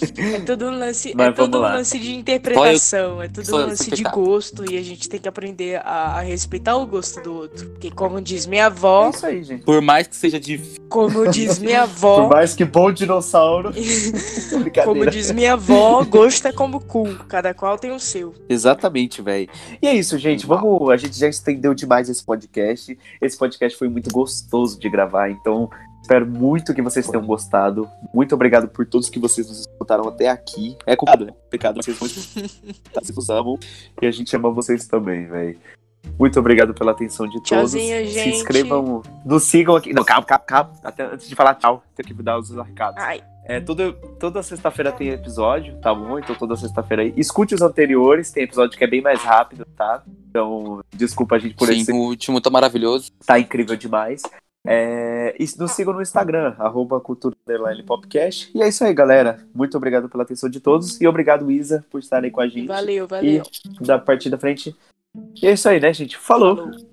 É 0.00 0.40
tudo 0.40 0.66
um 0.66 0.78
lance, 0.78 1.12
Mas 1.16 1.28
é 1.28 1.32
tudo 1.32 1.58
um 1.58 1.60
lá. 1.60 1.74
lance 1.74 1.98
de 1.98 2.14
interpretação, 2.14 3.20
é 3.20 3.28
tudo 3.28 3.52
um 3.56 3.58
lance 3.58 3.90
de 3.90 4.02
gosto 4.04 4.70
e 4.70 4.78
a 4.78 4.82
gente 4.82 5.08
tem 5.08 5.18
que 5.18 5.28
aprender 5.28 5.80
a, 5.84 6.18
a 6.18 6.20
respeitar 6.20 6.76
o 6.76 6.86
gosto 6.86 7.20
do 7.20 7.34
outro. 7.34 7.68
Porque 7.70 7.90
como 7.90 8.20
diz 8.20 8.46
minha 8.46 8.62
É 8.62 8.66
avó, 8.66 9.10
isso 9.10 9.26
aí, 9.26 9.42
gente. 9.42 9.64
Por 9.64 9.80
mais 9.80 10.06
que 10.06 10.14
seja 10.14 10.38
difícil. 10.38 10.80
como 10.88 11.28
diz 11.30 11.58
minha 11.58 11.80
Por 11.80 11.90
avó, 11.90 12.28
mais 12.28 12.54
que 12.54 12.64
bom 12.64 12.92
dinossauro. 12.92 13.72
como 14.84 15.06
diz 15.10 15.32
minha 15.32 15.54
avó, 15.54 16.04
gosto 16.04 16.46
é 16.46 16.52
como 16.52 16.80
cu, 16.80 17.16
cada 17.26 17.52
qual 17.52 17.76
tem 17.76 17.90
o 17.90 17.98
seu. 17.98 18.34
Exatamente, 18.48 19.20
velho. 19.20 19.48
E 19.82 19.86
é 19.88 19.94
isso, 19.94 20.16
gente. 20.16 20.46
Vamos. 20.46 20.90
A 20.90 20.96
gente 20.96 21.18
já 21.18 21.28
estendeu 21.28 21.74
demais 21.74 22.08
esse 22.08 22.24
podcast. 22.24 22.96
Esse 23.20 23.36
podcast 23.36 23.76
foi 23.76 23.88
muito 23.88 24.10
gostoso 24.10 24.78
de 24.78 24.88
gravar, 24.88 25.28
então 25.28 25.68
espero 26.08 26.26
muito 26.26 26.72
que 26.72 26.80
vocês 26.80 27.06
tenham 27.06 27.24
gostado. 27.26 27.86
Muito 28.14 28.34
obrigado 28.34 28.66
por 28.66 28.86
todos 28.86 29.10
que 29.10 29.18
vocês 29.18 29.46
nos 29.46 29.60
escutaram 29.60 30.08
até 30.08 30.30
aqui. 30.30 30.74
É 30.86 30.96
culpado, 30.96 31.26
né? 31.26 31.34
Pecado, 31.50 31.82
vocês 31.82 32.00
muito 32.00 32.14
vocês 32.94 33.14
nos 33.14 33.28
amam 33.28 33.58
e 34.00 34.06
a 34.06 34.10
gente 34.10 34.34
ama 34.34 34.50
vocês 34.50 34.86
também, 34.86 35.26
velho. 35.26 35.58
Muito 36.18 36.40
obrigado 36.40 36.72
pela 36.72 36.92
atenção 36.92 37.26
de 37.26 37.34
todos. 37.34 37.48
Tchauzinho, 37.48 38.06
Se 38.06 38.12
gente. 38.12 38.36
inscrevam, 38.36 39.02
nos 39.26 39.42
sigam 39.42 39.76
aqui. 39.76 39.92
Não, 39.92 40.02
calma, 40.02 40.24
calma, 40.24 40.44
calma. 40.46 40.72
Até 40.82 41.04
antes 41.04 41.28
de 41.28 41.34
falar 41.34 41.56
tchau, 41.56 41.82
tenho 41.94 42.06
que 42.06 42.22
dar 42.22 42.38
os 42.38 42.48
recados. 42.50 43.02
Ai, 43.02 43.20
É, 43.44 43.60
toda, 43.60 43.92
toda 44.18 44.42
sexta-feira 44.42 44.90
tem 44.90 45.08
episódio, 45.10 45.76
tá 45.80 45.94
bom? 45.94 46.18
Então 46.18 46.34
toda 46.34 46.56
sexta-feira 46.56 47.02
aí. 47.02 47.12
Escute 47.18 47.54
os 47.54 47.60
anteriores, 47.60 48.30
tem 48.30 48.44
episódio 48.44 48.78
que 48.78 48.84
é 48.84 48.86
bem 48.86 49.02
mais 49.02 49.20
rápido, 49.20 49.66
tá? 49.76 50.02
Então, 50.30 50.80
desculpa 50.94 51.36
a 51.36 51.38
gente 51.38 51.54
por 51.54 51.68
Sim, 51.68 51.80
esse. 51.80 51.92
o 51.92 51.96
último 51.96 52.40
tá 52.40 52.48
maravilhoso. 52.48 53.10
Tá 53.26 53.38
incrível 53.38 53.76
demais. 53.76 54.22
É, 54.70 55.34
e 55.38 55.46
nos 55.58 55.70
sigam 55.70 55.94
no 55.94 56.02
Instagram, 56.02 56.54
arroba 56.58 57.00
cultura 57.00 57.34
popcast. 57.86 58.50
E 58.54 58.62
é 58.62 58.68
isso 58.68 58.84
aí, 58.84 58.92
galera. 58.92 59.38
Muito 59.54 59.74
obrigado 59.78 60.10
pela 60.10 60.24
atenção 60.24 60.50
de 60.50 60.60
todos. 60.60 61.00
E 61.00 61.06
obrigado, 61.06 61.50
Isa, 61.50 61.82
por 61.90 62.00
estarem 62.00 62.30
com 62.30 62.42
a 62.42 62.46
gente. 62.46 62.66
valeu, 62.66 63.06
valeu. 63.06 63.42
E 63.80 63.86
da 63.86 63.98
partida 63.98 64.36
da 64.36 64.40
frente. 64.40 64.76
E 65.40 65.46
é 65.46 65.52
isso 65.52 65.66
aí, 65.70 65.80
né, 65.80 65.90
gente? 65.94 66.18
Falou. 66.18 66.56
Falou. 66.56 66.87